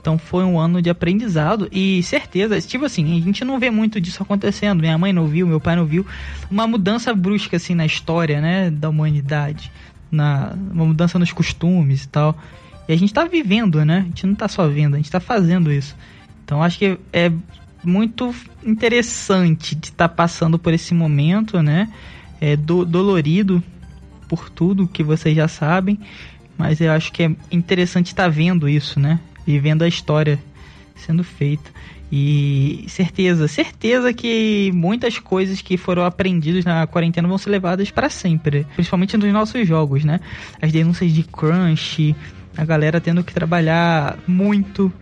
Então 0.00 0.16
foi 0.16 0.44
um 0.44 0.58
ano 0.58 0.80
de 0.80 0.88
aprendizado 0.88 1.68
e 1.72 2.02
certeza, 2.02 2.60
tipo 2.60 2.84
assim, 2.84 3.18
a 3.18 3.20
gente 3.20 3.44
não 3.44 3.58
vê 3.58 3.70
muito 3.70 4.00
disso 4.00 4.22
acontecendo. 4.22 4.80
Minha 4.80 4.96
mãe 4.96 5.12
não 5.12 5.26
viu, 5.26 5.46
meu 5.46 5.60
pai 5.60 5.76
não 5.76 5.84
viu. 5.84 6.06
Uma 6.50 6.66
mudança 6.66 7.12
brusca 7.12 7.56
assim 7.56 7.74
na 7.74 7.84
história, 7.84 8.40
né, 8.40 8.70
da 8.70 8.88
humanidade, 8.88 9.70
na 10.10 10.54
uma 10.72 10.86
mudança 10.86 11.18
nos 11.18 11.32
costumes 11.32 12.04
e 12.04 12.08
tal. 12.08 12.38
E 12.88 12.92
a 12.92 12.96
gente 12.96 13.12
tá 13.12 13.24
vivendo, 13.24 13.84
né? 13.84 13.98
A 13.98 14.04
gente 14.04 14.26
não 14.26 14.34
tá 14.34 14.48
só 14.48 14.66
vendo, 14.66 14.94
a 14.94 14.96
gente 14.96 15.10
tá 15.10 15.20
fazendo 15.20 15.70
isso. 15.70 15.94
Então 16.44 16.62
acho 16.62 16.78
que 16.78 16.98
é 17.12 17.30
muito 17.84 18.34
interessante 18.64 19.74
de 19.74 19.88
estar 19.88 20.08
tá 20.08 20.14
passando 20.14 20.58
por 20.58 20.72
esse 20.72 20.94
momento, 20.94 21.62
né? 21.62 21.92
É 22.40 22.56
do, 22.56 22.84
dolorido 22.84 23.62
por 24.28 24.48
tudo 24.48 24.86
que 24.88 25.02
vocês 25.02 25.36
já 25.36 25.48
sabem, 25.48 25.98
mas 26.56 26.80
eu 26.80 26.92
acho 26.92 27.12
que 27.12 27.22
é 27.24 27.30
interessante 27.50 28.06
estar 28.08 28.24
tá 28.24 28.28
vendo 28.28 28.68
isso, 28.68 28.98
né? 28.98 29.20
E 29.46 29.58
vendo 29.58 29.82
a 29.82 29.88
história 29.88 30.38
sendo 30.94 31.22
feita. 31.22 31.70
E 32.10 32.86
certeza, 32.88 33.46
certeza 33.46 34.14
que 34.14 34.70
muitas 34.72 35.18
coisas 35.18 35.60
que 35.60 35.76
foram 35.76 36.04
aprendidas 36.04 36.64
na 36.64 36.86
quarentena 36.86 37.28
vão 37.28 37.36
ser 37.36 37.50
levadas 37.50 37.90
para 37.90 38.08
sempre, 38.08 38.66
principalmente 38.74 39.16
nos 39.18 39.30
nossos 39.30 39.68
jogos, 39.68 40.04
né? 40.04 40.18
As 40.60 40.72
denúncias 40.72 41.12
de 41.12 41.22
crunch, 41.22 42.16
a 42.58 42.64
galera 42.64 43.00
tendo 43.00 43.22
que 43.22 43.32
trabalhar 43.32 44.18
muito 44.26 44.92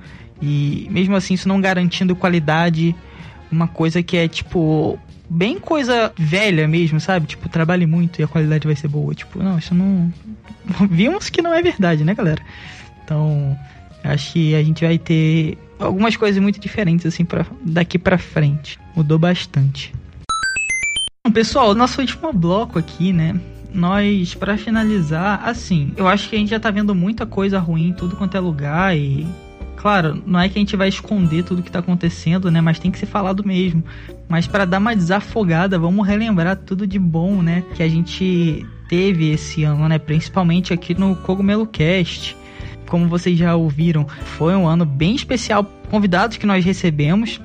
e 0.43 0.87
mesmo 0.91 1.17
assim, 1.17 1.33
isso 1.33 1.49
não 1.49 1.59
garantindo 1.59 2.15
qualidade, 2.15 2.95
uma 3.51 3.67
coisa 3.67 4.03
que 4.03 4.19
é 4.19 4.29
tipo 4.29 4.99
bem 5.29 5.59
coisa 5.59 6.13
velha 6.19 6.69
mesmo, 6.69 7.01
sabe? 7.01 7.27
Tipo, 7.27 7.49
trabalhe 7.49 7.87
muito 7.87 8.21
e 8.21 8.25
a 8.25 8.29
qualidade 8.29 8.67
vai 8.67 8.77
ser 8.77 8.89
boa. 8.89 9.15
Tipo, 9.15 9.43
não, 9.43 9.59
isso 9.59 9.75
não. 9.75 10.13
Vimos 10.91 11.31
que 11.31 11.41
não 11.41 11.55
é 11.55 11.63
verdade, 11.63 12.05
né, 12.05 12.15
galera? 12.15 12.43
Então, 13.03 13.59
acho 14.05 14.35
que 14.35 14.55
a 14.55 14.63
gente 14.63 14.85
vai 14.85 14.99
ter 14.99 15.57
algumas 15.79 16.15
coisas 16.15 16.41
muito 16.41 16.61
diferentes, 16.61 17.07
assim, 17.07 17.25
pra, 17.25 17.47
daqui 17.63 17.99
pra 17.99 18.19
frente. 18.19 18.79
Mudou 18.95 19.19
bastante. 19.19 19.95
Pessoal, 21.33 21.75
nosso 21.75 22.01
último 22.01 22.33
bloco 22.33 22.79
aqui, 22.79 23.13
né? 23.13 23.35
Nós, 23.77 24.35
para 24.35 24.57
finalizar, 24.57 25.43
assim, 25.45 25.93
eu 25.97 26.09
acho 26.09 26.29
que 26.29 26.37
a 26.37 26.39
gente 26.39 26.49
já 26.49 26.59
tá 26.59 26.71
vendo 26.71 26.95
muita 26.95 27.27
coisa 27.27 27.59
ruim 27.59 27.89
em 27.89 27.93
tudo 27.93 28.17
quanto 28.17 28.37
é 28.37 28.41
lugar 28.41 28.97
e. 28.97 29.27
Claro, 29.77 30.21
não 30.27 30.41
é 30.41 30.49
que 30.49 30.59
a 30.59 30.61
gente 30.61 30.75
vai 30.75 30.89
esconder 30.89 31.45
tudo 31.45 31.63
que 31.63 31.71
tá 31.71 31.79
acontecendo, 31.81 32.51
né? 32.51 32.61
Mas 32.61 32.79
tem 32.79 32.91
que 32.91 32.99
ser 32.99 33.07
falado 33.07 33.45
mesmo. 33.45 33.85
Mas 34.27 34.47
para 34.47 34.65
dar 34.65 34.79
uma 34.79 34.97
desafogada, 34.97 35.79
vamos 35.79 36.05
relembrar 36.05 36.57
tudo 36.57 36.87
de 36.87 36.99
bom, 36.99 37.43
né? 37.43 37.63
Que 37.75 37.83
a 37.83 37.89
gente 37.89 38.67
teve 38.89 39.31
esse 39.31 39.63
ano, 39.65 39.87
né? 39.87 39.99
Principalmente 39.99 40.73
aqui 40.73 40.99
no 40.99 41.15
Cogumelo 41.17 41.67
Cast. 41.67 42.37
Como 42.89 43.07
vocês 43.07 43.37
já 43.39 43.55
ouviram, 43.55 44.07
foi 44.39 44.57
um 44.57 44.67
ano 44.67 44.87
bem 44.87 45.15
especial. 45.15 45.65
Convidados 45.91 46.39
que 46.39 46.47
nós 46.47 46.65
recebemos, 46.65 47.41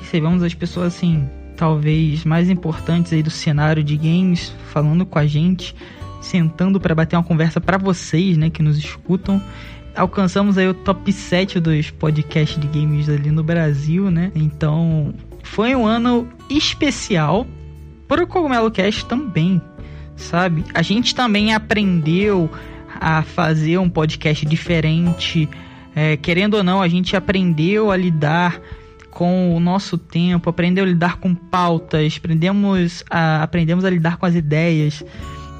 recebemos 0.00 0.42
as 0.42 0.54
pessoas 0.54 0.94
assim, 0.94 1.28
talvez 1.62 2.24
mais 2.24 2.50
importantes 2.50 3.12
aí 3.12 3.22
do 3.22 3.30
cenário 3.30 3.84
de 3.84 3.96
games, 3.96 4.52
falando 4.72 5.06
com 5.06 5.16
a 5.16 5.28
gente, 5.28 5.76
sentando 6.20 6.80
para 6.80 6.92
bater 6.92 7.14
uma 7.14 7.22
conversa 7.22 7.60
para 7.60 7.78
vocês, 7.78 8.36
né, 8.36 8.50
que 8.50 8.60
nos 8.64 8.76
escutam. 8.76 9.40
Alcançamos 9.94 10.58
aí 10.58 10.66
o 10.66 10.74
top 10.74 11.12
7 11.12 11.60
dos 11.60 11.88
podcasts 11.88 12.58
de 12.58 12.66
games 12.66 13.08
ali 13.08 13.30
no 13.30 13.44
Brasil, 13.44 14.10
né? 14.10 14.32
Então, 14.34 15.14
foi 15.44 15.72
um 15.76 15.86
ano 15.86 16.28
especial 16.50 17.46
para 18.08 18.24
o 18.24 18.26
Cogumelo 18.26 18.68
Cast 18.68 19.06
também, 19.06 19.62
sabe? 20.16 20.64
A 20.74 20.82
gente 20.82 21.14
também 21.14 21.54
aprendeu 21.54 22.50
a 23.00 23.22
fazer 23.22 23.78
um 23.78 23.88
podcast 23.88 24.44
diferente. 24.44 25.48
É, 25.94 26.16
querendo 26.16 26.54
ou 26.54 26.64
não, 26.64 26.82
a 26.82 26.88
gente 26.88 27.14
aprendeu 27.14 27.92
a 27.92 27.96
lidar 27.96 28.60
com 29.12 29.54
o 29.54 29.60
nosso 29.60 29.96
tempo, 29.96 30.50
aprendeu 30.50 30.84
a 30.84 30.86
lidar 30.86 31.18
com 31.18 31.34
pautas, 31.34 32.16
aprendemos 32.18 33.04
a, 33.08 33.42
aprendemos 33.42 33.84
a 33.84 33.90
lidar 33.90 34.16
com 34.16 34.26
as 34.26 34.34
ideias. 34.34 35.04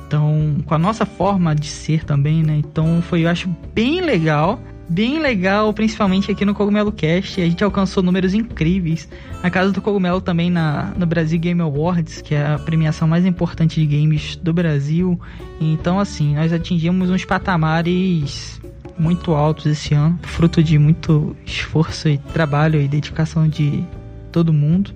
Então, 0.07 0.57
com 0.67 0.75
a 0.75 0.79
nossa 0.79 1.07
forma 1.07 1.55
de 1.55 1.69
ser 1.69 2.05
também, 2.05 2.43
né? 2.43 2.57
Então, 2.57 3.01
foi, 3.03 3.25
eu 3.25 3.29
acho, 3.29 3.49
bem 3.75 4.01
legal 4.01 4.59
bem 4.89 5.19
legal, 5.21 5.73
principalmente 5.73 6.31
aqui 6.31 6.45
no 6.45 6.55
Cogumelo 6.55 6.93
Cast. 6.93 7.41
A 7.41 7.45
gente 7.47 7.65
alcançou 7.65 8.03
números 8.03 8.35
incríveis. 8.35 9.09
Na 9.43 9.51
Casa 9.51 9.73
do 9.73 9.81
Cogumelo 9.81 10.21
também 10.21 10.51
na, 10.51 10.93
no 10.97 11.07
Brasil 11.07 11.39
Game 11.39 11.61
Awards, 11.63 12.21
que 12.21 12.35
é 12.35 12.47
a 12.47 12.59
premiação 12.59 13.09
mais 13.09 13.25
importante 13.25 13.81
de 13.81 13.87
games 13.87 14.37
do 14.37 14.53
Brasil. 14.53 15.19
Então, 15.59 15.99
assim, 15.99 16.35
nós 16.35 16.53
atingimos 16.53 17.09
uns 17.09 17.25
patamares 17.25 18.61
muito 18.99 19.33
altos 19.33 19.67
esse 19.67 19.95
ano, 19.95 20.19
fruto 20.23 20.63
de 20.63 20.79
muito 20.79 21.37
esforço 21.45 22.09
e 22.09 22.19
trabalho 22.19 22.81
e 22.81 22.89
dedicação 22.89 23.49
de 23.49 23.85
todo 24.31 24.53
mundo. 24.53 24.93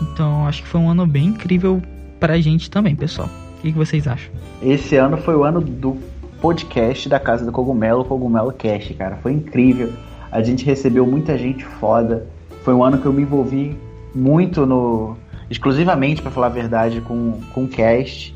Então, 0.00 0.46
acho 0.46 0.62
que 0.62 0.68
foi 0.68 0.80
um 0.80 0.88
ano 0.88 1.06
bem 1.06 1.26
incrível 1.26 1.82
pra 2.18 2.38
gente 2.40 2.70
também, 2.70 2.96
pessoal. 2.96 3.28
O 3.58 3.62
que, 3.62 3.70
vocês 3.72 4.06
acham? 4.06 4.32
Esse 4.62 4.96
ano 4.96 5.16
foi 5.16 5.36
o 5.36 5.44
ano 5.44 5.60
do 5.60 5.96
podcast 6.40 7.08
da 7.08 7.20
Casa 7.20 7.44
do 7.44 7.52
Cogumelo, 7.52 8.04
Cogumelo 8.04 8.52
Cast, 8.52 8.92
cara. 8.94 9.16
Foi 9.22 9.32
incrível. 9.32 9.92
A 10.30 10.42
gente 10.42 10.64
recebeu 10.64 11.06
muita 11.06 11.38
gente 11.38 11.64
foda. 11.64 12.26
Foi 12.64 12.74
um 12.74 12.82
ano 12.82 12.98
que 12.98 13.06
eu 13.06 13.12
me 13.12 13.22
envolvi 13.22 13.76
muito 14.14 14.66
no. 14.66 15.16
exclusivamente, 15.48 16.22
para 16.22 16.30
falar 16.30 16.46
a 16.46 16.50
verdade, 16.50 17.00
com, 17.02 17.40
com 17.54 17.64
o 17.64 17.68
cast. 17.68 18.34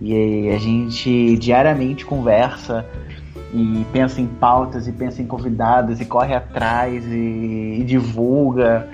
E 0.00 0.50
a 0.50 0.58
gente 0.58 1.36
diariamente 1.38 2.04
conversa 2.04 2.84
e 3.54 3.86
pensa 3.92 4.20
em 4.20 4.26
pautas 4.26 4.88
e 4.88 4.92
pensa 4.92 5.22
em 5.22 5.26
convidados 5.26 6.00
e 6.00 6.04
corre 6.04 6.34
atrás 6.34 7.04
e, 7.06 7.78
e 7.80 7.84
divulga 7.86 8.88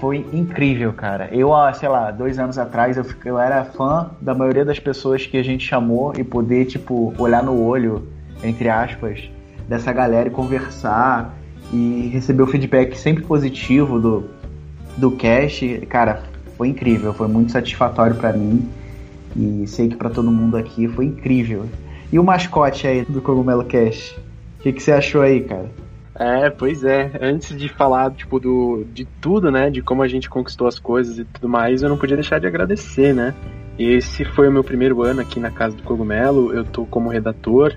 foi 0.00 0.26
incrível, 0.32 0.92
cara. 0.92 1.28
Eu, 1.32 1.52
sei 1.74 1.88
lá, 1.88 2.10
dois 2.10 2.38
anos 2.38 2.58
atrás, 2.58 2.96
eu, 2.96 3.06
eu 3.24 3.38
era 3.38 3.64
fã 3.64 4.10
da 4.20 4.34
maioria 4.34 4.64
das 4.64 4.78
pessoas 4.78 5.26
que 5.26 5.36
a 5.36 5.42
gente 5.42 5.66
chamou 5.66 6.12
e 6.16 6.22
poder, 6.22 6.66
tipo, 6.66 7.14
olhar 7.18 7.42
no 7.42 7.58
olho, 7.62 8.06
entre 8.42 8.68
aspas, 8.68 9.30
dessa 9.66 9.92
galera 9.92 10.28
e 10.28 10.30
conversar 10.30 11.34
e 11.72 12.10
receber 12.12 12.42
o 12.42 12.46
feedback 12.46 12.96
sempre 12.96 13.24
positivo 13.24 13.98
do, 13.98 14.24
do 14.96 15.10
cast. 15.12 15.86
Cara, 15.88 16.22
foi 16.56 16.68
incrível, 16.68 17.14
foi 17.14 17.28
muito 17.28 17.52
satisfatório 17.52 18.16
para 18.16 18.32
mim 18.32 18.68
e 19.34 19.66
sei 19.66 19.88
que 19.88 19.96
para 19.96 20.10
todo 20.10 20.30
mundo 20.30 20.56
aqui 20.56 20.86
foi 20.88 21.06
incrível. 21.06 21.66
E 22.12 22.18
o 22.18 22.24
mascote 22.24 22.86
aí 22.86 23.04
do 23.04 23.20
Cogumelo 23.20 23.64
Cast? 23.64 24.16
O 24.58 24.62
que, 24.62 24.72
que 24.72 24.82
você 24.82 24.92
achou 24.92 25.22
aí, 25.22 25.40
cara? 25.40 25.70
É, 26.18 26.48
pois 26.48 26.82
é. 26.82 27.10
Antes 27.20 27.56
de 27.56 27.68
falar, 27.68 28.10
tipo, 28.12 28.40
do, 28.40 28.84
de 28.92 29.04
tudo, 29.20 29.50
né? 29.50 29.70
De 29.70 29.82
como 29.82 30.02
a 30.02 30.08
gente 30.08 30.30
conquistou 30.30 30.66
as 30.66 30.78
coisas 30.78 31.18
e 31.18 31.24
tudo 31.24 31.48
mais, 31.48 31.82
eu 31.82 31.88
não 31.88 31.98
podia 31.98 32.16
deixar 32.16 32.38
de 32.38 32.46
agradecer, 32.46 33.14
né? 33.14 33.34
Esse 33.78 34.24
foi 34.24 34.48
o 34.48 34.52
meu 34.52 34.64
primeiro 34.64 35.02
ano 35.02 35.20
aqui 35.20 35.38
na 35.38 35.50
Casa 35.50 35.76
do 35.76 35.82
Cogumelo. 35.82 36.52
Eu 36.54 36.64
tô 36.64 36.86
como 36.86 37.10
redator 37.10 37.76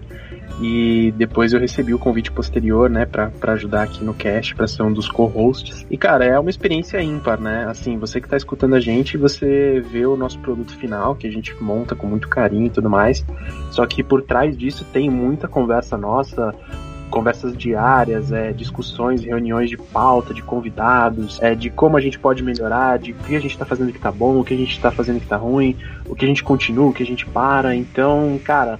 e 0.62 1.14
depois 1.16 1.54
eu 1.54 1.60
recebi 1.60 1.93
o 1.93 2.00
convite 2.00 2.32
posterior, 2.32 2.89
né, 2.89 3.06
para 3.06 3.32
ajudar 3.54 3.84
aqui 3.84 4.04
no 4.04 4.14
cast, 4.14 4.56
para 4.56 4.68
ser 4.68 4.84
um 4.84 4.91
dos 4.91 5.10
co-hosts. 5.10 5.86
E 5.89 5.97
cara, 5.97 6.26
é 6.26 6.38
uma 6.39 6.50
experiência 6.50 7.02
ímpar, 7.02 7.39
né? 7.39 7.66
Assim, 7.70 7.97
você 7.97 8.20
que 8.20 8.28
tá 8.28 8.36
escutando 8.36 8.76
a 8.76 8.80
gente, 8.80 9.18
você 9.18 9.80
vê 9.91 10.06
o 10.06 10.18
nosso 10.18 10.39
produto 10.39 10.76
final, 10.78 11.16
que 11.16 11.28
a 11.28 11.32
gente 11.32 11.56
monta 11.62 11.95
com 11.95 12.08
muito 12.08 12.28
carinho 12.28 12.68
e 12.68 12.70
tudo 12.70 12.89
mais. 12.89 13.26
Só 13.72 13.86
que 13.86 14.04
por 14.04 14.22
trás 14.22 14.58
disso 14.58 14.86
tem 14.91 15.10
muita 15.10 15.47
conversa 15.47 15.97
nossa, 15.97 16.54
conversas 17.10 17.58
diárias, 17.58 18.32
é, 18.32 18.52
discussões, 18.54 19.24
reuniões 19.24 19.70
de 19.70 19.78
pauta, 19.78 20.34
de 20.34 20.43
convidados, 20.43 21.41
é, 21.41 21.56
de 21.56 21.70
como 21.70 21.97
a 21.97 22.02
gente 22.02 22.20
pode 22.20 22.43
melhorar, 22.43 23.00
de 23.00 23.12
o 23.12 23.16
que 23.16 23.36
a 23.36 23.39
gente 23.39 23.52
está 23.52 23.66
fazendo 23.66 23.91
que 23.91 23.97
está 23.97 24.12
bom, 24.12 24.39
o 24.39 24.43
que 24.43 24.54
a 24.54 24.58
gente 24.58 24.72
está 24.72 24.91
fazendo 24.91 25.18
que 25.18 25.26
está 25.26 25.38
ruim, 25.38 25.76
o 26.06 26.16
que 26.16 26.26
a 26.26 26.28
gente 26.28 26.43
continua, 26.43 26.88
o 26.88 26.93
que 26.93 27.04
a 27.04 27.06
gente 27.06 27.26
para. 27.26 27.76
Então, 27.76 28.39
cara, 28.43 28.80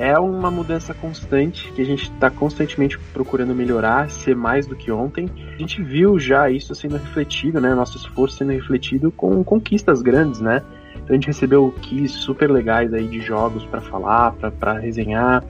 é 0.00 0.18
uma 0.18 0.50
mudança 0.50 0.94
constante 0.94 1.70
que 1.72 1.82
a 1.82 1.84
gente 1.84 2.04
está 2.04 2.30
constantemente 2.30 2.98
procurando 3.12 3.54
melhorar, 3.54 4.08
ser 4.08 4.34
mais 4.34 4.66
do 4.66 4.74
que 4.74 4.90
ontem. 4.90 5.28
A 5.54 5.58
gente 5.58 5.82
viu 5.82 6.18
já 6.18 6.50
isso 6.50 6.74
sendo 6.74 6.96
refletido, 6.96 7.60
né? 7.60 7.74
Nosso 7.74 7.98
esforço 7.98 8.38
sendo 8.38 8.50
refletido 8.50 9.12
com 9.12 9.44
conquistas 9.44 10.00
grandes, 10.00 10.40
né? 10.40 10.62
Então 10.94 11.10
a 11.10 11.12
gente 11.12 11.26
recebeu 11.26 11.70
keys 11.82 12.12
super 12.12 12.50
legais 12.50 12.94
aí 12.94 13.06
de 13.06 13.20
jogos 13.20 13.62
para 13.66 13.82
falar, 13.82 14.32
para 14.32 14.78
resenhar, 14.78 15.44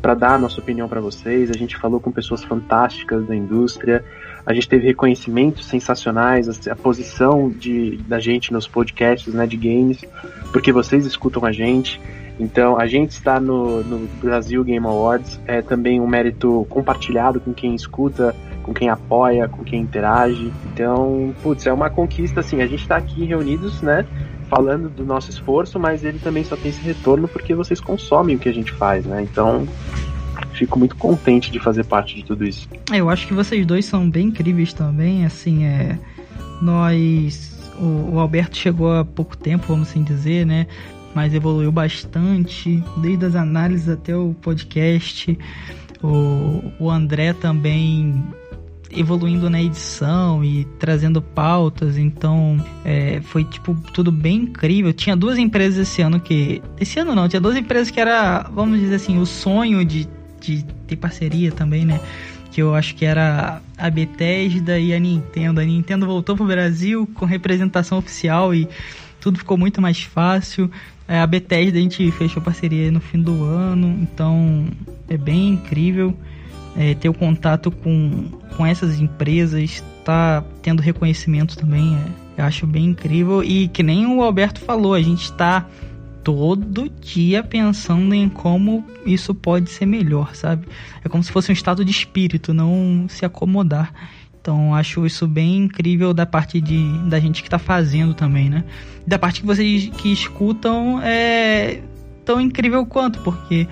para 0.00 0.14
dar 0.14 0.34
a 0.34 0.38
nossa 0.38 0.60
opinião 0.60 0.88
para 0.88 1.00
vocês. 1.00 1.50
A 1.50 1.58
gente 1.58 1.76
falou 1.76 1.98
com 1.98 2.12
pessoas 2.12 2.44
fantásticas 2.44 3.26
da 3.26 3.34
indústria. 3.34 4.04
A 4.46 4.54
gente 4.54 4.68
teve 4.68 4.86
reconhecimentos 4.86 5.66
sensacionais, 5.66 6.68
a, 6.68 6.76
posição 6.76 7.50
de, 7.50 7.96
da 8.06 8.20
gente 8.20 8.52
nos 8.52 8.68
podcasts 8.68 9.34
né, 9.34 9.48
de 9.48 9.56
games, 9.56 10.04
porque 10.52 10.70
vocês 10.70 11.04
escutam 11.04 11.44
a 11.44 11.50
gente. 11.50 12.00
Então, 12.38 12.78
a 12.78 12.86
gente 12.86 13.12
está 13.12 13.40
no, 13.40 13.82
no 13.82 14.06
Brasil 14.20 14.62
Game 14.62 14.84
Awards, 14.86 15.40
é 15.46 15.62
também 15.62 16.00
um 16.00 16.06
mérito 16.06 16.66
compartilhado 16.68 17.40
com 17.40 17.52
quem 17.54 17.74
escuta, 17.74 18.34
com 18.62 18.74
quem 18.74 18.90
apoia, 18.90 19.48
com 19.48 19.64
quem 19.64 19.80
interage. 19.80 20.52
Então, 20.72 21.34
putz, 21.42 21.66
é 21.66 21.72
uma 21.72 21.88
conquista, 21.88 22.40
assim, 22.40 22.60
a 22.60 22.66
gente 22.66 22.82
está 22.82 22.96
aqui 22.96 23.24
reunidos, 23.24 23.80
né, 23.80 24.04
falando 24.50 24.90
do 24.90 25.04
nosso 25.04 25.30
esforço, 25.30 25.80
mas 25.80 26.04
ele 26.04 26.18
também 26.18 26.44
só 26.44 26.56
tem 26.56 26.70
esse 26.70 26.82
retorno 26.82 27.26
porque 27.26 27.54
vocês 27.54 27.80
consomem 27.80 28.36
o 28.36 28.38
que 28.38 28.48
a 28.48 28.54
gente 28.54 28.72
faz, 28.72 29.06
né? 29.06 29.22
Então, 29.22 29.66
fico 30.52 30.78
muito 30.78 30.94
contente 30.96 31.50
de 31.50 31.58
fazer 31.58 31.84
parte 31.84 32.16
de 32.16 32.24
tudo 32.24 32.44
isso. 32.44 32.68
É, 32.92 32.98
eu 32.98 33.08
acho 33.08 33.26
que 33.26 33.34
vocês 33.34 33.64
dois 33.64 33.86
são 33.86 34.08
bem 34.08 34.28
incríveis 34.28 34.72
também, 34.74 35.24
assim, 35.24 35.64
é 35.64 35.98
nós 36.60 37.56
o, 37.78 38.14
o 38.14 38.18
Alberto 38.18 38.56
chegou 38.56 38.92
há 38.92 39.04
pouco 39.04 39.36
tempo, 39.36 39.66
vamos 39.68 39.88
assim 39.88 40.02
dizer, 40.02 40.46
né? 40.46 40.66
Mas 41.16 41.32
evoluiu 41.32 41.72
bastante, 41.72 42.84
desde 42.98 43.24
as 43.24 43.34
análises 43.34 43.88
até 43.88 44.14
o 44.14 44.34
podcast. 44.34 45.38
O, 46.02 46.62
o 46.78 46.90
André 46.90 47.32
também 47.32 48.22
evoluindo 48.90 49.48
na 49.48 49.62
edição 49.62 50.44
e 50.44 50.66
trazendo 50.78 51.22
pautas, 51.22 51.96
então 51.96 52.62
é, 52.84 53.22
foi 53.22 53.44
tipo 53.44 53.74
tudo 53.94 54.12
bem 54.12 54.42
incrível. 54.42 54.92
Tinha 54.92 55.16
duas 55.16 55.38
empresas 55.38 55.88
esse 55.88 56.02
ano 56.02 56.20
que. 56.20 56.60
Esse 56.78 56.98
ano 56.98 57.14
não, 57.14 57.26
tinha 57.26 57.40
duas 57.40 57.56
empresas 57.56 57.90
que 57.90 57.98
era, 57.98 58.42
vamos 58.52 58.78
dizer 58.78 58.96
assim, 58.96 59.18
o 59.18 59.24
sonho 59.24 59.86
de, 59.86 60.06
de 60.38 60.66
ter 60.86 60.96
parceria 60.96 61.50
também, 61.50 61.86
né? 61.86 61.98
Que 62.52 62.60
eu 62.60 62.74
acho 62.74 62.94
que 62.94 63.06
era 63.06 63.62
a 63.78 63.88
Bethesda 63.88 64.78
e 64.78 64.92
a 64.92 65.00
Nintendo. 65.00 65.62
A 65.62 65.64
Nintendo 65.64 66.04
voltou 66.04 66.36
pro 66.36 66.44
Brasil 66.44 67.08
com 67.14 67.24
representação 67.24 67.96
oficial 67.96 68.54
e 68.54 68.68
tudo 69.18 69.38
ficou 69.38 69.56
muito 69.56 69.80
mais 69.80 70.02
fácil. 70.02 70.70
É, 71.08 71.20
a 71.20 71.26
Bethesda 71.26 71.78
a 71.78 71.80
gente 71.80 72.10
fechou 72.12 72.42
parceria 72.42 72.90
no 72.90 73.00
fim 73.00 73.20
do 73.20 73.44
ano, 73.44 73.98
então 74.02 74.66
é 75.08 75.16
bem 75.16 75.50
incrível 75.50 76.16
é, 76.76 76.94
ter 76.94 77.08
o 77.08 77.14
contato 77.14 77.70
com, 77.70 78.24
com 78.56 78.66
essas 78.66 79.00
empresas, 79.00 79.82
tá 80.04 80.44
tendo 80.62 80.82
reconhecimento 80.82 81.56
também, 81.56 81.96
é, 81.96 82.42
eu 82.42 82.44
acho 82.44 82.66
bem 82.66 82.86
incrível. 82.86 83.42
E 83.42 83.68
que 83.68 83.82
nem 83.82 84.06
o 84.06 84.22
Alberto 84.22 84.60
falou, 84.60 84.94
a 84.94 85.02
gente 85.02 85.24
está 85.24 85.66
todo 86.22 86.90
dia 87.00 87.42
pensando 87.42 88.14
em 88.14 88.28
como 88.28 88.84
isso 89.06 89.34
pode 89.34 89.70
ser 89.70 89.86
melhor, 89.86 90.34
sabe? 90.34 90.66
É 91.04 91.08
como 91.08 91.22
se 91.22 91.32
fosse 91.32 91.50
um 91.50 91.54
estado 91.54 91.84
de 91.84 91.90
espírito, 91.90 92.52
não 92.52 93.06
se 93.08 93.24
acomodar. 93.24 93.92
Então 94.46 94.72
acho 94.76 95.04
isso 95.04 95.26
bem 95.26 95.64
incrível 95.64 96.14
da 96.14 96.24
parte 96.24 96.60
de, 96.60 96.80
da 97.08 97.18
gente 97.18 97.42
que 97.42 97.48
está 97.48 97.58
fazendo 97.58 98.14
também, 98.14 98.48
né? 98.48 98.62
Da 99.04 99.18
parte 99.18 99.40
que 99.40 99.46
vocês 99.46 99.88
que 99.88 100.12
escutam, 100.12 101.02
é, 101.02 101.80
tão 102.24 102.40
incrível 102.40 102.86
quanto, 102.86 103.18
porque 103.22 103.66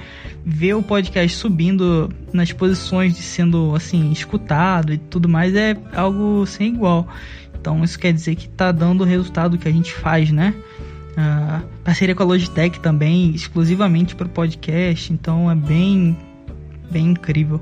ver 0.45 0.75
o 0.75 0.83
podcast 0.83 1.39
subindo 1.39 2.11
nas 2.33 2.51
posições 2.51 3.15
de 3.15 3.23
sendo 3.23 3.73
assim 3.77 4.11
escutado 4.11 4.93
e 4.93 4.99
tudo 4.99 5.29
mais 5.29 5.55
é 5.55 5.77
algo 5.95 6.45
sem 6.45 6.75
igual. 6.75 7.07
Então 7.55 7.85
isso 7.85 7.97
quer 7.97 8.13
dizer 8.13 8.35
que 8.35 8.49
tá 8.49 8.73
dando 8.73 9.03
o 9.03 9.07
resultado 9.07 9.57
que 9.57 9.69
a 9.69 9.73
gente 9.73 9.95
faz, 9.95 10.33
né? 10.33 10.53
Parceria 11.85 12.17
com 12.17 12.25
a 12.25 12.27
Logitech 12.27 12.81
também, 12.81 13.31
exclusivamente 13.31 14.17
para 14.17 14.27
o 14.27 14.31
podcast, 14.31 15.13
então 15.13 15.49
é 15.49 15.55
bem, 15.55 16.19
bem 16.91 17.11
incrível. 17.11 17.61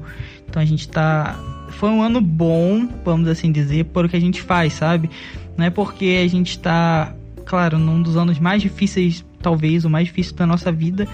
Então 0.48 0.62
a 0.62 0.64
gente 0.64 0.88
tá. 0.88 1.38
Foi 1.72 1.90
um 1.90 2.02
ano 2.02 2.20
bom, 2.20 2.88
vamos 3.04 3.28
assim 3.28 3.50
dizer, 3.50 3.84
por 3.86 4.04
o 4.04 4.08
que 4.08 4.16
a 4.16 4.20
gente 4.20 4.40
faz, 4.42 4.74
sabe? 4.74 5.10
Não 5.56 5.66
é 5.66 5.70
porque 5.70 6.20
a 6.24 6.28
gente 6.28 6.58
tá, 6.58 7.14
claro, 7.44 7.78
num 7.78 8.02
dos 8.02 8.16
anos 8.16 8.38
mais 8.38 8.62
difíceis, 8.62 9.24
talvez 9.40 9.84
o 9.84 9.90
mais 9.90 10.06
difícil 10.06 10.34
da 10.34 10.46
nossa 10.46 10.70
vida, 10.70 11.06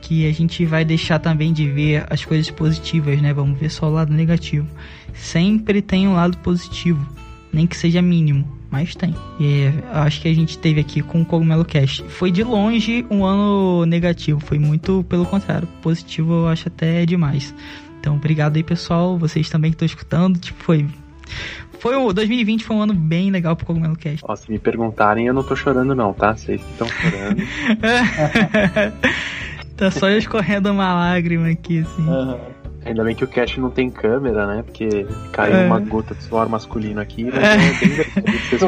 que 0.00 0.26
a 0.26 0.32
gente 0.32 0.64
vai 0.64 0.84
deixar 0.84 1.18
também 1.18 1.52
de 1.52 1.68
ver 1.68 2.04
as 2.10 2.24
coisas 2.24 2.50
positivas, 2.50 3.20
né? 3.22 3.32
Vamos 3.32 3.58
ver 3.58 3.70
só 3.70 3.86
o 3.86 3.92
lado 3.92 4.12
negativo. 4.12 4.66
Sempre 5.14 5.80
tem 5.80 6.08
um 6.08 6.14
lado 6.14 6.36
positivo, 6.38 7.06
nem 7.52 7.66
que 7.66 7.76
seja 7.76 8.02
mínimo, 8.02 8.46
mas 8.70 8.94
tem. 8.94 9.14
E 9.38 9.70
acho 9.92 10.20
que 10.20 10.28
a 10.28 10.34
gente 10.34 10.58
teve 10.58 10.80
aqui 10.80 11.02
com 11.02 11.22
o 11.22 11.24
Cogumelo 11.24 11.64
Cast. 11.64 12.02
Foi 12.08 12.30
de 12.30 12.42
longe 12.42 13.06
um 13.10 13.24
ano 13.24 13.86
negativo, 13.86 14.40
foi 14.40 14.58
muito 14.58 15.04
pelo 15.08 15.24
contrário, 15.24 15.68
positivo 15.80 16.32
eu 16.32 16.48
acho 16.48 16.68
até 16.68 17.06
demais. 17.06 17.54
Então, 18.02 18.16
obrigado 18.16 18.56
aí, 18.56 18.64
pessoal. 18.64 19.16
Vocês 19.16 19.48
também 19.48 19.70
que 19.70 19.76
estão 19.76 19.86
escutando. 19.86 20.36
Tipo, 20.36 20.64
foi 20.64 20.88
foi 21.78 21.94
o 21.94 22.12
2020 22.12 22.64
foi 22.64 22.76
um 22.76 22.82
ano 22.82 22.92
bem 22.92 23.30
legal 23.30 23.54
pro 23.54 23.64
Cogumelo 23.64 23.96
Cast. 23.96 24.24
Ó, 24.24 24.34
se 24.34 24.50
me 24.50 24.58
perguntarem, 24.58 25.28
eu 25.28 25.34
não 25.34 25.44
tô 25.44 25.54
chorando 25.54 25.94
não, 25.94 26.12
tá? 26.12 26.36
Vocês 26.36 26.60
que 26.60 26.70
estão 26.72 26.88
chorando. 26.88 27.42
Tá 29.74 29.90
só 29.90 30.08
escorrendo 30.10 30.70
uma 30.70 30.94
lágrima 30.94 31.48
aqui, 31.48 31.80
assim. 31.80 32.06
Uhum. 32.06 32.38
Ainda 32.84 33.04
bem 33.04 33.14
que 33.14 33.22
o 33.22 33.28
cast 33.28 33.60
não 33.60 33.70
tem 33.70 33.88
câmera, 33.88 34.46
né? 34.46 34.62
Porque 34.62 35.06
caiu 35.32 35.54
é. 35.54 35.66
uma 35.66 35.78
gota 35.78 36.14
de 36.14 36.24
suor 36.24 36.48
masculino 36.48 37.00
aqui, 37.00 37.24
mas 37.24 37.42
é, 37.42 37.54
é. 37.94 38.62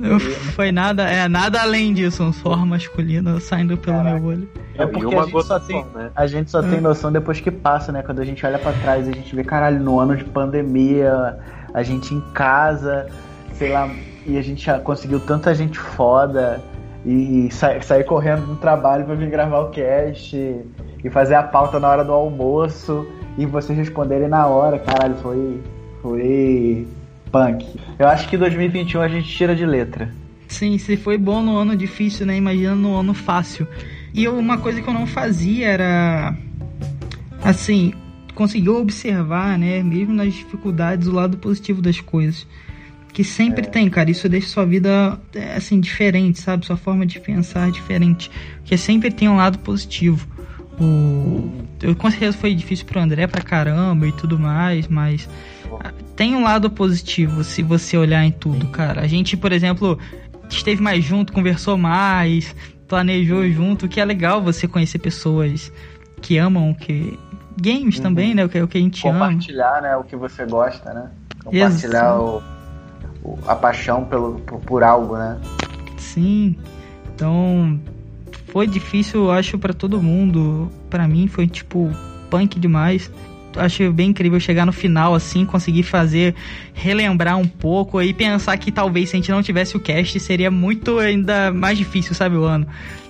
Não 0.00 0.18
foi 0.52 0.72
nada, 0.72 1.04
é 1.08 1.28
nada 1.28 1.60
além 1.62 1.94
disso, 1.94 2.24
um 2.24 2.32
suor 2.32 2.66
masculino 2.66 3.40
saindo 3.40 3.76
pelo 3.76 3.96
Caraca. 3.96 4.18
meu 4.18 4.28
olho. 4.28 4.48
É 4.74 4.86
porque 4.86 5.06
uma 5.06 5.22
a 5.22 5.26
gente 5.26 5.44
só 5.44 5.60
tem, 5.60 5.84
né? 5.94 6.10
a 6.14 6.26
gente 6.26 6.50
só 6.50 6.62
tem 6.62 6.78
é. 6.78 6.80
noção 6.80 7.12
depois 7.12 7.40
que 7.40 7.50
passa, 7.50 7.92
né? 7.92 8.02
Quando 8.02 8.20
a 8.20 8.24
gente 8.24 8.44
olha 8.44 8.58
para 8.58 8.72
trás, 8.72 9.08
a 9.08 9.12
gente 9.12 9.34
vê, 9.34 9.44
caralho, 9.44 9.78
no 9.78 10.00
ano 10.00 10.16
de 10.16 10.24
pandemia, 10.24 11.38
a 11.72 11.82
gente 11.84 12.12
em 12.12 12.20
casa, 12.32 13.06
sei 13.52 13.70
lá, 13.70 13.88
e 14.26 14.36
a 14.36 14.42
gente 14.42 14.64
já 14.64 14.80
conseguiu 14.80 15.20
tanta 15.20 15.54
gente 15.54 15.78
foda 15.78 16.60
e 17.06 17.48
sa 17.52 17.80
sair 17.80 18.02
correndo 18.02 18.46
do 18.46 18.56
trabalho 18.56 19.04
para 19.04 19.14
vir 19.14 19.30
gravar 19.30 19.60
o 19.60 19.70
cast 19.70 20.36
e 20.36 21.10
fazer 21.10 21.36
a 21.36 21.42
pauta 21.42 21.78
na 21.78 21.88
hora 21.88 22.04
do 22.04 22.12
almoço 22.12 23.06
e 23.38 23.46
vocês 23.46 23.78
responderem 23.78 24.28
na 24.28 24.46
hora, 24.46 24.78
caralho, 24.78 25.14
foi 25.22 25.60
foi 26.02 26.86
punk. 27.30 27.64
Eu 27.98 28.08
acho 28.08 28.28
que 28.28 28.36
2021 28.36 29.00
a 29.00 29.08
gente 29.08 29.28
tira 29.28 29.54
de 29.54 29.64
letra. 29.64 30.12
Sim, 30.48 30.76
se 30.78 30.96
foi 30.96 31.16
bom 31.16 31.40
no 31.40 31.56
ano 31.56 31.76
difícil, 31.76 32.26
né? 32.26 32.36
Imagina 32.36 32.74
no 32.74 32.96
ano 32.96 33.14
fácil. 33.14 33.66
E 34.12 34.26
uma 34.26 34.58
coisa 34.58 34.82
que 34.82 34.88
eu 34.88 34.94
não 34.94 35.06
fazia 35.06 35.68
era 35.68 36.36
assim, 37.42 37.92
conseguir 38.34 38.70
observar, 38.70 39.58
né, 39.58 39.82
mesmo 39.82 40.12
nas 40.12 40.34
dificuldades, 40.34 41.06
o 41.06 41.12
lado 41.12 41.36
positivo 41.38 41.80
das 41.80 42.00
coisas 42.00 42.46
que 43.12 43.24
sempre 43.24 43.66
é. 43.66 43.68
tem, 43.68 43.90
cara. 43.90 44.10
Isso 44.10 44.28
deixa 44.28 44.46
sua 44.46 44.64
vida 44.64 45.18
é, 45.34 45.56
assim 45.56 45.80
diferente, 45.80 46.40
sabe? 46.40 46.64
Sua 46.64 46.76
forma 46.76 47.04
de 47.04 47.18
pensar 47.18 47.70
diferente, 47.70 48.30
porque 48.58 48.76
sempre 48.76 49.10
tem 49.10 49.28
um 49.28 49.36
lado 49.36 49.58
positivo. 49.58 50.26
O 50.80 51.50
eu 51.82 51.94
com 51.94 52.10
certeza 52.10 52.36
foi 52.36 52.54
difícil 52.54 52.86
pro 52.86 53.00
André 53.00 53.26
pra 53.26 53.40
caramba 53.40 54.06
e 54.06 54.12
tudo 54.12 54.38
mais, 54.38 54.88
mas 54.88 55.28
ah, 55.80 55.92
tem 56.16 56.34
um 56.34 56.42
lado 56.42 56.68
positivo 56.68 57.44
se 57.44 57.62
você 57.62 57.96
olhar 57.96 58.24
em 58.24 58.32
tudo, 58.32 58.66
cara. 58.68 59.02
A 59.02 59.06
gente, 59.06 59.36
por 59.36 59.52
exemplo, 59.52 59.98
esteve 60.48 60.82
mais 60.82 61.04
junto, 61.04 61.32
conversou 61.32 61.78
mais, 61.78 62.54
planejou 62.88 63.48
junto, 63.48 63.86
que 63.86 64.00
é 64.00 64.04
legal 64.04 64.42
você 64.42 64.66
conhecer 64.66 64.98
pessoas 64.98 65.72
que 66.20 66.36
amam 66.36 66.74
que 66.74 67.18
games 67.60 67.96
uhum. 67.96 68.02
também, 68.02 68.34
né? 68.34 68.44
O 68.44 68.48
que, 68.48 68.60
o 68.60 68.66
que 68.66 68.78
a 68.78 68.80
gente 68.80 69.02
Compartilhar, 69.02 69.78
ama. 69.78 69.80
né? 69.80 69.96
O 69.96 70.04
que 70.04 70.16
você 70.16 70.44
gosta, 70.46 70.92
né? 70.92 71.10
Compartilhar 71.44 72.18
o 72.18 72.42
a 73.46 73.54
paixão 73.54 74.04
pelo, 74.04 74.38
por, 74.40 74.60
por 74.60 74.82
algo, 74.82 75.16
né? 75.16 75.38
Sim. 75.96 76.56
Então, 77.14 77.78
foi 78.52 78.66
difícil, 78.66 79.24
eu 79.24 79.30
acho, 79.30 79.58
para 79.58 79.72
todo 79.72 80.02
mundo. 80.02 80.70
para 80.90 81.06
mim 81.06 81.26
foi 81.26 81.46
tipo 81.46 81.90
punk 82.30 82.58
demais. 82.58 83.10
Acho 83.56 83.90
bem 83.92 84.10
incrível 84.10 84.38
chegar 84.38 84.66
no 84.66 84.72
final 84.72 85.14
assim, 85.14 85.44
conseguir 85.44 85.82
fazer 85.82 86.34
relembrar 86.74 87.38
um 87.38 87.46
pouco 87.46 88.00
e 88.00 88.12
pensar 88.12 88.56
que 88.58 88.70
talvez 88.70 89.08
se 89.08 89.16
a 89.16 89.18
gente 89.18 89.30
não 89.30 89.42
tivesse 89.42 89.76
o 89.76 89.80
cast 89.80 90.20
seria 90.20 90.50
muito 90.50 90.98
ainda 90.98 91.50
mais 91.52 91.76
difícil, 91.76 92.14
sabe, 92.14 92.36
o 92.36 92.44
ano. 92.44 92.66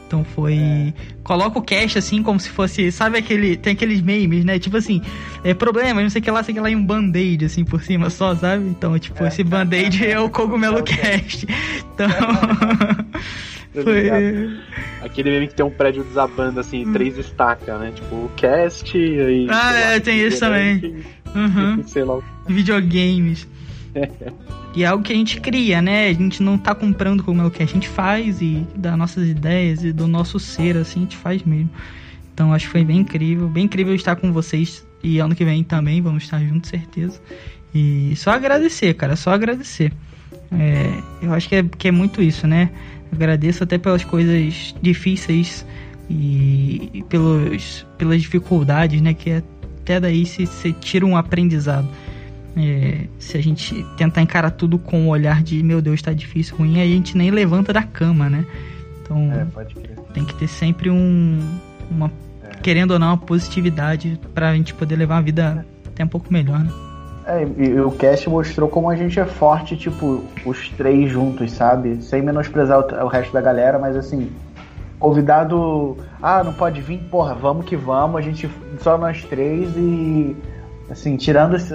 Então 0.08 0.24
foi. 0.24 0.54
É. 0.54 0.92
Coloca 1.22 1.58
o 1.58 1.62
cast 1.62 1.98
assim 1.98 2.22
como 2.22 2.40
se 2.40 2.48
fosse. 2.48 2.90
Sabe 2.90 3.18
aquele. 3.18 3.56
Tem 3.56 3.74
aqueles 3.74 4.00
memes, 4.00 4.42
né? 4.42 4.58
Tipo 4.58 4.78
assim, 4.78 5.02
é 5.44 5.52
problema, 5.52 6.00
não 6.00 6.08
sei 6.08 6.20
o 6.20 6.24
que 6.24 6.30
lá, 6.30 6.42
sei 6.42 6.54
que 6.54 6.60
lá 6.60 6.70
e 6.70 6.74
um 6.74 6.84
band-aid 6.84 7.44
assim 7.44 7.62
por 7.62 7.82
cima 7.82 8.08
só, 8.08 8.34
sabe? 8.34 8.64
Então, 8.68 8.98
tipo, 8.98 9.22
é. 9.22 9.28
esse 9.28 9.44
band-aid 9.44 10.06
é 10.06 10.18
o 10.18 10.30
cogumelo 10.30 10.78
é 10.80 10.82
cast. 10.82 11.46
Então. 11.94 12.08
foi. 13.82 14.58
Aquele 15.02 15.30
meme 15.30 15.48
que 15.48 15.54
tem 15.54 15.64
um 15.64 15.70
prédio 15.70 16.04
desabando 16.04 16.60
assim, 16.60 16.86
hum. 16.86 16.92
três 16.92 17.16
estacas, 17.18 17.80
né? 17.80 17.92
Tipo, 17.94 18.14
o 18.14 18.30
cast 18.36 18.96
e. 18.96 19.46
Ah, 19.50 19.74
é, 19.74 20.00
tem 20.00 20.20
isso 20.26 20.40
também. 20.40 21.04
Uhum. 21.34 21.82
sei 21.86 22.04
lá. 22.04 22.20
Videogames. 22.46 23.46
E 24.74 24.84
é 24.84 24.86
algo 24.86 25.02
que 25.02 25.12
a 25.12 25.16
gente 25.16 25.40
cria, 25.40 25.82
né? 25.82 26.08
A 26.08 26.12
gente 26.12 26.42
não 26.42 26.58
tá 26.58 26.74
comprando 26.74 27.22
como 27.24 27.42
é 27.42 27.46
o 27.46 27.50
que 27.50 27.62
a 27.62 27.66
gente 27.66 27.88
faz 27.88 28.40
e 28.40 28.66
das 28.76 28.96
nossas 28.96 29.28
ideias 29.28 29.82
e 29.82 29.92
do 29.92 30.06
nosso 30.06 30.38
ser, 30.38 30.76
assim, 30.76 31.00
a 31.00 31.02
gente 31.02 31.16
faz 31.16 31.42
mesmo. 31.42 31.70
Então 32.32 32.52
acho 32.52 32.66
que 32.66 32.72
foi 32.72 32.84
bem 32.84 32.98
incrível, 32.98 33.48
bem 33.48 33.64
incrível 33.64 33.94
estar 33.94 34.14
com 34.14 34.32
vocês 34.32 34.86
e 35.02 35.18
ano 35.18 35.34
que 35.34 35.44
vem 35.44 35.64
também 35.64 36.00
vamos 36.00 36.22
estar 36.22 36.40
juntos, 36.40 36.70
certeza. 36.70 37.20
E 37.74 38.14
só 38.16 38.30
agradecer, 38.30 38.94
cara, 38.94 39.16
só 39.16 39.30
agradecer. 39.30 39.92
É, 40.52 41.02
eu 41.22 41.32
acho 41.34 41.48
que 41.48 41.56
é, 41.56 41.62
que 41.62 41.88
é 41.88 41.90
muito 41.90 42.22
isso, 42.22 42.46
né? 42.46 42.70
Agradeço 43.12 43.64
até 43.64 43.78
pelas 43.78 44.04
coisas 44.04 44.74
difíceis 44.80 45.64
e, 46.08 46.90
e 46.92 47.02
pelos, 47.04 47.86
pelas 47.96 48.20
dificuldades, 48.20 49.00
né? 49.00 49.14
Que 49.14 49.42
até 49.82 50.00
daí 50.00 50.24
se, 50.26 50.46
se 50.46 50.72
tira 50.72 51.04
um 51.04 51.16
aprendizado. 51.16 51.88
É, 52.56 53.06
se 53.18 53.36
a 53.36 53.42
gente 53.42 53.86
tentar 53.96 54.22
encarar 54.22 54.50
tudo 54.50 54.78
com 54.78 55.06
o 55.06 55.08
olhar 55.08 55.42
de 55.42 55.62
meu 55.62 55.80
Deus, 55.80 56.02
tá 56.02 56.12
difícil, 56.12 56.56
ruim, 56.56 56.80
aí 56.80 56.92
a 56.92 56.96
gente 56.96 57.16
nem 57.16 57.30
levanta 57.30 57.72
da 57.72 57.82
cama, 57.82 58.28
né? 58.28 58.44
Então 59.02 59.30
é, 59.32 59.46
tem 60.12 60.24
que 60.24 60.34
ter 60.34 60.48
sempre 60.48 60.90
um. 60.90 61.40
Uma, 61.90 62.10
é. 62.42 62.56
Querendo 62.56 62.92
ou 62.92 62.98
não, 62.98 63.08
uma 63.08 63.16
positividade 63.16 64.18
pra 64.34 64.54
gente 64.54 64.74
poder 64.74 64.96
levar 64.96 65.16
uma 65.16 65.22
vida 65.22 65.64
até 65.86 66.04
um 66.04 66.08
pouco 66.08 66.32
melhor, 66.32 66.60
né? 66.60 66.87
É, 67.28 67.46
e 67.58 67.78
o 67.78 67.90
cast 67.90 68.28
mostrou 68.28 68.68
como 68.68 68.88
a 68.88 68.96
gente 68.96 69.20
é 69.20 69.26
forte, 69.26 69.76
tipo, 69.76 70.24
os 70.46 70.70
três 70.70 71.10
juntos, 71.10 71.52
sabe? 71.52 72.02
Sem 72.02 72.22
menosprezar 72.22 72.80
o, 72.80 73.04
o 73.04 73.08
resto 73.08 73.32
da 73.32 73.40
galera, 73.40 73.78
mas 73.78 73.94
assim, 73.96 74.32
convidado. 74.98 75.96
Ah, 76.22 76.42
não 76.42 76.54
pode 76.54 76.80
vir? 76.80 76.98
Porra, 77.10 77.34
vamos 77.34 77.66
que 77.66 77.76
vamos. 77.76 78.16
A 78.16 78.22
gente 78.22 78.48
só 78.80 78.96
nós 78.96 79.22
três 79.24 79.70
e 79.76 80.34
Assim, 80.90 81.16
tirando 81.16 81.52
os, 81.52 81.70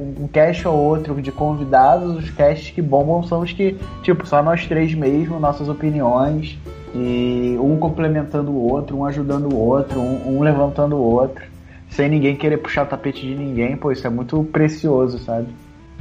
um 0.00 0.26
cast 0.26 0.66
ou 0.66 0.76
outro 0.76 1.22
de 1.22 1.30
convidados, 1.30 2.16
os 2.16 2.30
casts 2.30 2.70
que 2.72 2.82
bombam 2.82 3.22
são 3.22 3.40
os 3.40 3.52
que, 3.52 3.76
tipo, 4.02 4.26
só 4.26 4.42
nós 4.42 4.66
três 4.66 4.92
mesmo, 4.94 5.38
nossas 5.38 5.68
opiniões, 5.68 6.58
e 6.92 7.56
um 7.60 7.76
complementando 7.76 8.50
o 8.50 8.68
outro, 8.68 8.96
um 8.96 9.04
ajudando 9.04 9.52
o 9.52 9.56
outro, 9.56 10.00
um, 10.00 10.38
um 10.38 10.42
levantando 10.42 10.96
o 10.96 11.00
outro, 11.00 11.44
sem 11.90 12.08
ninguém 12.08 12.36
querer 12.36 12.58
puxar 12.58 12.84
o 12.84 12.86
tapete 12.86 13.26
de 13.26 13.34
ninguém, 13.34 13.76
pô, 13.76 13.90
isso 13.90 14.06
é 14.06 14.10
muito 14.10 14.42
precioso, 14.44 15.18
sabe? 15.18 15.48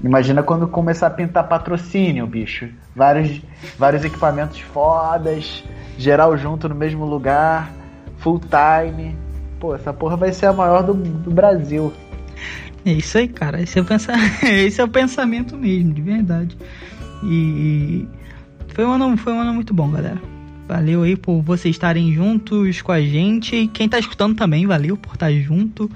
Imagina 0.03 0.43
quando 0.43 0.67
começar 0.67 1.07
a 1.07 1.09
pintar 1.09 1.47
patrocínio, 1.47 2.27
bicho. 2.27 2.69
Vários, 2.95 3.41
vários 3.79 4.05
equipamentos 4.05 4.59
fodas, 4.59 5.63
geral 5.97 6.38
junto 6.38 6.69
no 6.69 6.75
mesmo 6.75 7.03
lugar, 7.03 7.71
full 8.17 8.39
time. 8.39 9.15
Pô, 9.59 9.73
essa 9.73 9.91
porra 9.91 10.15
vai 10.15 10.31
ser 10.31 10.47
a 10.47 10.53
maior 10.53 10.83
do, 10.83 10.93
do 10.93 11.31
Brasil. 11.31 11.91
É 12.85 12.91
isso 12.91 13.17
aí, 13.17 13.27
cara. 13.27 13.59
Esse 13.61 13.79
é 13.79 13.81
o, 13.81 13.85
pensa... 13.85 14.13
Esse 14.45 14.79
é 14.79 14.83
o 14.83 14.88
pensamento 14.88 15.57
mesmo, 15.57 15.93
de 15.93 16.01
verdade. 16.01 16.55
E 17.23 18.07
foi 18.75 18.85
um, 18.85 18.91
ano, 18.91 19.17
foi 19.17 19.33
um 19.33 19.39
ano 19.39 19.53
muito 19.55 19.73
bom, 19.73 19.89
galera. 19.89 20.21
Valeu 20.68 21.03
aí 21.03 21.15
por 21.15 21.41
vocês 21.41 21.76
estarem 21.76 22.13
juntos 22.13 22.82
com 22.82 22.91
a 22.91 22.99
gente. 22.99 23.68
Quem 23.74 23.88
tá 23.88 23.97
escutando 23.97 24.36
também, 24.36 24.68
valeu 24.68 24.97
por 24.97 25.13
estar 25.13 25.32
junto. 25.32 25.89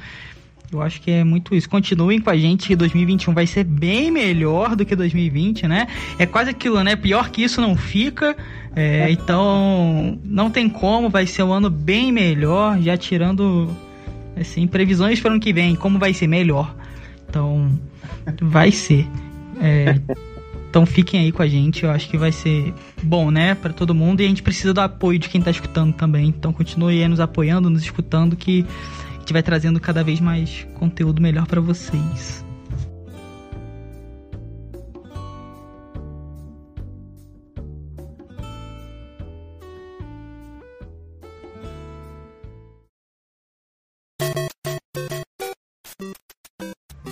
Eu 0.72 0.82
acho 0.82 1.02
que 1.02 1.12
é 1.12 1.24
muito 1.26 1.54
isso. 1.54 1.70
Continuem 1.70 2.22
com 2.22 2.30
a 2.30 2.38
gente 2.38 2.68
que 2.68 2.76
2021 2.78 3.34
vai 3.34 3.46
ser 3.46 3.66
bem 3.66 4.10
melhor 4.10 4.74
do 4.74 4.86
que 4.86 4.96
2020, 4.96 5.68
né? 5.68 5.88
É 6.18 6.26
quase 6.26 6.52
aquilo, 6.52 6.82
né? 6.82 6.96
Pior 6.96 7.30
que 7.30 7.44
isso 7.44 7.60
não 7.60 7.76
fica. 7.76 8.38
É, 8.74 9.12
então, 9.12 10.18
não 10.24 10.50
tem 10.50 10.70
como, 10.70 11.10
vai 11.10 11.28
ser 11.28 11.44
um 11.44 11.52
ano 11.52 11.70
bem 11.70 12.10
melhor, 12.10 12.82
já 12.82 12.96
tirando 12.96 13.70
assim, 14.40 14.66
previsões 14.66 15.20
para 15.20 15.30
o 15.30 15.32
ano 15.34 15.42
que 15.42 15.52
vem, 15.52 15.76
como 15.76 16.00
vai 16.00 16.14
ser 16.14 16.28
melhor. 16.28 16.74
Então, 17.28 17.70
vai 18.42 18.72
ser. 18.72 19.06
É, 19.60 20.00
então 20.72 20.86
fiquem 20.86 21.20
aí 21.20 21.34
com 21.34 21.42
a 21.42 21.48
gente, 21.50 21.84
eu 21.84 21.92
acho 21.92 22.08
que 22.08 22.18
vai 22.18 22.32
ser 22.32 22.74
bom, 23.04 23.30
né, 23.30 23.56
para 23.56 23.74
todo 23.74 23.94
mundo 23.94 24.22
e 24.22 24.26
a 24.26 24.28
gente 24.30 24.42
precisa 24.42 24.74
do 24.74 24.80
apoio 24.80 25.20
de 25.20 25.28
quem 25.28 25.42
tá 25.42 25.52
escutando 25.52 25.94
também. 25.94 26.30
Então 26.30 26.54
continue 26.54 27.04
aí 27.04 27.08
nos 27.10 27.20
apoiando, 27.20 27.70
nos 27.70 27.84
escutando 27.84 28.38
que 28.38 28.66
a 29.10 29.20
gente 29.20 29.34
vai 29.34 29.44
trazendo 29.44 29.82
cada 29.82 30.02
vez 30.02 30.22
mais 30.22 30.66
conteúdo 30.76 31.22
melhor 31.22 31.46
para 31.46 31.60
vocês. 31.60 32.46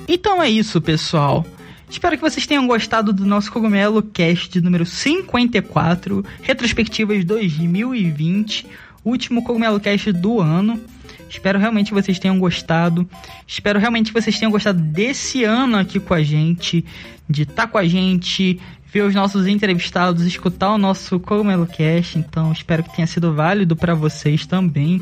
Então 0.07 0.41
é 0.41 0.49
isso, 0.49 0.80
pessoal. 0.80 1.45
Espero 1.89 2.15
que 2.15 2.21
vocês 2.21 2.45
tenham 2.45 2.67
gostado 2.67 3.11
do 3.11 3.25
nosso 3.25 3.51
Cogumelo 3.51 4.03
Cast 4.03 4.61
número 4.61 4.85
54, 4.85 6.23
Retrospectivas 6.43 7.25
2020, 7.25 8.67
último 9.03 9.43
Cogumelo 9.43 9.79
Cast 9.79 10.11
do 10.11 10.39
ano. 10.39 10.79
Espero 11.27 11.57
realmente 11.57 11.87
que 11.87 11.93
vocês 11.93 12.19
tenham 12.19 12.37
gostado. 12.39 13.09
Espero 13.47 13.79
realmente 13.79 14.13
que 14.13 14.21
vocês 14.21 14.37
tenham 14.37 14.51
gostado 14.51 14.79
desse 14.79 15.43
ano 15.43 15.77
aqui 15.77 15.99
com 15.99 16.13
a 16.13 16.21
gente, 16.21 16.85
de 17.27 17.41
estar 17.41 17.63
tá 17.63 17.67
com 17.67 17.79
a 17.79 17.85
gente, 17.85 18.59
ver 18.91 19.01
os 19.01 19.15
nossos 19.15 19.47
entrevistados, 19.47 20.23
escutar 20.25 20.71
o 20.71 20.77
nosso 20.77 21.19
Cogumelo 21.19 21.65
Cast. 21.65 22.19
Então, 22.19 22.51
espero 22.51 22.83
que 22.83 22.95
tenha 22.95 23.07
sido 23.07 23.33
válido 23.33 23.75
para 23.75 23.95
vocês 23.95 24.45
também. 24.45 25.01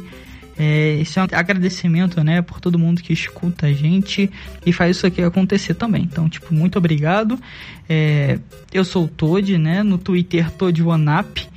É, 0.60 0.98
esse 1.00 1.20
é 1.20 1.22
um 1.22 1.28
agradecimento, 1.32 2.24
né, 2.24 2.42
por 2.42 2.60
todo 2.60 2.80
mundo 2.80 3.02
que 3.02 3.14
escuta 3.14 3.68
a 3.68 3.74
gente 3.74 4.30
e 4.66 4.74
faz 4.74 4.98
isso 4.98 5.06
aqui 5.06 5.22
acontecer 5.22 5.76
também. 5.76 6.04
Então, 6.04 6.28
tipo, 6.28 6.54
muito 6.54 6.78
obrigado. 6.78 7.40
É, 7.88 8.40
eu 8.74 8.84
sou 8.84 9.06
o 9.06 9.08
Toad, 9.08 9.58
né, 9.58 9.84
no 9.84 9.98
Twitter 9.98 10.50
ToadOneUp 10.52 11.48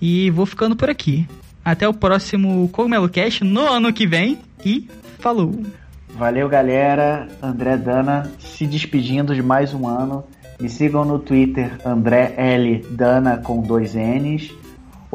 e 0.00 0.30
vou 0.30 0.46
ficando 0.46 0.76
por 0.76 0.88
aqui. 0.88 1.26
Até 1.64 1.88
o 1.88 1.94
próximo 1.94 2.68
Cogumelo 2.68 3.08
Cast 3.08 3.42
no 3.42 3.66
ano 3.66 3.92
que 3.92 4.06
vem 4.06 4.38
e 4.64 4.88
falou! 5.18 5.64
Valeu, 6.16 6.48
galera. 6.48 7.26
André 7.42 7.76
Dana 7.76 8.30
se 8.38 8.66
despedindo 8.66 9.34
de 9.34 9.42
mais 9.42 9.74
um 9.74 9.88
ano. 9.88 10.24
Me 10.60 10.68
sigam 10.68 11.04
no 11.04 11.18
Twitter 11.18 11.76
André 11.84 12.34
L 12.36 12.86
Dana 12.90 13.38
com 13.38 13.60
dois 13.60 13.94
N's. 13.94 14.52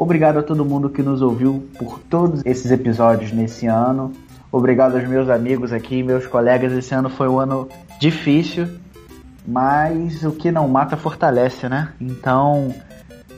Obrigado 0.00 0.38
a 0.38 0.42
todo 0.42 0.64
mundo 0.64 0.88
que 0.88 1.02
nos 1.02 1.20
ouviu 1.20 1.68
por 1.78 1.98
todos 1.98 2.40
esses 2.46 2.70
episódios 2.70 3.32
nesse 3.32 3.66
ano. 3.66 4.10
Obrigado 4.50 4.96
aos 4.96 5.06
meus 5.06 5.28
amigos 5.28 5.74
aqui, 5.74 6.02
meus 6.02 6.26
colegas. 6.26 6.72
Esse 6.72 6.94
ano 6.94 7.10
foi 7.10 7.28
um 7.28 7.38
ano 7.38 7.68
difícil, 8.00 8.66
mas 9.46 10.24
o 10.24 10.32
que 10.32 10.50
não 10.50 10.66
mata 10.66 10.96
fortalece, 10.96 11.68
né? 11.68 11.92
Então, 12.00 12.74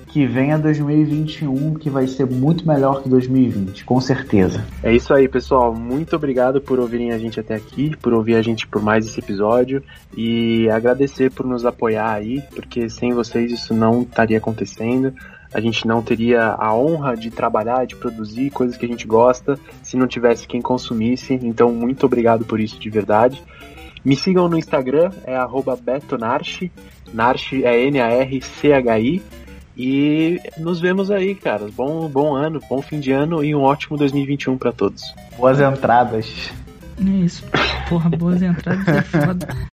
que 0.07 0.25
venha 0.25 0.57
2021, 0.57 1.75
que 1.75 1.91
vai 1.91 2.07
ser 2.07 2.27
muito 2.27 2.65
melhor 2.65 3.03
que 3.03 3.09
2020, 3.09 3.85
com 3.85 4.01
certeza. 4.01 4.65
É 4.85 4.95
isso 4.95 5.13
aí, 5.13 5.27
pessoal. 5.27 5.75
Muito 5.75 6.15
obrigado 6.15 6.61
por 6.61 6.79
ouvirem 6.79 7.11
a 7.11 7.19
gente 7.19 7.41
até 7.41 7.57
aqui, 7.57 7.97
por 7.97 8.13
ouvir 8.13 8.37
a 8.37 8.43
gente 8.43 8.69
por 8.69 8.81
mais 8.81 9.05
esse 9.05 9.19
episódio 9.19 9.83
e 10.17 10.71
agradecer 10.71 11.33
por 11.33 11.45
nos 11.45 11.67
apoiar 11.67 12.13
aí, 12.13 12.41
porque 12.55 12.89
sem 12.89 13.13
vocês 13.13 13.51
isso 13.51 13.75
não 13.75 14.03
estaria 14.03 14.39
acontecendo 14.39 15.13
a 15.53 15.61
gente 15.61 15.87
não 15.87 16.03
teria 16.03 16.55
a 16.59 16.75
honra 16.75 17.17
de 17.17 17.31
trabalhar, 17.31 17.87
de 17.87 17.97
produzir 17.97 18.51
coisas 18.51 18.77
que 18.77 18.87
a 18.87 18.89
gente 18.89 19.07
gosta, 19.07 19.59
se 19.83 19.97
não 19.97 20.07
tivesse 20.07 20.47
quem 20.47 20.63
consumisse. 20.63 21.35
Então, 21.43 21.73
muito 21.73 22.07
obrigado 22.07 22.45
por 22.45 22.61
isso 22.61 22.79
de 22.79 22.89
verdade. 22.89 23.43
Me 24.05 24.17
sigam 24.17 24.49
no 24.49 24.59
Instagram, 24.59 25.13
é 25.25 25.37
betonarchi, 25.81 26.73
Narchi 27.13 27.65
é 27.65 27.87
N-A-R-C-H-I. 27.87 29.23
E 29.77 30.41
nos 30.59 30.81
vemos 30.81 31.11
aí, 31.11 31.35
cara. 31.35 31.67
Bom, 31.75 32.09
bom 32.09 32.35
ano, 32.35 32.61
bom 32.69 32.83
fim 32.83 33.01
de 33.01 33.11
ano 33.11 33.43
e 33.43 33.55
um 33.55 33.63
ótimo 33.63 33.97
2021 33.97 34.59
para 34.59 34.73
todos. 34.73 35.15
Boas 35.39 35.61
entradas. 35.61 36.53
É 37.01 37.11
isso. 37.25 37.45
Porra, 37.89 38.11
boas 38.11 38.43
entradas 38.43 38.87
é 38.89 39.03
foda. 39.03 39.49